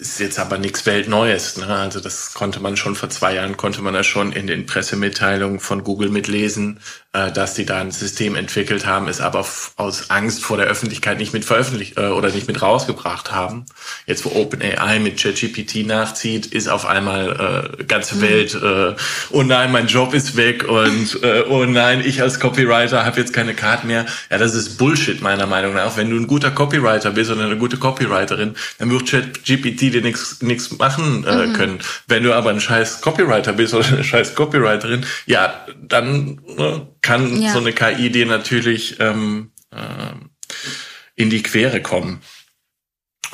ist 0.00 0.18
jetzt 0.18 0.38
aber 0.38 0.58
nichts 0.58 0.86
Weltneues. 0.86 1.56
Ne? 1.58 1.66
Also 1.66 2.00
das 2.00 2.34
konnte 2.34 2.58
man 2.60 2.76
schon 2.76 2.96
vor 2.96 3.10
zwei 3.10 3.34
Jahren, 3.34 3.56
konnte 3.56 3.82
man 3.82 3.94
ja 3.94 4.02
schon 4.02 4.32
in 4.32 4.46
den 4.46 4.66
Pressemitteilungen 4.66 5.60
von 5.60 5.84
Google 5.84 6.08
mitlesen, 6.08 6.80
äh, 7.12 7.32
dass 7.32 7.56
sie 7.56 7.66
da 7.66 7.80
ein 7.80 7.90
System 7.90 8.36
entwickelt 8.36 8.86
haben, 8.86 9.08
es 9.08 9.20
aber 9.20 9.44
aus 9.76 10.10
Angst 10.10 10.44
vor 10.44 10.56
der 10.56 10.66
Öffentlichkeit 10.66 11.18
nicht 11.18 11.32
mit 11.32 11.44
veröffentlicht 11.44 11.98
äh, 11.98 12.06
oder 12.06 12.30
nicht 12.30 12.46
mit 12.46 12.62
rausgebracht 12.62 13.32
haben. 13.32 13.66
Jetzt 14.06 14.24
wo 14.24 14.30
OpenAI 14.30 15.00
mit 15.00 15.20
ChatGPT 15.20 15.86
nachzieht, 15.86 16.46
ist 16.46 16.68
auf 16.68 16.86
einmal 16.86 17.74
äh, 17.80 17.84
ganze 17.84 18.14
mhm. 18.16 18.22
Welt, 18.22 18.54
äh, 18.54 18.94
oh 19.30 19.42
nein, 19.42 19.72
mein 19.72 19.88
Job 19.88 20.14
ist 20.14 20.36
weg 20.36 20.68
und 20.68 21.20
äh, 21.24 21.42
oh 21.48 21.64
nein, 21.64 22.00
ich 22.04 22.22
als 22.22 22.38
Copywriter 22.38 23.04
habe 23.04 23.18
jetzt 23.18 23.32
keine 23.32 23.54
Card 23.54 23.84
mehr. 23.84 24.06
Ja, 24.30 24.38
das 24.38 24.54
ist 24.54 24.78
Bullshit 24.78 25.20
meiner 25.20 25.46
Meinung 25.46 25.74
nach. 25.74 25.96
Wenn 25.96 26.10
du 26.10 26.16
ein 26.16 26.28
guter 26.28 26.52
Copywriter 26.52 27.10
bist 27.10 27.32
oder 27.32 27.44
eine 27.44 27.56
gute 27.56 27.76
Copywriterin, 27.76 28.54
dann 28.78 28.90
wird 28.90 29.08
ChatGPT 29.08 29.80
dir 29.92 30.02
nichts 30.02 30.78
machen 30.78 31.24
äh, 31.26 31.46
mhm. 31.46 31.52
können. 31.54 31.78
Wenn 32.06 32.22
du 32.22 32.32
aber 32.34 32.50
ein 32.50 32.60
scheiß 32.60 33.00
Copywriter 33.00 33.52
bist 33.52 33.74
oder 33.74 33.88
eine 33.88 34.04
scheiß 34.04 34.36
Copywriterin, 34.36 35.04
ja, 35.26 35.66
dann 35.82 36.40
ne, 36.56 36.86
kann 37.02 37.40
ja. 37.40 37.52
so 37.52 37.58
eine 37.58 37.72
KI 37.72 38.10
dir 38.10 38.26
natürlich 38.26 38.98
ähm, 39.00 39.52
äh, 39.70 40.12
in 41.14 41.30
die 41.30 41.42
Quere 41.42 41.82
kommen. 41.82 42.20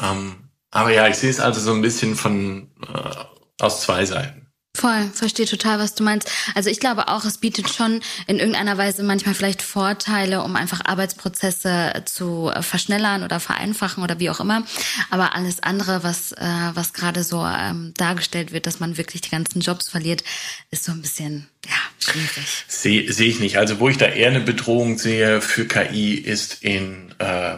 Ähm, 0.01 0.51
aber 0.71 0.91
ja, 0.91 1.09
ich 1.09 1.17
sehe 1.17 1.31
es 1.31 1.41
also 1.41 1.61
so 1.61 1.73
ein 1.73 1.83
bisschen 1.83 2.17
von 2.17 2.71
äh, 2.83 3.63
aus 3.63 3.83
zwei 3.83 4.05
Seiten. 4.05 4.46
Voll, 4.77 5.11
verstehe 5.15 5.47
total, 5.47 5.79
was 5.79 5.95
du 5.95 6.05
meinst. 6.05 6.31
Also 6.55 6.69
ich 6.69 6.81
glaube 6.81 7.09
auch, 7.09 7.25
es 7.25 7.39
bietet 7.39 7.73
schon 7.73 8.03
in 8.27 8.39
irgendeiner 8.39 8.77
Weise 8.77 9.03
manchmal 9.03 9.35
vielleicht 9.35 9.63
Vorteile, 9.63 10.43
um 10.43 10.55
einfach 10.55 10.83
Arbeitsprozesse 10.85 12.03
zu 12.05 12.53
verschnellern 12.61 13.23
oder 13.23 13.41
vereinfachen 13.41 14.05
oder 14.05 14.21
wie 14.21 14.29
auch 14.29 14.39
immer. 14.39 14.65
Aber 15.09 15.35
alles 15.35 15.63
andere, 15.63 16.03
was, 16.03 16.33
äh, 16.33 16.71
was 16.75 16.93
gerade 16.93 17.25
so 17.25 17.43
ähm, 17.47 17.95
dargestellt 17.97 18.53
wird, 18.53 18.67
dass 18.67 18.79
man 18.79 18.99
wirklich 18.99 19.23
die 19.23 19.31
ganzen 19.31 19.61
Jobs 19.61 19.89
verliert, 19.89 20.23
ist 20.71 20.85
so 20.85 20.93
ein 20.93 21.01
bisschen, 21.01 21.49
ja, 21.65 21.77
schwierig. 21.99 22.65
Sehe 22.69 23.11
seh 23.11 23.29
ich 23.29 23.41
nicht. 23.41 23.57
Also 23.57 23.81
wo 23.81 23.89
ich 23.89 23.97
da 23.97 24.07
eher 24.07 24.29
eine 24.29 24.41
Bedrohung 24.41 24.99
sehe 24.99 25.41
für 25.41 25.67
KI 25.67 26.17
ist 26.17 26.63
in 26.63 27.15
äh, 27.19 27.57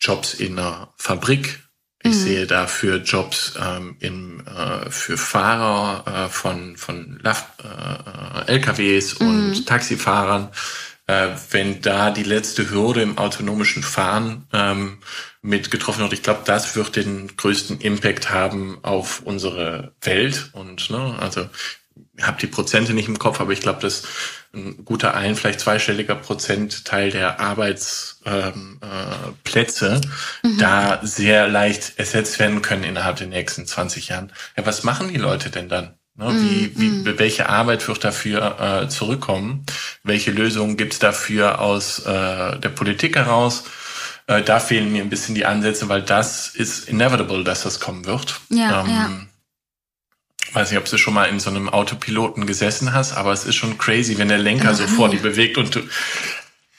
Jobs 0.00 0.32
in 0.32 0.58
einer 0.58 0.94
Fabrik, 0.96 1.63
ich 2.06 2.12
mhm. 2.12 2.18
sehe 2.18 2.46
dafür 2.46 2.98
Jobs 2.98 3.54
ähm, 3.58 3.96
in, 3.98 4.46
äh, 4.46 4.90
für 4.90 5.16
Fahrer 5.16 6.26
äh, 6.26 6.28
von, 6.28 6.76
von 6.76 7.18
Lav 7.22 7.46
äh, 7.62 8.52
LKWs 8.52 9.14
und 9.14 9.48
mhm. 9.48 9.64
Taxifahrern. 9.64 10.50
Äh, 11.06 11.28
wenn 11.50 11.80
da 11.80 12.10
die 12.10 12.22
letzte 12.22 12.70
Hürde 12.70 13.00
im 13.00 13.16
autonomischen 13.16 13.82
Fahren 13.82 14.46
ähm, 14.52 14.98
mit 15.40 15.70
getroffen 15.70 16.00
wird, 16.00 16.12
ich 16.12 16.22
glaube, 16.22 16.42
das 16.44 16.76
wird 16.76 16.96
den 16.96 17.36
größten 17.38 17.80
Impact 17.80 18.30
haben 18.30 18.78
auf 18.82 19.22
unsere 19.24 19.92
Welt. 20.02 20.50
Und 20.52 20.90
ne, 20.90 21.16
also 21.18 21.48
habe 22.20 22.38
die 22.38 22.46
Prozente 22.46 22.92
nicht 22.92 23.08
im 23.08 23.18
Kopf, 23.18 23.40
aber 23.40 23.52
ich 23.52 23.60
glaube, 23.60 23.80
dass 23.80 24.02
ein 24.54 24.84
guter 24.84 25.14
ein, 25.14 25.36
vielleicht 25.36 25.60
zweistelliger 25.60 26.14
Prozentteil 26.14 27.10
der 27.10 27.40
Arbeitsplätze 27.40 28.26
ähm, 29.86 30.00
äh, 30.42 30.46
mhm. 30.46 30.58
da 30.58 31.00
sehr 31.02 31.48
leicht 31.48 31.98
ersetzt 31.98 32.38
werden 32.38 32.62
können 32.62 32.84
innerhalb 32.84 33.16
der 33.16 33.26
nächsten 33.26 33.66
20 33.66 34.08
Jahren. 34.08 34.32
Ja, 34.56 34.66
was 34.66 34.84
machen 34.84 35.08
die 35.08 35.18
Leute 35.18 35.50
denn 35.50 35.68
dann? 35.68 35.94
Ne, 36.16 36.32
wie, 36.32 36.78
wie, 36.78 36.88
mhm. 36.88 37.18
welche 37.18 37.48
Arbeit 37.48 37.88
wird 37.88 38.04
dafür 38.04 38.82
äh, 38.84 38.88
zurückkommen? 38.88 39.66
Welche 40.04 40.30
Lösungen 40.30 40.76
gibt's 40.76 41.00
dafür 41.00 41.60
aus 41.60 42.06
äh, 42.06 42.58
der 42.58 42.68
Politik 42.68 43.16
heraus? 43.16 43.64
Äh, 44.28 44.42
da 44.42 44.60
fehlen 44.60 44.92
mir 44.92 45.02
ein 45.02 45.10
bisschen 45.10 45.34
die 45.34 45.44
Ansätze, 45.44 45.88
weil 45.88 46.02
das 46.02 46.48
ist 46.48 46.88
inevitable, 46.88 47.42
dass 47.42 47.64
das 47.64 47.80
kommen 47.80 48.06
wird. 48.06 48.40
Ja, 48.48 48.82
ähm, 48.82 48.88
ja 48.88 49.10
weiß 50.54 50.70
nicht, 50.70 50.78
ob 50.78 50.84
du 50.84 50.98
schon 50.98 51.14
mal 51.14 51.24
in 51.24 51.40
so 51.40 51.50
einem 51.50 51.68
Autopiloten 51.68 52.46
gesessen 52.46 52.92
hast, 52.92 53.12
aber 53.12 53.32
es 53.32 53.44
ist 53.44 53.56
schon 53.56 53.78
crazy, 53.78 54.18
wenn 54.18 54.28
der 54.28 54.38
Lenker 54.38 54.70
oh, 54.72 54.74
so 54.74 54.86
vor 54.86 55.08
dir 55.08 55.20
bewegt 55.20 55.58
und 55.58 55.74
du. 55.74 55.80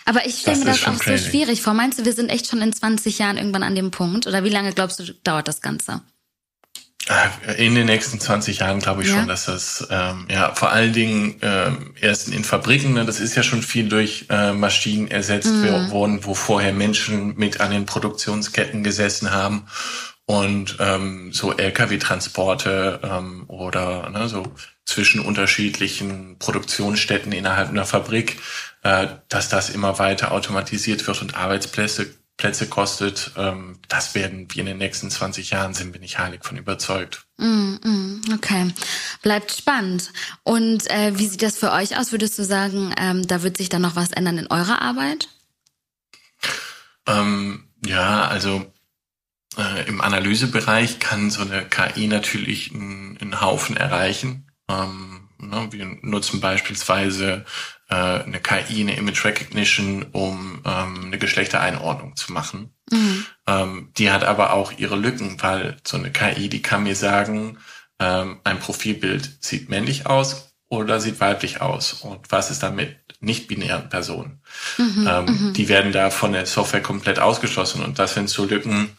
Aber 0.05 0.25
ich 0.25 0.39
stelle 0.39 0.57
mir 0.57 0.65
das 0.65 0.85
auch 0.85 0.97
crazy. 0.99 1.23
so 1.23 1.29
schwierig 1.31 1.61
vor. 1.61 1.73
Meinst 1.73 1.99
du, 1.99 2.05
wir 2.05 2.13
sind 2.13 2.29
echt 2.29 2.47
schon 2.47 2.61
in 2.61 2.71
20 2.71 3.19
Jahren 3.19 3.37
irgendwann 3.37 3.63
an 3.63 3.75
dem 3.75 3.91
Punkt? 3.91 4.27
Oder 4.27 4.43
wie 4.43 4.49
lange 4.49 4.71
glaubst 4.71 4.99
du, 4.99 5.13
dauert 5.23 5.47
das 5.47 5.61
Ganze? 5.61 6.01
Äh, 7.07 7.65
in 7.65 7.75
den 7.75 7.85
nächsten 7.85 8.19
20 8.19 8.59
Jahren 8.59 8.79
glaube 8.79 9.03
ich 9.03 9.09
ja. 9.09 9.15
schon, 9.15 9.27
dass 9.27 9.45
das 9.45 9.87
ähm, 9.91 10.27
ja 10.29 10.53
vor 10.55 10.71
allen 10.71 10.93
Dingen 10.93 11.35
ähm, 11.41 11.93
erst 12.01 12.29
in 12.29 12.43
Fabriken, 12.43 12.93
ne, 12.93 13.05
das 13.05 13.19
ist 13.19 13.35
ja 13.35 13.43
schon 13.43 13.61
viel 13.61 13.89
durch 13.89 14.25
äh, 14.29 14.53
Maschinen 14.53 15.07
ersetzt 15.09 15.51
mhm. 15.51 15.91
worden, 15.91 16.19
wo 16.23 16.33
vorher 16.33 16.73
Menschen 16.73 17.35
mit 17.37 17.61
an 17.61 17.71
den 17.71 17.85
Produktionsketten 17.85 18.83
gesessen 18.83 19.31
haben 19.31 19.67
und 20.25 20.77
ähm, 20.79 21.31
so 21.31 21.53
Lkw-Transporte 21.55 22.99
ähm, 23.03 23.45
oder 23.47 24.09
ne, 24.09 24.27
so 24.27 24.43
zwischen 24.85 25.21
unterschiedlichen 25.21 26.37
Produktionsstätten 26.39 27.31
innerhalb 27.31 27.69
einer 27.69 27.85
Fabrik, 27.85 28.39
äh, 28.83 29.07
dass 29.29 29.49
das 29.49 29.69
immer 29.69 29.99
weiter 29.99 30.31
automatisiert 30.31 31.05
wird 31.07 31.21
und 31.21 31.35
Arbeitsplätze 31.35 32.15
Plätze 32.37 32.67
kostet, 32.67 33.31
ähm, 33.37 33.79
das 33.87 34.13
werden 34.13 34.47
wir 34.51 34.59
in 34.59 34.65
den 34.65 34.77
nächsten 34.77 35.09
20 35.09 35.51
Jahren, 35.51 35.73
sind 35.73 35.93
wir 35.93 36.01
nicht 36.01 36.19
heilig 36.19 36.43
von 36.43 36.57
überzeugt. 36.57 37.25
Mm, 37.37 37.75
mm, 37.81 38.21
okay, 38.33 38.73
bleibt 39.21 39.51
spannend. 39.53 40.11
Und 40.43 40.89
äh, 40.91 41.17
wie 41.17 41.27
sieht 41.27 41.41
das 41.41 41.57
für 41.57 41.71
euch 41.71 41.97
aus? 41.97 42.11
Würdest 42.11 42.37
du 42.37 42.43
sagen, 42.43 42.93
ähm, 42.99 43.25
da 43.25 43.41
wird 43.41 43.55
sich 43.55 43.69
dann 43.69 43.83
noch 43.83 43.95
was 43.95 44.11
ändern 44.11 44.37
in 44.37 44.47
eurer 44.47 44.81
Arbeit? 44.81 45.29
Ähm, 47.07 47.69
ja, 47.85 48.27
also 48.27 48.65
äh, 49.57 49.87
im 49.87 50.01
Analysebereich 50.01 50.99
kann 50.99 51.29
so 51.29 51.41
eine 51.41 51.65
KI 51.65 52.07
natürlich 52.07 52.73
einen, 52.73 53.17
einen 53.19 53.41
Haufen 53.41 53.77
erreichen. 53.77 54.51
Ähm, 54.69 55.29
ne, 55.37 55.67
wir 55.71 55.85
nutzen 56.01 56.39
beispielsweise 56.39 57.45
äh, 57.89 57.95
eine 57.95 58.39
KI, 58.39 58.81
eine 58.81 58.95
Image 58.95 59.23
Recognition, 59.25 60.03
um 60.11 60.61
ähm, 60.65 61.05
eine 61.05 61.17
Geschlechtereinordnung 61.17 62.15
zu 62.15 62.33
machen. 62.33 62.73
Mhm. 62.91 63.25
Ähm, 63.47 63.91
die 63.97 64.11
hat 64.11 64.23
aber 64.23 64.53
auch 64.53 64.71
ihre 64.77 64.95
Lücken, 64.95 65.41
weil 65.41 65.77
so 65.85 65.97
eine 65.97 66.11
KI, 66.11 66.49
die 66.49 66.61
kann 66.61 66.83
mir 66.83 66.95
sagen, 66.95 67.57
ähm, 67.99 68.39
ein 68.43 68.59
Profilbild 68.59 69.37
sieht 69.39 69.69
männlich 69.69 70.05
aus 70.05 70.53
oder 70.67 70.99
sieht 70.99 71.19
weiblich 71.19 71.61
aus 71.61 71.93
und 71.93 72.31
was 72.31 72.51
ist 72.51 72.63
damit 72.63 72.97
nicht-binären 73.21 73.89
Personen. 73.89 74.41
Mhm, 74.77 75.07
ähm, 75.09 75.25
mhm. 75.25 75.53
die 75.53 75.69
werden 75.69 75.91
da 75.91 76.09
von 76.09 76.33
der 76.33 76.45
Software 76.45 76.81
komplett 76.81 77.19
ausgeschlossen 77.19 77.83
und 77.83 77.97
das 77.97 78.13
sind 78.13 78.29
so 78.29 78.45
Lücken, 78.45 78.89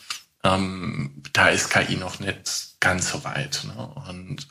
ähm, 0.47 1.23
da 1.33 1.49
ist 1.49 1.71
KI 1.71 1.97
noch 1.97 2.21
nicht 2.21 2.77
ganz 2.81 3.11
so 3.11 3.25
weit. 3.25 3.65
Ne? 3.65 3.87
Und 4.09 4.49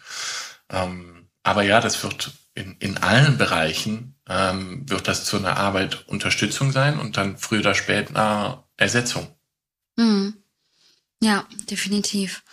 ähm, 0.69 1.27
aber 1.43 1.63
ja, 1.63 1.79
das 1.79 2.03
wird 2.03 2.31
in, 2.55 2.75
in 2.79 2.97
allen 2.97 3.37
Bereichen 3.37 4.15
ähm, 4.27 4.89
wird 4.89 5.07
das 5.07 5.25
zu 5.25 5.37
einer 5.37 5.57
Arbeit 5.57 6.07
Unterstützung 6.07 6.71
sein 6.71 6.99
und 6.99 7.17
dann 7.17 7.37
früher 7.37 7.59
oder 7.59 7.75
später 7.75 8.67
Ersetzung. 8.77 9.27
Mhm. 9.95 10.35
Ja, 11.21 11.47
definitiv. 11.69 12.43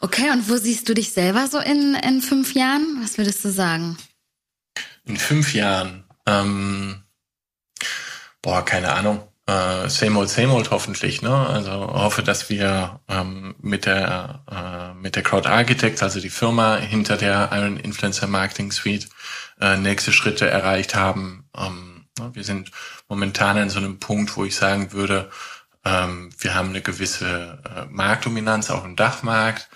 Okay, 0.00 0.30
und 0.30 0.48
wo 0.48 0.56
siehst 0.56 0.88
du 0.88 0.94
dich 0.94 1.12
selber 1.12 1.48
so 1.48 1.58
in, 1.58 1.94
in 1.94 2.22
fünf 2.22 2.54
Jahren? 2.54 2.98
Was 3.02 3.18
würdest 3.18 3.44
du 3.44 3.50
sagen? 3.50 3.98
In 5.04 5.16
fünf 5.16 5.54
Jahren, 5.54 6.04
ähm, 6.26 7.02
boah, 8.40 8.64
keine 8.64 8.92
Ahnung 8.92 9.27
äh, 9.48 9.88
same 9.88 10.18
old, 10.18 10.28
same 10.28 10.52
old 10.52 10.70
hoffentlich. 10.70 11.22
Ne? 11.22 11.34
Also 11.34 11.72
hoffe, 11.72 12.22
dass 12.22 12.50
wir 12.50 13.00
ähm, 13.08 13.54
mit 13.60 13.86
der 13.86 14.42
äh, 14.50 14.94
mit 15.00 15.16
der 15.16 15.22
Crowd 15.22 15.48
Architects, 15.48 16.02
also 16.02 16.20
die 16.20 16.28
Firma 16.28 16.76
hinter 16.76 17.16
der 17.16 17.48
Iron 17.52 17.78
Influencer 17.78 18.26
Marketing 18.26 18.70
Suite, 18.70 19.08
äh, 19.60 19.78
nächste 19.78 20.12
Schritte 20.12 20.48
erreicht 20.48 20.94
haben. 20.94 21.48
Ähm, 21.56 22.04
ne? 22.18 22.30
Wir 22.34 22.44
sind 22.44 22.70
momentan 23.08 23.56
in 23.56 23.70
so 23.70 23.78
einem 23.78 23.98
Punkt, 23.98 24.36
wo 24.36 24.44
ich 24.44 24.54
sagen 24.54 24.92
würde, 24.92 25.30
ähm, 25.84 26.30
wir 26.38 26.54
haben 26.54 26.68
eine 26.68 26.82
gewisse 26.82 27.62
äh, 27.64 27.86
Marktdominanz 27.88 28.70
auch 28.70 28.84
im 28.84 28.96
Dachmarkt 28.96 29.70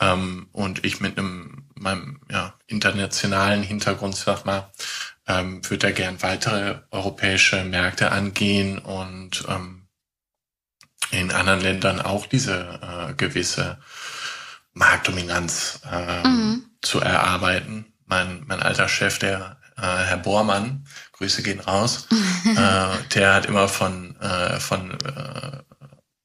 ähm, 0.00 0.48
und 0.50 0.84
ich 0.84 1.00
mit 1.00 1.16
einem 1.16 1.62
meinem 1.74 2.20
ja, 2.30 2.54
internationalen 2.66 3.62
Hintergrund, 3.62 4.16
sag 4.16 4.44
mal, 4.44 4.70
ähm, 5.26 5.68
würde 5.68 5.88
er 5.88 5.92
gern 5.92 6.22
weitere 6.22 6.80
europäische 6.90 7.64
Märkte 7.64 8.12
angehen 8.12 8.78
und 8.78 9.44
ähm, 9.48 9.88
in 11.10 11.30
anderen 11.30 11.60
Ländern 11.60 12.00
auch 12.00 12.26
diese 12.26 12.80
äh, 12.82 13.14
gewisse 13.14 13.78
Marktdominanz 14.72 15.80
äh, 15.90 16.26
mhm. 16.26 16.64
zu 16.80 17.00
erarbeiten. 17.00 17.92
Mein, 18.06 18.42
mein 18.46 18.62
alter 18.62 18.88
Chef, 18.88 19.18
der 19.18 19.58
äh, 19.76 19.82
Herr 19.82 20.18
Bormann, 20.18 20.86
Grüße 21.12 21.42
gehen 21.42 21.60
raus, 21.60 22.08
äh, 22.56 23.08
der 23.14 23.34
hat 23.34 23.46
immer 23.46 23.68
von, 23.68 24.16
äh, 24.20 24.58
von 24.58 24.90
äh, 25.00 25.58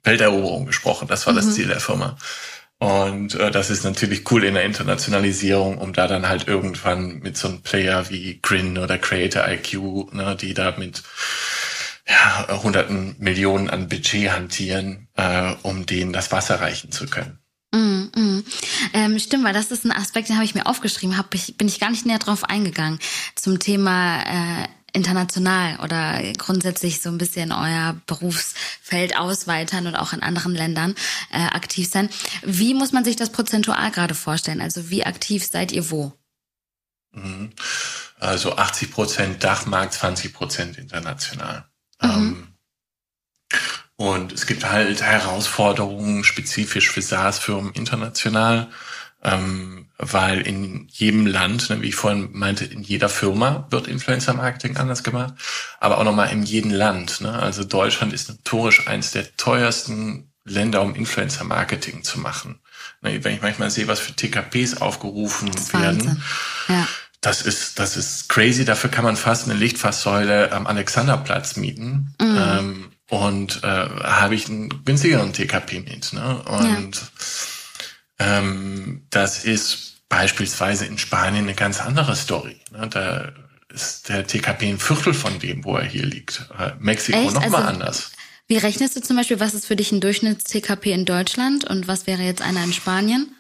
Welteroberung 0.04 0.66
gesprochen. 0.66 1.08
Das 1.08 1.26
war 1.26 1.34
mhm. 1.34 1.38
das 1.38 1.54
Ziel 1.54 1.68
der 1.68 1.82
Firma. 1.82 2.18
Und 2.80 3.34
äh, 3.36 3.50
das 3.50 3.72
ist 3.72 3.84
natürlich 3.84 4.30
cool 4.32 4.44
in 4.44 4.54
der 4.54 4.64
Internationalisierung, 4.64 5.80
um 5.80 5.94
da 5.94 6.08
dann 6.08 6.30
halt 6.30 6.48
irgendwann 6.48 7.20
mit 7.20 7.36
so 7.36 7.48
einem 7.48 7.62
Player 7.62 8.10
wie 8.10 8.40
Grin 8.42 8.78
oder 8.78 9.00
Creator 9.00 9.48
IQ, 9.48 10.14
ne, 10.14 10.38
die 10.40 10.54
da 10.54 10.76
mit 10.78 11.02
ja, 12.08 12.62
hunderten 12.64 13.16
Millionen 13.18 13.70
an 13.70 13.90
Budget 13.90 14.32
hantieren, 14.32 15.08
äh, 15.16 15.54
um 15.64 15.86
denen 15.86 16.14
das 16.14 16.32
Wasser 16.32 16.62
reichen 16.62 16.92
zu 16.92 17.08
können. 17.08 17.40
Mm, 17.74 18.04
mm. 18.16 18.44
Ähm, 18.94 19.20
stimmt, 19.20 19.44
weil 19.44 19.54
das 19.54 19.72
ist 19.72 19.84
ein 19.84 19.92
Aspekt, 19.92 20.30
den 20.30 20.36
habe 20.36 20.46
ich 20.46 20.56
mir 20.56 20.68
aufgeschrieben, 20.68 21.18
hab 21.18 21.34
ich, 21.34 21.58
bin 21.58 21.68
ich 21.68 21.80
gar 21.80 21.90
nicht 21.90 22.06
näher 22.06 22.20
drauf 22.20 22.46
eingegangen 22.46 23.00
zum 23.36 23.60
Thema 23.60 24.22
äh, 24.22 24.68
international 24.98 25.80
oder 25.80 26.22
grundsätzlich 26.38 27.02
so 27.02 27.10
ein 27.10 27.18
bisschen 27.18 27.54
euer 27.54 27.96
Berufsfeld 28.08 29.16
ausweitern 29.18 29.88
und 29.88 29.96
auch 29.96 30.12
in 30.12 30.22
anderen 30.22 30.54
Ländern 30.54 30.96
äh, 31.32 31.38
aktiv 31.38 31.90
sein. 31.90 32.10
Wie 32.44 32.74
muss 32.74 32.92
man 32.92 33.06
sich 33.06 33.16
das 33.16 33.32
prozentual 33.32 33.92
gerade 33.92 34.16
vorstellen? 34.16 34.60
Also 34.60 34.90
wie 34.90 35.06
aktiv 35.06 35.48
seid 35.48 35.72
ihr 35.72 35.90
wo? 35.92 36.12
Mhm. 37.12 37.52
Also 38.20 38.58
80 38.58 38.92
Prozent 38.92 39.44
Dachmarkt, 39.44 39.94
20 39.94 40.34
Prozent 40.34 40.78
international. 40.78 41.66
Mhm. 42.02 42.10
Ähm, 42.10 42.48
und 43.96 44.32
es 44.32 44.46
gibt 44.46 44.66
halt 44.66 45.02
Herausforderungen 45.02 46.24
spezifisch 46.24 46.92
für 46.92 47.02
SaaS-Firmen 47.02 47.74
international, 47.74 48.70
ähm, 49.24 49.87
weil 49.98 50.42
in 50.42 50.88
jedem 50.92 51.26
Land, 51.26 51.70
ne, 51.70 51.82
wie 51.82 51.90
ich 51.90 51.96
vorhin 51.96 52.30
meinte, 52.32 52.66
in 52.66 52.84
jeder 52.84 53.10
Firma 53.10 53.68
wird 53.72 53.88
Influencer-Marketing 53.88 54.78
anders 54.78 55.04
gemacht, 55.04 55.34
aber 55.80 55.98
auch 55.98 56.04
nochmal 56.04 56.32
in 56.32 56.44
jedem 56.44 56.72
Land. 56.72 57.22
Ne? 57.22 57.34
Also 57.34 57.64
Deutschland 57.64 58.14
ist 58.14 58.30
notorisch 58.30 58.88
eines 58.88 59.12
der 59.12 59.36
teuersten 59.38 60.32
Länder, 60.46 60.82
um 60.82 60.96
Influencer-Marketing 60.96 62.04
zu 62.04 62.20
machen. 62.20 62.60
Ne, 63.02 63.24
wenn 63.24 63.36
ich 63.36 63.42
manchmal 63.42 63.72
sehe, 63.72 63.88
was 63.88 64.00
für 64.00 64.14
TKPs 64.14 64.82
aufgerufen 64.82 65.52
werden, 65.74 66.22
ja. 66.68 66.88
das 67.22 67.42
ist 67.42 67.80
das 67.80 67.98
ist 67.98 68.30
crazy. 68.30 68.66
Dafür 68.66 68.92
kann 68.92 69.04
man 69.04 69.18
fast 69.18 69.46
eine 69.46 69.58
Lichtfasssäule 69.58 70.52
am 70.52 70.68
Alexanderplatz 70.68 71.58
mieten. 71.58 72.16
Mhm. 72.22 72.38
Ähm, 72.38 72.92
und 73.10 73.64
äh, 73.64 73.68
habe 73.68 74.36
ich 74.36 74.50
einen 74.50 74.84
günstigeren 74.84 75.32
TKP 75.32 75.80
mit. 75.80 76.12
Ne? 76.14 76.42
Und 76.44 76.96
ja. 76.96 77.02
Ähm, 78.20 79.06
das 79.10 79.46
ist 79.46 80.02
beispielsweise 80.10 80.86
in 80.86 80.98
Spanien 80.98 81.46
eine 81.46 81.56
ganz 81.56 81.80
andere 81.80 82.16
Story. 82.16 82.60
Ne? 82.72 82.88
Da 82.90 83.32
ist 83.74 84.10
der 84.10 84.26
TKP 84.26 84.70
ein 84.70 84.80
Viertel 84.80 85.14
von 85.14 85.40
dem, 85.40 85.64
wo 85.64 85.76
er 85.76 85.86
hier 85.86 86.06
liegt. 86.06 86.46
Äh, 86.58 86.72
Mexiko 86.80 87.20
nochmal 87.20 87.44
also, 87.44 87.58
anders. 87.58 88.12
Wie 88.48 88.58
rechnest 88.58 88.96
du 88.96 89.02
zum 89.02 89.18
Beispiel, 89.18 89.40
was 89.40 89.54
ist 89.54 89.66
für 89.66 89.76
dich 89.76 89.92
ein 89.92 90.00
Durchschnitts-TKP 90.00 90.94
in 90.94 91.06
Deutschland 91.06 91.66
und 91.66 91.88
was 91.88 92.08
wäre 92.08 92.22
jetzt 92.22 92.42
einer 92.42 92.64
in 92.64 92.72
Spanien? 92.72 93.36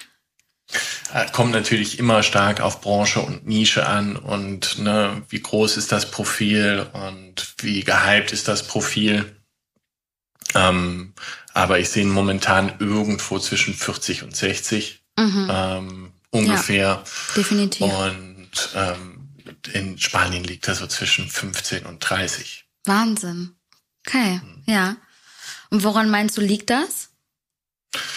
Äh, 1.14 1.32
kommt 1.32 1.54
natürlich 1.54 1.98
immer 1.98 2.24
stark 2.24 2.60
auf 2.60 2.82
Branche 2.82 3.22
und 3.22 3.48
Nische 3.48 3.88
an 3.88 4.18
und 4.18 4.80
ne, 4.80 5.24
wie 5.30 5.40
groß 5.40 5.78
ist 5.78 5.94
das 5.94 6.12
Profil 6.12 6.86
und 6.92 7.54
wie 7.60 7.84
gehypt 7.86 8.34
ist 8.34 8.50
das 8.50 8.68
Profil. 8.68 9.38
Ähm, 10.56 11.14
aber 11.58 11.80
ich 11.80 11.90
sehe 11.90 12.04
ihn 12.04 12.12
momentan 12.12 12.76
irgendwo 12.80 13.40
zwischen 13.40 13.74
40 13.74 14.22
und 14.22 14.36
60 14.36 15.04
mhm. 15.18 15.48
ähm, 15.52 16.12
ungefähr. 16.30 16.78
Ja, 16.78 17.04
definitiv. 17.36 17.92
Und 17.92 18.70
ähm, 18.76 19.30
in 19.74 19.98
Spanien 19.98 20.44
liegt 20.44 20.68
er 20.68 20.76
so 20.76 20.86
zwischen 20.86 21.28
15 21.28 21.88
und 21.88 22.00
30. 22.00 22.66
Wahnsinn. 22.86 23.56
Okay, 24.06 24.40
mhm. 24.44 24.64
ja. 24.68 24.98
Und 25.72 25.84
woran 25.84 26.12
meinst 26.12 26.38
du, 26.38 26.42
liegt 26.42 26.70
das? 26.70 27.10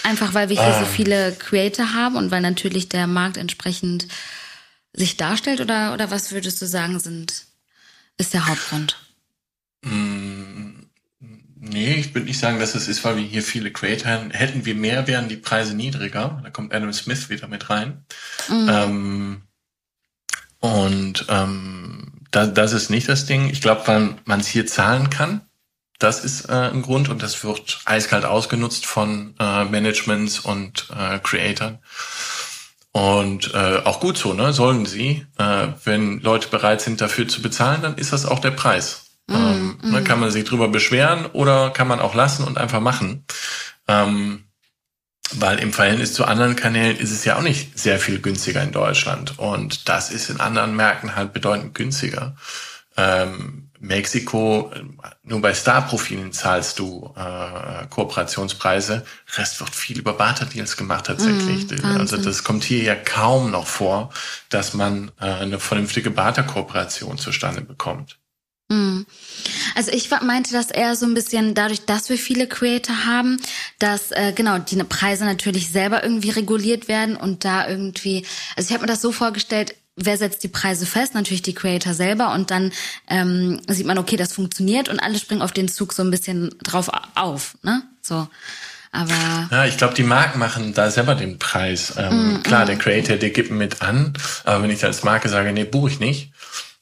Einfach 0.03 0.35
weil 0.35 0.49
wir 0.49 0.63
hier 0.63 0.75
ähm, 0.75 0.85
so 0.85 0.91
viele 0.91 1.31
Creator 1.33 1.93
haben 1.93 2.17
und 2.17 2.29
weil 2.29 2.41
natürlich 2.41 2.89
der 2.89 3.07
Markt 3.07 3.37
entsprechend 3.37 4.07
sich 4.93 5.17
darstellt 5.17 5.61
oder, 5.61 5.93
oder 5.93 6.11
was 6.11 6.31
würdest 6.31 6.61
du 6.61 6.67
sagen, 6.67 6.99
sind, 6.99 7.45
ist 8.17 8.35
der 8.35 8.47
Hauptgrund? 8.47 8.97
Nee, 11.71 11.95
ich 11.95 12.13
würde 12.13 12.27
nicht 12.27 12.39
sagen, 12.39 12.59
dass 12.59 12.75
es 12.75 12.87
ist, 12.87 13.03
weil 13.03 13.17
wir 13.17 13.23
hier 13.23 13.43
viele 13.43 13.71
Creator. 13.71 14.29
Hätten 14.31 14.65
wir 14.65 14.75
mehr, 14.75 15.07
wären 15.07 15.29
die 15.29 15.37
Preise 15.37 15.73
niedriger. 15.73 16.41
Da 16.43 16.49
kommt 16.49 16.73
Adam 16.73 16.91
Smith 16.91 17.29
wieder 17.29 17.47
mit 17.47 17.69
rein. 17.69 18.05
Mhm. 18.49 18.69
Ähm, 18.69 19.41
und 20.59 21.25
ähm, 21.29 22.11
da, 22.31 22.45
das 22.45 22.73
ist 22.73 22.89
nicht 22.89 23.07
das 23.07 23.25
Ding. 23.25 23.49
Ich 23.49 23.61
glaube, 23.61 23.87
weil 23.87 24.15
man 24.25 24.41
es 24.41 24.47
hier 24.47 24.67
zahlen 24.67 25.09
kann, 25.09 25.41
das 25.97 26.23
ist 26.23 26.49
äh, 26.49 26.53
ein 26.53 26.81
Grund 26.81 27.09
und 27.09 27.21
das 27.21 27.43
wird 27.43 27.81
eiskalt 27.85 28.25
ausgenutzt 28.25 28.85
von 28.85 29.35
äh, 29.39 29.65
Managements 29.65 30.39
und 30.39 30.89
äh, 30.97 31.19
Creatoren. 31.19 31.79
Und 32.91 33.53
äh, 33.53 33.81
auch 33.85 33.99
gut 33.99 34.17
so, 34.17 34.33
ne? 34.33 34.51
Sollen 34.51 34.85
sie. 34.85 35.25
Äh, 35.37 35.67
wenn 35.85 36.19
Leute 36.19 36.49
bereit 36.49 36.81
sind, 36.81 36.99
dafür 36.99 37.27
zu 37.27 37.41
bezahlen, 37.41 37.81
dann 37.81 37.97
ist 37.97 38.11
das 38.11 38.25
auch 38.25 38.39
der 38.39 38.51
Preis. 38.51 39.10
Mm, 39.31 39.35
ähm, 39.35 39.77
mm. 39.81 39.91
Ne, 39.91 40.03
kann 40.03 40.19
man 40.19 40.31
sich 40.31 40.43
drüber 40.43 40.67
beschweren 40.67 41.25
oder 41.27 41.71
kann 41.71 41.87
man 41.87 41.99
auch 41.99 42.15
lassen 42.15 42.43
und 42.43 42.57
einfach 42.57 42.81
machen. 42.81 43.25
Ähm, 43.87 44.45
weil 45.33 45.59
im 45.59 45.71
Verhältnis 45.71 46.13
zu 46.13 46.25
anderen 46.25 46.55
Kanälen 46.55 46.97
ist 46.97 47.11
es 47.11 47.23
ja 47.23 47.37
auch 47.37 47.41
nicht 47.41 47.79
sehr 47.79 47.99
viel 47.99 48.19
günstiger 48.19 48.61
in 48.61 48.71
Deutschland. 48.71 49.39
Und 49.39 49.87
das 49.87 50.11
ist 50.11 50.29
in 50.29 50.39
anderen 50.39 50.75
Märkten 50.75 51.15
halt 51.15 51.33
bedeutend 51.33 51.73
günstiger. 51.73 52.35
Ähm, 52.97 53.69
Mexiko, 53.79 54.71
nur 55.23 55.41
bei 55.41 55.55
Star-Profilen 55.55 56.31
zahlst 56.33 56.77
du 56.77 57.11
äh, 57.17 57.87
Kooperationspreise. 57.89 59.03
Rest 59.35 59.59
wird 59.59 59.73
viel 59.73 59.97
über 59.97 60.13
Barter-Deals 60.13 60.77
gemacht 60.77 61.07
tatsächlich. 61.07 61.67
Mm, 61.81 61.97
also 61.97 62.17
das 62.17 62.43
kommt 62.43 62.63
hier 62.63 62.83
ja 62.83 62.95
kaum 62.95 63.49
noch 63.49 63.65
vor, 63.65 64.11
dass 64.49 64.75
man 64.75 65.11
äh, 65.19 65.25
eine 65.25 65.59
vernünftige 65.59 66.11
Barter-Kooperation 66.11 67.17
zustande 67.17 67.61
bekommt. 67.61 68.19
Hm. 68.71 69.05
Also 69.75 69.91
ich 69.91 70.09
meinte 70.21 70.53
das 70.53 70.71
eher 70.71 70.95
so 70.95 71.05
ein 71.05 71.13
bisschen 71.13 71.53
dadurch, 71.53 71.85
dass 71.85 72.07
wir 72.07 72.17
viele 72.17 72.47
Creator 72.47 73.05
haben, 73.05 73.37
dass 73.79 74.11
äh, 74.11 74.31
genau 74.33 74.59
die 74.59 74.81
Preise 74.83 75.25
natürlich 75.25 75.69
selber 75.69 76.03
irgendwie 76.03 76.29
reguliert 76.29 76.87
werden 76.87 77.17
und 77.17 77.43
da 77.43 77.67
irgendwie, 77.67 78.25
also 78.55 78.69
ich 78.69 78.73
habe 78.73 78.83
mir 78.83 78.87
das 78.87 79.01
so 79.01 79.11
vorgestellt, 79.11 79.75
wer 79.97 80.15
setzt 80.15 80.43
die 80.45 80.47
Preise 80.47 80.85
fest? 80.85 81.15
Natürlich 81.15 81.41
die 81.41 81.53
Creator 81.53 81.93
selber 81.93 82.33
und 82.33 82.49
dann 82.49 82.71
ähm, 83.09 83.59
sieht 83.67 83.85
man, 83.85 83.97
okay, 83.97 84.15
das 84.15 84.31
funktioniert 84.31 84.87
und 84.87 85.01
alle 85.01 85.19
springen 85.19 85.41
auf 85.41 85.51
den 85.51 85.67
Zug 85.67 85.91
so 85.91 86.01
ein 86.01 86.11
bisschen 86.11 86.55
drauf 86.63 86.89
auf, 87.15 87.57
ne? 87.63 87.83
So. 88.01 88.29
Aber 88.93 89.13
ja, 89.51 89.65
ich 89.65 89.77
glaube, 89.77 89.93
die 89.93 90.03
Marken 90.03 90.39
machen 90.39 90.73
da 90.73 90.91
selber 90.91 91.15
den 91.15 91.39
Preis. 91.39 91.93
Ähm, 91.97 92.35
mm, 92.35 92.43
klar, 92.43 92.63
mm. 92.63 92.67
der 92.67 92.77
Creator, 92.77 93.15
der 93.17 93.29
gibt 93.29 93.51
mit 93.51 93.81
an, 93.81 94.13
aber 94.43 94.63
wenn 94.63 94.69
ich 94.69 94.83
als 94.83 95.03
Marke 95.03 95.29
sage, 95.29 95.51
nee, 95.51 95.63
buche 95.63 95.91
ich 95.91 95.99
nicht, 95.99 96.30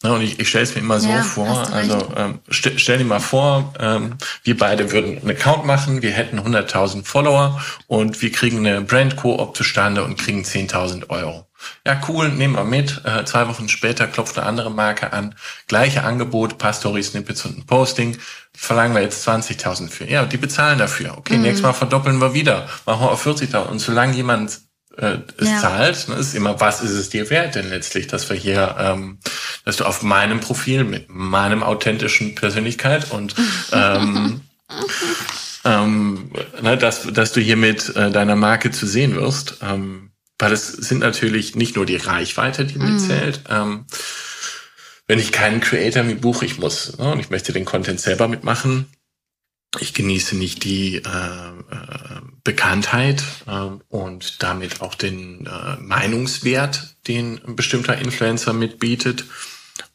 Ne, 0.02 0.14
und 0.14 0.22
ich, 0.22 0.40
ich 0.40 0.48
stelle 0.48 0.64
es 0.64 0.76
mir 0.76 0.82
immer 0.82 1.00
so 1.02 1.10
ja, 1.10 1.24
vor, 1.24 1.68
also 1.74 2.14
ähm, 2.16 2.40
st 2.50 2.80
stell 2.80 3.00
dir 3.00 3.04
mal 3.04 3.20
vor, 3.20 3.74
ähm, 3.80 4.16
wir 4.44 4.58
beide 4.58 4.94
würden 4.94 5.18
einen 5.18 5.32
Account 5.32 5.66
machen, 5.66 6.02
wir 6.02 6.12
hätten 6.12 6.40
100.000 6.40 7.04
Follower 7.04 7.62
und 7.88 8.22
wir 8.22 8.32
kriegen 8.32 8.60
eine 8.60 8.80
Brand-Koop 8.80 9.58
zustande 9.58 10.06
und 10.06 10.18
kriegen 10.18 10.44
10.000 10.44 11.10
Euro. 11.10 11.50
Ja, 11.86 12.00
cool, 12.08 12.30
nehmen 12.30 12.56
wir 12.56 12.64
mit. 12.64 13.02
Äh, 13.04 13.26
zwei 13.26 13.50
Wochen 13.50 13.68
später 13.68 14.08
klopft 14.08 14.38
eine 14.38 14.48
andere 14.48 14.72
Marke 14.72 15.12
an. 15.12 15.36
Gleiche 15.68 16.04
Angebot, 16.04 16.58
paar 16.58 16.72
Story-Snippets 16.72 17.46
und 17.46 17.58
ein 17.58 17.66
Posting. 17.66 18.18
Verlangen 18.56 18.96
wir 18.96 19.02
jetzt 19.02 19.28
20.000 19.28 19.90
für. 19.90 20.06
Ja, 20.06 20.26
die 20.26 20.38
bezahlen 20.38 20.80
dafür. 20.80 21.18
Okay, 21.18 21.36
mhm. 21.36 21.42
nächstes 21.42 21.64
Mal 21.64 21.74
verdoppeln 21.74 22.20
wir 22.20 22.34
wieder. 22.34 22.70
Machen 22.86 23.02
wir 23.02 23.12
auf 23.12 23.26
40.000. 23.26 23.66
Und 23.66 23.80
solange 23.80 24.16
jemand 24.16 24.60
äh, 24.98 25.18
es 25.38 25.48
ja. 25.48 25.60
zahlt, 25.60 26.10
ne, 26.10 26.16
ist 26.16 26.36
immer, 26.36 26.60
was 26.60 26.82
ist 26.82 26.92
es 26.92 27.10
dir 27.10 27.30
wert 27.30 27.56
denn 27.56 27.70
letztlich, 27.70 28.08
dass 28.08 28.30
wir 28.30 28.36
hier, 28.36 28.76
ähm, 28.80 29.20
dass 29.66 29.78
du 29.78 29.86
auf 29.86 30.02
meinem 30.02 30.40
Profil 30.40 30.84
mit 30.84 31.10
meinem 31.10 31.64
authentischen 31.64 32.36
Persönlichkeit 32.36 33.12
und 33.12 33.36
ähm, 33.72 34.42
ähm, 35.66 36.32
ne, 36.62 36.78
dass, 36.78 37.04
dass 37.04 37.32
du 37.32 37.42
hier 37.42 37.58
mit 37.58 37.96
äh, 37.96 38.12
deiner 38.12 38.36
Marke 38.36 38.72
zu 38.72 38.86
sehen 38.88 39.16
wirst, 39.16 39.58
ähm, 39.62 40.12
weil 40.38 40.54
es 40.54 40.68
sind 40.68 41.00
natürlich 41.00 41.56
nicht 41.56 41.76
nur 41.76 41.86
die 41.86 41.98
Reichweite, 41.98 42.66
die 42.66 42.80
mhm. 42.80 42.94
mitzählt. 42.94 43.42
Ähm, 43.50 43.86
wenn 45.08 45.20
ich 45.20 45.32
keinen 45.32 45.60
Creator 45.60 46.04
mit 46.04 46.22
buche, 46.22 46.46
ich 46.46 46.60
muss 46.60 46.98
ne, 46.98 47.12
und 47.12 47.20
ich 47.20 47.30
möchte 47.30 47.52
den 47.52 47.66
Content 47.66 48.00
selber 48.00 48.28
mitmachen, 48.28 48.88
ich 49.80 49.94
genieße 49.94 50.36
nicht 50.36 50.64
die 50.64 50.96
äh, 50.96 51.00
äh, 51.00 52.22
Bekanntheit 52.44 53.24
äh, 53.46 53.70
und 53.90 54.42
damit 54.42 54.82
auch 54.82 54.96
den 54.96 55.46
äh, 55.46 55.78
Meinungswert, 55.80 56.96
den 57.08 57.40
ein 57.46 57.56
bestimmter 57.56 57.98
Influencer 57.98 58.54
mitbietet. 58.54 59.26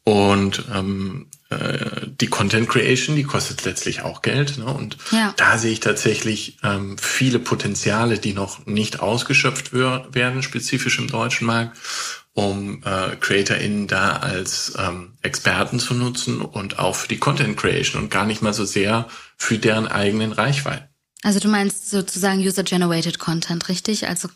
Und 0.05 0.65
ähm, 0.73 1.27
äh, 1.49 2.07
die 2.07 2.27
Content 2.27 2.69
Creation, 2.69 3.17
die 3.17 3.25
kostet 3.25 3.65
letztlich 3.65 4.03
auch 4.03 4.23
Geld. 4.23 4.59
Ne? 4.59 4.67
Und 4.67 4.97
ja. 5.11 5.35
da 5.37 5.59
sehe 5.59 5.73
ich 5.73 5.81
tatsächlich 5.81 6.59
ähm, 6.63 6.97
viele 6.99 7.39
Potenziale, 7.39 8.19
die 8.19 8.35
noch 8.35 8.67
nicht 8.67 9.01
ausgeschöpft 9.01 9.73
werden, 9.73 10.43
spezifisch 10.43 10.99
im 10.99 11.09
deutschen 11.09 11.47
Markt 11.47 11.79
um 12.35 12.83
äh, 12.85 13.17
CreatorInnen 13.17 13.87
da 13.87 14.17
als 14.17 14.75
ähm, 14.77 15.17
Experten 15.23 15.79
zu 15.79 15.95
nutzen 15.95 16.41
und 16.41 16.79
auch 16.79 16.97
für 16.97 17.09
die 17.09 17.19
Content 17.19 17.57
Creation 17.57 18.03
und 18.03 18.11
gar 18.11 18.27
nicht 18.27 18.43
mal 18.43 18.53
so 18.53 18.65
sehr 18.65 19.09
für 19.37 19.59
deren 19.59 19.87
eigenen 19.87 20.33
Reichweiten. 20.33 20.89
Also 21.23 21.41
du 21.41 21.49
meinst 21.49 21.91
sozusagen 21.91 22.41
User-Generated 22.41 23.19
Content, 23.19 23.69
richtig? 23.69 24.09
Also 24.09 24.29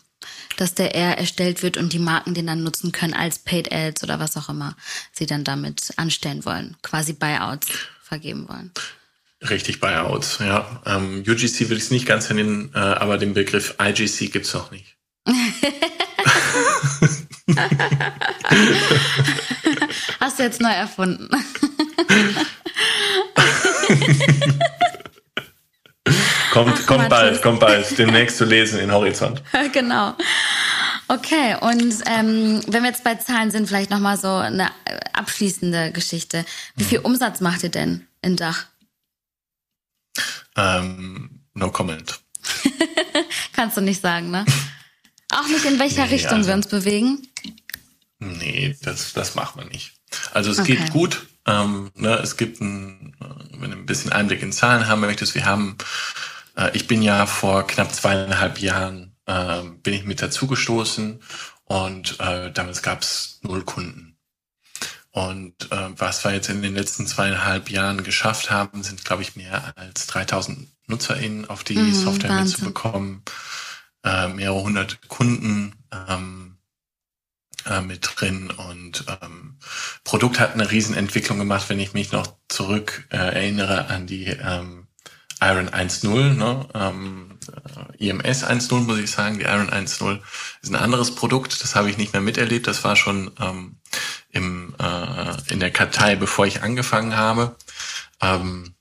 dass 0.57 0.73
der 0.73 0.95
eher 0.95 1.17
erstellt 1.17 1.63
wird 1.63 1.77
und 1.77 1.93
die 1.93 1.99
Marken 1.99 2.33
den 2.33 2.47
dann 2.47 2.63
nutzen 2.63 2.91
können 2.91 3.13
als 3.13 3.39
Paid 3.39 3.71
Ads 3.71 4.03
oder 4.03 4.19
was 4.19 4.35
auch 4.35 4.49
immer 4.49 4.75
sie 5.11 5.25
dann 5.25 5.43
damit 5.43 5.93
anstellen 5.97 6.43
wollen, 6.45 6.75
quasi 6.81 7.13
Buyouts 7.13 7.67
vergeben 8.01 8.49
wollen. 8.49 8.71
Richtig, 9.41 9.79
Buyouts, 9.79 10.39
ja. 10.39 10.81
Ähm, 10.85 11.19
UGC 11.19 11.61
würde 11.61 11.75
ich 11.75 11.83
es 11.83 11.91
nicht 11.91 12.05
ganz 12.05 12.29
nennen, 12.29 12.71
äh, 12.73 12.79
aber 12.79 13.17
den 13.17 13.33
Begriff 13.33 13.75
IGC 13.81 14.31
gibt's 14.31 14.53
noch 14.53 14.71
nicht. 14.71 14.97
Hast 20.19 20.39
du 20.39 20.43
jetzt 20.43 20.61
neu 20.61 20.71
erfunden. 20.71 21.29
kommt, 26.51 26.75
Ach, 26.75 26.85
kommt 26.85 27.09
bald, 27.09 27.41
kommt 27.41 27.59
bald. 27.59 27.97
Demnächst 27.97 28.37
zu 28.37 28.45
lesen 28.45 28.79
in 28.79 28.91
Horizont. 28.91 29.41
genau. 29.73 30.15
Okay, 31.07 31.55
und 31.59 31.95
ähm, 32.05 32.61
wenn 32.67 32.83
wir 32.83 32.89
jetzt 32.89 33.03
bei 33.03 33.15
Zahlen 33.15 33.49
sind, 33.49 33.67
vielleicht 33.67 33.89
nochmal 33.89 34.17
so 34.17 34.31
eine 34.31 34.69
abschließende 35.13 35.91
Geschichte. 35.91 36.45
Wie 36.75 36.83
viel 36.83 36.99
Umsatz 36.99 37.41
macht 37.41 37.63
ihr 37.63 37.69
denn 37.69 38.07
in 38.21 38.35
Dach? 38.35 38.67
Ähm, 40.55 41.41
no 41.53 41.71
comment. 41.71 42.19
Kannst 43.53 43.77
du 43.77 43.81
nicht 43.81 44.01
sagen, 44.01 44.29
ne? 44.29 44.45
Auch 45.31 45.47
nicht, 45.47 45.65
in 45.65 45.79
welcher 45.79 46.05
nee, 46.05 46.13
Richtung 46.13 46.39
also, 46.39 46.49
wir 46.49 46.55
uns 46.55 46.67
bewegen? 46.67 47.27
Nee, 48.19 48.77
das, 48.81 49.13
das 49.13 49.35
macht 49.35 49.55
man 49.55 49.67
nicht. 49.69 49.93
Also 50.33 50.51
es 50.51 50.59
okay. 50.59 50.75
geht 50.75 50.91
gut. 50.91 51.27
Ähm, 51.47 51.91
ne, 51.95 52.15
es 52.17 52.37
gibt 52.37 52.61
ein, 52.61 53.15
wenn 53.57 53.71
du 53.71 53.77
ein 53.77 53.85
bisschen 53.85 54.11
Einblick 54.11 54.41
in 54.43 54.51
Zahlen 54.51 54.87
haben 54.87 55.01
möchtest, 55.01 55.35
wir 55.35 55.45
haben, 55.45 55.77
äh, 56.55 56.69
ich 56.73 56.87
bin 56.87 57.01
ja 57.01 57.25
vor 57.25 57.65
knapp 57.65 57.93
zweieinhalb 57.93 58.59
Jahren, 58.59 59.15
äh, 59.25 59.61
bin 59.81 59.93
ich 59.93 60.03
mit 60.03 60.21
dazugestoßen 60.21 61.21
und 61.63 62.19
äh, 62.19 62.51
damals 62.51 62.81
gab 62.81 63.01
es 63.01 63.39
null 63.41 63.63
Kunden. 63.63 64.17
Und 65.11 65.71
äh, 65.71 65.89
was 65.97 66.23
wir 66.23 66.33
jetzt 66.33 66.49
in 66.49 66.61
den 66.61 66.75
letzten 66.75 67.07
zweieinhalb 67.07 67.69
Jahren 67.69 68.03
geschafft 68.03 68.51
haben, 68.51 68.83
sind, 68.83 69.05
glaube 69.05 69.23
ich, 69.23 69.35
mehr 69.35 69.73
als 69.75 70.07
3000 70.07 70.67
NutzerInnen 70.87 71.49
auf 71.49 71.63
die 71.63 71.77
mhm, 71.77 71.93
Software 71.93 72.29
Wahnsinn. 72.29 72.45
mitzubekommen, 72.45 73.23
äh, 74.03 74.27
mehrere 74.27 74.61
hundert 74.61 75.07
Kunden 75.07 75.73
ähm, 75.91 76.48
äh, 77.65 77.81
mit 77.81 78.09
drin 78.15 78.51
und 78.51 79.05
ähm, 79.21 79.57
Produkt 80.03 80.39
hat 80.39 80.53
eine 80.53 80.69
Riesenentwicklung 80.69 81.37
gemacht, 81.37 81.69
wenn 81.69 81.79
ich 81.79 81.93
mich 81.93 82.11
noch 82.11 82.35
zurück 82.47 83.07
äh, 83.09 83.17
erinnere 83.17 83.87
an 83.87 84.07
die 84.07 84.25
ähm, 84.25 84.87
Iron 85.41 85.69
1.0, 85.69 86.33
ne? 86.33 86.67
ähm, 86.73 87.39
äh, 87.97 88.09
IMS 88.09 88.43
1.0 88.43 88.81
muss 88.81 88.99
ich 88.99 89.11
sagen. 89.11 89.39
Die 89.39 89.45
Iron 89.45 89.69
1.0 89.69 90.19
ist 90.61 90.69
ein 90.69 90.75
anderes 90.75 91.15
Produkt, 91.15 91.63
das 91.63 91.75
habe 91.75 91.89
ich 91.89 91.97
nicht 91.97 92.13
mehr 92.13 92.21
miterlebt. 92.21 92.67
Das 92.67 92.83
war 92.83 92.95
schon 92.95 93.31
ähm, 93.39 93.77
im, 94.31 94.75
äh, 94.79 95.53
in 95.53 95.59
der 95.59 95.71
Kartei, 95.71 96.15
bevor 96.15 96.45
ich 96.45 96.61
angefangen 96.61 97.15
habe. 97.15 97.55
Ähm, 98.21 98.75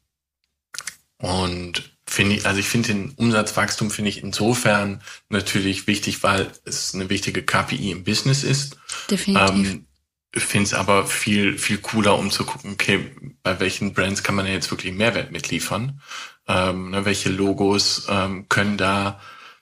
und 1.19 1.98
finde 2.09 2.37
ich, 2.37 2.47
also 2.47 2.59
ich 2.59 2.69
finde 2.69 2.89
den 2.89 3.11
Umsatzwachstum 3.11 3.91
finde 3.91 4.09
ich 4.09 4.23
insofern 4.23 5.03
natürlich 5.29 5.87
wichtig, 5.87 6.23
weil 6.23 6.51
es 6.65 6.95
eine 6.95 7.11
wichtige 7.11 7.43
KPI 7.43 7.91
im 7.91 8.05
Business 8.05 8.45
ist. 8.45 8.79
Definitiv. 9.11 9.51
Ähm, 9.51 9.87
finde 10.35 10.65
es 10.65 10.75
aber 10.75 11.07
viel, 11.07 11.59
viel 11.59 11.79
cooler, 11.79 12.19
um 12.19 12.31
zu 12.31 12.45
gucken, 12.45 12.73
okay, 12.73 13.11
bei 13.43 13.61
welchen 13.61 13.93
Brands 13.93 14.23
kann 14.23 14.35
man 14.35 14.47
denn 14.47 14.55
jetzt 14.55 14.71
wirklich 14.71 14.93
Mehrwert 14.95 15.33
mitliefern? 15.33 16.01
Ähm, 16.47 16.91
ne, 16.91 17.05
welche 17.05 17.29
Logos 17.29 18.07
ähm, 18.09 18.49
können 18.49 18.79
da 18.79 19.21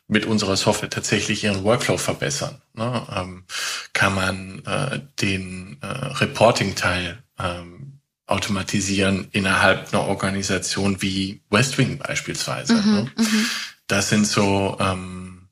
mit 0.09 0.24
unserer 0.24 0.57
Software 0.57 0.90
tatsächlich 0.90 1.42
ihren 1.44 1.64
Workflow 1.64 1.99
verbessern? 1.99 2.61
Ne? 2.74 3.07
Ähm, 3.12 3.44
kann 3.92 4.14
man 4.14 4.62
äh, 4.66 5.01
den 5.20 5.78
äh, 5.80 5.86
Reporting-Teil 5.86 7.22
ähm, 7.38 7.76
automatisieren 8.27 9.29
innerhalb 9.33 9.93
einer 9.93 10.03
Organisation 10.09 11.01
wie 11.01 11.41
Westwing 11.51 11.99
beispielsweise? 11.99 12.74
Mhm, 12.74 12.95
ne? 12.95 13.11
Mhm. 13.16 13.47
Das 13.87 14.09
sind 14.09 14.27
so 14.27 14.77
ähm, 14.81 15.49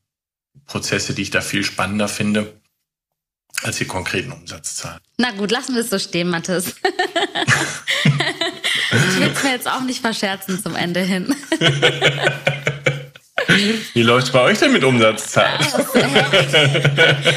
Prozesse, 0.67 1.15
die 1.15 1.23
ich 1.23 1.31
da 1.31 1.41
viel 1.41 1.65
spannender 1.65 2.09
finde 2.09 2.61
als 3.63 3.79
die 3.79 3.85
konkreten 3.85 4.33
Umsatzzahlen. 4.33 5.01
Na 5.19 5.31
gut, 5.31 5.51
lassen 5.51 5.75
wir 5.75 5.83
es 5.83 5.91
so 5.91 5.99
stehen, 5.99 6.29
Mathis. 6.29 6.75
ich 8.05 9.21
will 9.21 9.31
es 9.33 9.43
mir 9.43 9.53
jetzt 9.53 9.69
auch 9.69 9.83
nicht 9.83 10.01
verscherzen 10.01 10.61
zum 10.61 10.75
Ende 10.75 11.01
hin. 11.01 11.35
Wie 13.93 14.03
läuft 14.03 14.27
es 14.29 14.33
bei 14.33 14.41
euch 14.41 14.59
denn 14.59 14.73
mit 14.73 14.83
Umsatzzahlen? 14.85 15.61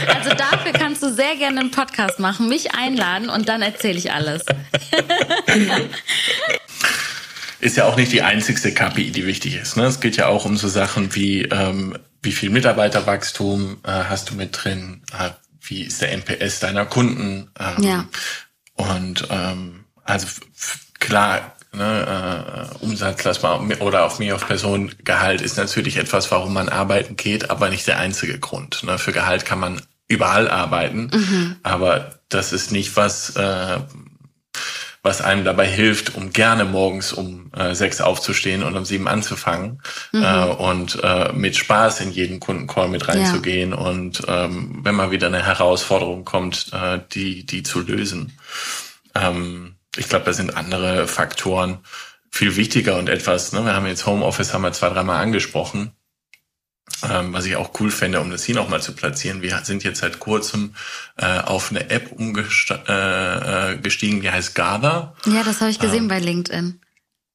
Also 0.08 0.34
dafür 0.36 0.72
kannst 0.74 0.87
du 0.87 0.87
sehr 1.18 1.36
gerne 1.36 1.60
einen 1.60 1.72
Podcast 1.72 2.20
machen, 2.20 2.48
mich 2.48 2.74
einladen 2.74 3.28
und 3.30 3.50
dann 3.50 3.62
erzähle 3.62 3.98
ich 3.98 4.14
alles. 4.14 4.46
Ist 7.60 7.76
ja 7.76 7.86
auch 7.86 7.98
nicht 7.98 8.12
die 8.12 8.22
einzigste 8.22 8.72
KPI, 8.72 9.10
die 9.10 9.26
wichtig 9.26 9.56
ist. 9.56 9.78
Ne? 9.78 9.86
Es 9.86 10.00
geht 10.00 10.16
ja 10.16 10.28
auch 10.28 10.46
um 10.46 10.58
so 10.58 10.68
Sachen 10.68 11.16
wie, 11.16 11.42
ähm, 11.42 11.98
wie 12.22 12.32
viel 12.32 12.52
Mitarbeiterwachstum 12.52 13.80
äh, 13.84 13.90
hast 13.90 14.30
du 14.30 14.36
mit 14.36 14.64
drin, 14.64 15.02
äh, 15.12 15.32
wie 15.62 15.82
ist 15.82 16.00
der 16.04 16.12
NPS 16.12 16.60
deiner 16.60 16.86
Kunden. 16.86 17.50
Ähm, 17.60 17.84
ja. 17.84 18.06
Und 18.76 19.28
ähm, 19.32 19.86
also 20.04 20.28
klar, 21.00 21.56
ne, 21.74 22.70
äh, 22.80 22.86
Umsatz 22.86 23.24
lass 23.24 23.42
mal, 23.42 23.60
oder 23.80 24.06
auf 24.06 24.20
mir 24.20 24.36
auf 24.36 24.46
Person 24.46 24.94
Gehalt 25.04 25.42
ist 25.42 25.58
natürlich 25.58 25.98
etwas, 25.98 26.30
warum 26.30 26.54
man 26.54 26.70
arbeiten 26.70 27.16
geht, 27.16 27.50
aber 27.50 27.70
nicht 27.70 27.88
der 27.88 27.98
einzige 27.98 28.38
Grund. 28.38 28.84
Ne? 28.84 29.00
Für 29.00 29.14
Gehalt 29.14 29.46
kann 29.46 29.60
man 29.60 29.82
überall 30.08 30.50
arbeiten, 30.50 31.10
mhm. 31.14 31.56
aber 31.64 32.20
das 32.30 32.54
ist 32.54 32.72
nicht 32.72 32.96
was, 32.96 33.36
äh, 33.36 33.80
was 35.04 35.22
einem 35.22 35.46
dabei 35.46 35.68
hilft, 35.68 36.16
um 36.16 36.34
gerne 36.34 36.66
morgens 36.66 37.14
um 37.14 37.52
äh, 37.54 37.74
sechs 37.74 38.02
aufzustehen 38.02 38.64
und 38.64 38.76
um 38.76 38.86
sieben 38.86 39.08
anzufangen 39.08 39.82
mhm. 40.12 40.24
äh, 40.24 40.46
und 40.46 41.02
äh, 41.04 41.32
mit 41.34 41.56
Spaß 41.56 42.02
in 42.02 42.12
jeden 42.12 42.40
Kundencall 42.40 42.90
mit 42.90 43.08
reinzugehen 43.08 43.72
ja. 43.72 43.78
und 43.78 44.24
ähm, 44.28 44.80
wenn 44.84 44.96
mal 44.96 45.12
wieder 45.12 45.28
eine 45.28 45.46
Herausforderung 45.46 46.26
kommt, 46.26 46.72
äh, 46.74 47.00
die 47.12 47.46
die 47.46 47.64
zu 47.64 47.80
lösen. 47.80 48.38
Ähm, 49.16 49.76
ich 49.96 50.10
glaube, 50.10 50.26
da 50.26 50.34
sind 50.34 50.56
andere 50.56 51.08
Faktoren 51.08 51.80
viel 52.30 52.56
wichtiger 52.56 52.98
und 52.98 53.10
etwas. 53.10 53.52
Ne, 53.52 53.66
wir 53.66 53.74
haben 53.74 53.88
jetzt 53.88 54.06
Homeoffice 54.06 54.54
haben 54.54 54.62
wir 54.62 54.72
zwei 54.74 54.90
dreimal 54.90 55.22
angesprochen. 55.22 55.92
Ähm, 57.10 57.32
was 57.32 57.46
ich 57.46 57.56
auch 57.56 57.80
cool 57.80 57.92
fände, 57.92 58.20
um 58.22 58.32
das 58.32 58.44
hier 58.44 58.56
nochmal 58.56 58.82
zu 58.82 58.94
platzieren. 58.94 59.42
Wir 59.42 59.60
sind 59.64 59.84
jetzt 59.84 60.00
seit 60.00 60.20
kurzem 60.20 60.74
äh, 61.18 61.40
auf 61.42 61.70
eine 61.70 61.90
App 61.90 62.12
umgestiegen, 62.12 62.86
äh, 62.88 63.76
äh 63.76 64.22
die 64.22 64.32
heißt 64.32 64.56
Gather. 64.56 65.14
Ja, 65.26 65.44
das 65.44 65.62
habe 65.62 65.70
ich 65.70 65.80
gesehen 65.80 66.04
ähm, 66.04 66.08
bei 66.08 66.20
LinkedIn. 66.20 66.80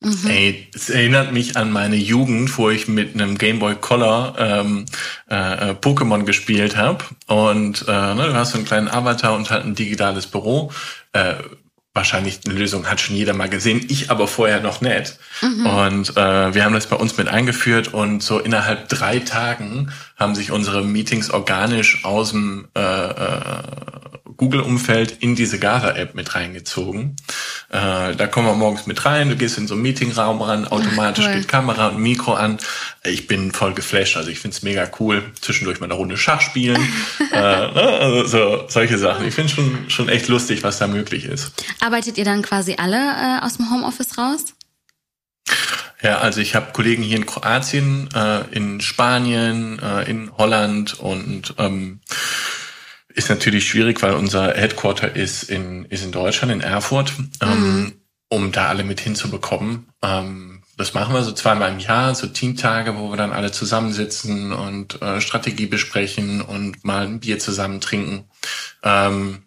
Mhm. 0.04 0.28
Ey, 0.28 0.68
es 0.74 0.90
erinnert 0.90 1.32
mich 1.32 1.56
an 1.56 1.70
meine 1.70 1.94
Jugend, 1.94 2.56
wo 2.58 2.70
ich 2.70 2.88
mit 2.88 3.14
einem 3.14 3.38
Gameboy 3.38 3.76
Color 3.76 4.34
ähm, 4.36 4.84
äh, 5.30 5.70
äh, 5.70 5.74
Pokémon 5.74 6.24
gespielt 6.24 6.76
habe. 6.76 7.04
Und 7.28 7.84
äh, 7.86 8.14
ne, 8.14 8.26
du 8.26 8.34
hast 8.34 8.50
so 8.50 8.58
einen 8.58 8.66
kleinen 8.66 8.88
Avatar 8.88 9.34
und 9.36 9.50
halt 9.50 9.64
ein 9.64 9.76
digitales 9.76 10.26
Büro. 10.26 10.72
Äh, 11.12 11.34
wahrscheinlich 11.94 12.40
eine 12.44 12.54
Lösung 12.54 12.88
hat 12.88 13.00
schon 13.00 13.16
jeder 13.16 13.34
mal 13.34 13.50
gesehen, 13.50 13.84
ich 13.88 14.10
aber 14.10 14.26
vorher 14.26 14.60
noch 14.60 14.80
nicht. 14.80 15.18
Mhm. 15.42 15.66
Und 15.66 16.16
äh, 16.16 16.54
wir 16.54 16.64
haben 16.64 16.72
das 16.72 16.86
bei 16.86 16.96
uns 16.96 17.16
mit 17.18 17.28
eingeführt 17.28 17.92
und 17.92 18.22
so 18.22 18.38
innerhalb 18.38 18.88
drei 18.88 19.18
Tagen 19.18 19.92
haben 20.16 20.34
sich 20.34 20.50
unsere 20.50 20.82
Meetings 20.82 21.30
organisch 21.30 22.04
aus 22.04 22.30
dem 22.30 22.68
äh, 22.74 22.80
äh, 22.80 23.62
Google-Umfeld 24.36 25.18
in 25.20 25.34
diese 25.34 25.58
Gather-App 25.58 26.14
mit 26.14 26.34
reingezogen. 26.34 27.16
Äh, 27.70 28.14
da 28.14 28.26
kommen 28.26 28.46
wir 28.46 28.54
morgens 28.54 28.86
mit 28.86 29.04
rein, 29.04 29.28
du 29.28 29.36
gehst 29.36 29.58
in 29.58 29.66
so 29.66 29.74
einen 29.74 29.82
Meetingraum 29.82 30.42
ran, 30.42 30.66
automatisch 30.66 31.26
Ach, 31.28 31.34
geht 31.34 31.48
Kamera 31.48 31.88
und 31.88 31.98
Mikro 31.98 32.34
an. 32.34 32.58
Ich 33.04 33.26
bin 33.26 33.52
voll 33.52 33.74
geflasht, 33.74 34.16
also 34.16 34.30
ich 34.30 34.38
find's 34.38 34.62
mega 34.62 34.90
cool. 35.00 35.22
Zwischendurch 35.40 35.80
mal 35.80 35.86
eine 35.86 35.94
Runde 35.94 36.16
Schach 36.16 36.40
spielen, 36.40 36.80
äh, 37.32 37.36
ne, 37.36 37.98
also 38.00 38.26
so, 38.26 38.64
solche 38.68 38.98
Sachen. 38.98 39.26
Ich 39.26 39.34
finde 39.34 39.52
schon, 39.52 39.90
schon 39.90 40.08
echt 40.08 40.28
lustig, 40.28 40.62
was 40.62 40.78
da 40.78 40.86
möglich 40.86 41.24
ist. 41.24 41.52
Arbeitet 41.80 42.18
ihr 42.18 42.24
dann 42.24 42.42
quasi 42.42 42.76
alle 42.78 42.96
äh, 42.96 43.44
aus 43.44 43.56
dem 43.56 43.70
Homeoffice 43.70 44.18
raus? 44.18 44.54
Ja, 46.02 46.18
also 46.18 46.40
ich 46.40 46.56
habe 46.56 46.72
Kollegen 46.72 47.02
hier 47.02 47.16
in 47.16 47.26
Kroatien, 47.26 48.08
äh, 48.12 48.40
in 48.50 48.80
Spanien, 48.80 49.78
äh, 49.78 50.10
in 50.10 50.36
Holland 50.36 50.98
und 50.98 51.54
ähm, 51.58 52.00
ist 53.14 53.28
natürlich 53.28 53.68
schwierig, 53.68 54.02
weil 54.02 54.14
unser 54.14 54.54
Headquarter 54.54 55.14
ist 55.14 55.44
in, 55.44 55.84
ist 55.86 56.04
in 56.04 56.12
Deutschland, 56.12 56.52
in 56.52 56.60
Erfurt, 56.60 57.12
ähm, 57.40 57.48
mhm. 57.48 57.86
ähm, 57.86 57.92
um 58.28 58.52
da 58.52 58.68
alle 58.68 58.84
mit 58.84 59.00
hinzubekommen. 59.00 59.88
Ähm, 60.02 60.62
das 60.76 60.94
machen 60.94 61.14
wir 61.14 61.22
so 61.22 61.32
zweimal 61.32 61.70
im 61.70 61.78
Jahr, 61.78 62.14
so 62.14 62.26
Teamtage, 62.26 62.96
wo 62.96 63.10
wir 63.10 63.16
dann 63.16 63.32
alle 63.32 63.52
zusammensitzen 63.52 64.52
und 64.52 65.00
äh, 65.02 65.20
Strategie 65.20 65.66
besprechen 65.66 66.40
und 66.40 66.84
mal 66.84 67.06
ein 67.06 67.20
Bier 67.20 67.38
zusammen 67.38 67.80
trinken. 67.80 68.24
Ähm, 68.82 69.42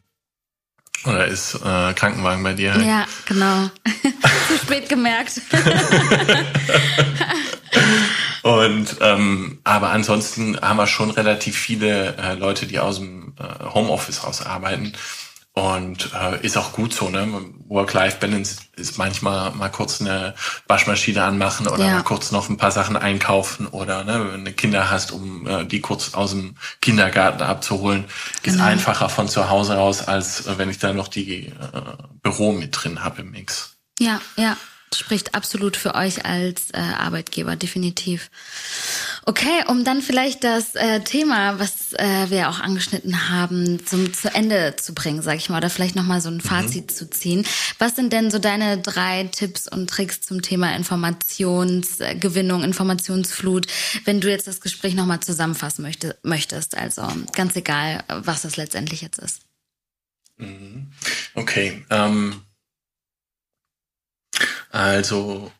oder 1.06 1.28
ist 1.28 1.56
äh, 1.56 1.94
Krankenwagen 1.94 2.44
bei 2.44 2.54
dir? 2.54 2.76
Ja, 2.78 3.06
genau. 3.26 3.70
Zu 4.48 4.58
spät 4.64 4.88
gemerkt. 4.88 5.42
Und 8.46 8.98
ähm, 9.02 9.58
aber 9.64 9.90
ansonsten 9.90 10.62
haben 10.62 10.78
wir 10.78 10.86
schon 10.86 11.10
relativ 11.10 11.58
viele 11.58 12.16
äh, 12.18 12.36
Leute, 12.36 12.68
die 12.68 12.78
aus 12.78 12.98
dem 12.98 13.34
äh, 13.40 13.74
Homeoffice 13.74 14.24
raus 14.24 14.46
arbeiten. 14.46 14.94
und 15.54 16.12
äh, 16.14 16.46
ist 16.46 16.56
auch 16.56 16.72
gut 16.72 16.94
so, 16.94 17.10
ne? 17.10 17.28
Work-Life-Balance 17.70 18.58
ist 18.76 19.00
manchmal 19.00 19.50
mal 19.50 19.70
kurz 19.70 20.00
eine 20.00 20.36
Waschmaschine 20.68 21.24
anmachen 21.24 21.66
oder 21.68 21.88
ja. 21.88 21.94
mal 21.96 22.04
kurz 22.04 22.32
noch 22.32 22.48
ein 22.48 22.58
paar 22.58 22.70
Sachen 22.70 22.98
einkaufen 22.98 23.66
oder 23.66 24.04
ne, 24.04 24.34
wenn 24.34 24.46
du 24.46 24.54
Kinder 24.54 24.92
hast, 24.92 25.12
um 25.12 25.48
äh, 25.48 25.66
die 25.66 25.82
kurz 25.82 26.14
aus 26.14 26.30
dem 26.30 26.54
Kindergarten 26.82 27.42
abzuholen, 27.42 28.06
genau. 28.44 28.58
ist 28.58 28.62
einfacher 28.62 29.10
von 29.10 29.28
zu 29.28 29.50
Hause 29.50 29.80
aus, 29.80 30.08
als 30.08 30.46
äh, 30.46 30.60
wenn 30.60 30.70
ich 30.70 30.78
da 30.78 30.94
noch 30.94 31.08
die 31.08 31.48
äh, 31.48 31.52
Büro 32.22 32.52
mit 32.52 32.78
drin 32.80 33.04
habe 33.04 33.22
im 33.22 33.32
Mix. 33.32 33.76
Ja, 34.00 34.22
ja 34.38 34.56
spricht 34.94 35.36
absolut 35.36 35.78
für 35.78 35.96
euch 35.96 36.26
als 36.26 36.72
äh, 36.72 36.78
Arbeitgeber, 36.78 37.56
definitiv. 37.56 38.30
Okay, 39.26 39.64
um 39.68 39.84
dann 39.84 40.02
vielleicht 40.02 40.44
das 40.44 40.76
äh, 40.76 41.02
Thema, 41.02 41.60
was 41.60 41.94
äh, 41.94 42.30
wir 42.30 42.50
auch 42.50 42.60
angeschnitten 42.60 43.30
haben, 43.30 43.86
zum 43.86 44.14
zu 44.14 44.34
Ende 44.34 44.76
zu 44.78 44.94
bringen, 44.94 45.22
sag 45.22 45.38
ich 45.38 45.50
mal, 45.50 45.58
oder 45.58 45.70
vielleicht 45.70 45.96
nochmal 45.96 46.22
so 46.22 46.30
ein 46.30 46.36
mhm. 46.36 46.42
Fazit 46.42 46.92
mhm. 46.92 46.96
zu 46.96 47.10
ziehen. 47.10 47.46
Was 47.80 47.96
sind 47.96 48.14
denn 48.14 48.32
so 48.32 48.40
deine 48.40 48.78
drei 48.78 49.24
Tipps 49.32 49.68
und 49.68 49.90
Tricks 49.90 50.22
zum 50.22 50.42
Thema 50.42 50.76
Informationsgewinnung, 50.76 52.64
Informationsflut, 52.64 53.68
wenn 54.06 54.22
du 54.22 54.30
jetzt 54.30 54.48
das 54.48 54.62
Gespräch 54.62 54.94
nochmal 54.94 55.20
zusammenfassen 55.20 55.82
möchte, 55.82 56.18
möchtest? 56.24 56.78
Also 56.78 57.08
ganz 57.34 57.56
egal, 57.56 58.04
was 58.08 58.44
das 58.44 58.58
letztendlich 58.58 59.02
jetzt 59.02 59.20
ist. 59.20 59.42
Mhm. 60.38 60.92
Okay. 61.34 61.86
Ähm 61.90 62.45
also 64.76 65.52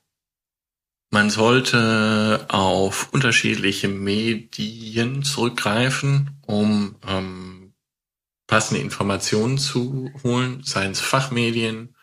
man 1.10 1.30
sollte 1.30 2.46
auf 2.50 3.14
unterschiedliche 3.14 3.88
Medien 3.88 5.24
zurückgreifen, 5.24 6.32
um 6.46 6.98
ähm, 7.08 7.74
passende 8.46 8.82
Informationen 8.82 9.58
zu 9.58 10.12
holen, 10.22 10.64
seien 10.64 10.92
es 10.92 11.00
Fachmedien, 11.00 11.96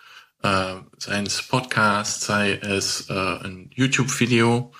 äh, 0.42 0.76
seien 0.96 1.26
es 1.26 1.42
Podcasts, 1.42 2.24
sei 2.24 2.54
es 2.54 3.10
äh, 3.10 3.12
ein 3.12 3.70
YouTube-Video 3.74 4.72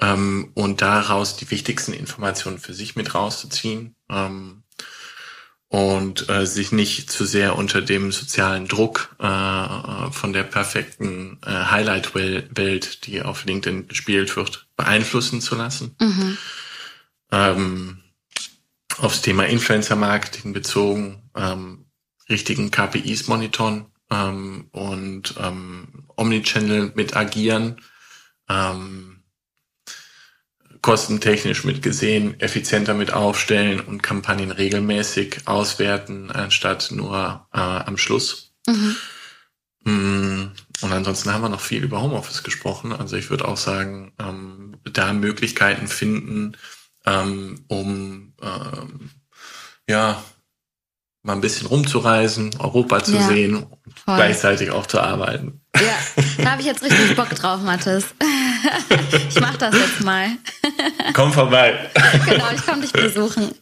ähm, 0.00 0.50
und 0.54 0.80
daraus 0.80 1.36
die 1.36 1.50
wichtigsten 1.50 1.92
Informationen 1.92 2.58
für 2.58 2.72
sich 2.72 2.96
mit 2.96 3.14
rauszuziehen. 3.14 3.94
Ähm, 4.08 4.57
und 5.68 6.28
äh, 6.30 6.46
sich 6.46 6.72
nicht 6.72 7.10
zu 7.10 7.26
sehr 7.26 7.56
unter 7.56 7.82
dem 7.82 8.10
sozialen 8.10 8.66
Druck 8.68 9.14
äh, 9.18 10.10
von 10.10 10.32
der 10.32 10.44
perfekten 10.44 11.38
äh, 11.44 11.50
Highlight-Welt, 11.50 13.06
die 13.06 13.22
auf 13.22 13.44
LinkedIn 13.44 13.86
gespielt 13.86 14.34
wird, 14.36 14.66
beeinflussen 14.76 15.42
zu 15.42 15.56
lassen. 15.56 15.94
Mhm. 16.00 16.38
Ähm, 17.30 17.98
aufs 18.96 19.20
Thema 19.20 19.44
Influencer-Marketing 19.44 20.54
bezogen, 20.54 21.30
ähm, 21.36 21.84
richtigen 22.30 22.70
KPIs 22.70 23.28
monitoren 23.28 23.86
ähm, 24.10 24.68
und 24.72 25.34
ähm, 25.38 26.06
Omnichannel 26.16 26.92
mit 26.94 27.14
agieren. 27.14 27.80
Ähm, 28.48 29.17
kostentechnisch 30.88 31.64
mit 31.64 31.82
gesehen 31.82 32.40
effizienter 32.40 32.94
mit 32.94 33.12
aufstellen 33.12 33.78
und 33.78 34.02
Kampagnen 34.02 34.50
regelmäßig 34.50 35.40
auswerten, 35.44 36.30
anstatt 36.30 36.88
nur 36.92 37.46
äh, 37.52 37.58
am 37.58 37.98
Schluss. 37.98 38.54
Mhm. 38.66 38.96
Mm, 39.84 40.52
und 40.80 40.92
ansonsten 40.92 41.30
haben 41.30 41.42
wir 41.42 41.50
noch 41.50 41.60
viel 41.60 41.84
über 41.84 42.00
Homeoffice 42.00 42.42
gesprochen. 42.42 42.94
Also 42.94 43.16
ich 43.16 43.28
würde 43.28 43.46
auch 43.46 43.58
sagen, 43.58 44.14
ähm, 44.18 44.76
da 44.90 45.12
Möglichkeiten 45.12 45.88
finden, 45.88 46.56
ähm, 47.04 47.66
um 47.68 48.32
ähm, 48.40 49.10
ja 49.86 50.22
mal 51.22 51.34
ein 51.34 51.42
bisschen 51.42 51.66
rumzureisen, 51.66 52.52
Europa 52.58 53.04
zu 53.04 53.16
ja, 53.16 53.28
sehen 53.28 53.56
und 53.56 53.98
voll. 53.98 54.16
gleichzeitig 54.16 54.70
auch 54.70 54.86
zu 54.86 55.00
arbeiten. 55.00 55.60
Ja, 55.80 56.44
da 56.44 56.50
habe 56.52 56.60
ich 56.60 56.66
jetzt 56.66 56.82
richtig 56.82 57.16
Bock 57.16 57.30
drauf, 57.30 57.60
Mathis. 57.62 58.04
Ich 59.28 59.40
mache 59.40 59.58
das 59.58 59.74
jetzt 59.74 60.02
mal. 60.02 60.30
Komm 61.12 61.32
vorbei. 61.32 61.90
Genau, 62.26 62.46
ich 62.52 62.66
komme 62.66 62.82
dich 62.82 62.92
besuchen. 62.92 63.52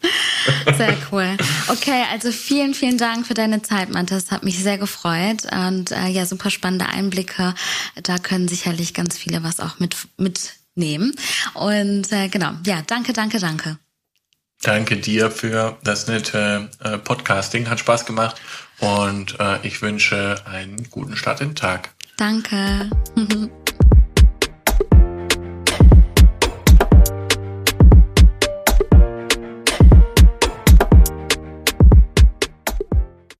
Sehr 0.77 0.97
cool. 1.13 1.37
Okay, 1.69 2.05
also 2.11 2.33
vielen, 2.33 2.73
vielen 2.73 2.97
Dank 2.97 3.27
für 3.27 3.35
deine 3.35 3.61
Zeit, 3.61 3.91
Mathis. 3.91 4.31
Hat 4.31 4.43
mich 4.43 4.59
sehr 4.59 4.79
gefreut 4.79 5.43
und 5.53 5.93
äh, 5.93 6.07
ja, 6.09 6.25
super 6.25 6.51
spannende 6.51 6.87
Einblicke. 6.87 7.55
Da 8.03 8.19
können 8.19 8.49
sicherlich 8.49 8.95
ganz 8.95 9.19
viele 9.19 9.43
was 9.43 9.61
auch 9.61 9.79
mit 9.79 9.97
mitnehmen. 10.17 11.15
Und 11.55 12.11
äh, 12.13 12.29
genau, 12.29 12.53
ja, 12.65 12.83
danke, 12.87 13.13
danke, 13.13 13.39
danke. 13.39 13.79
Danke 14.63 14.97
dir 14.97 15.31
für 15.31 15.77
das 15.85 16.07
nette 16.07 16.71
äh, 16.83 16.99
Podcasting. 16.99 17.69
Hat 17.69 17.81
Spaß 17.81 18.07
gemacht 18.07 18.37
und 18.81 19.39
äh, 19.39 19.67
ich 19.67 19.83
wünsche 19.83 20.37
einen 20.47 20.91
guten 20.91 21.17
Start 21.17 21.41
in 21.41 21.51
den 21.51 21.57
Tag. 21.57 21.91
Danke. 22.17 22.89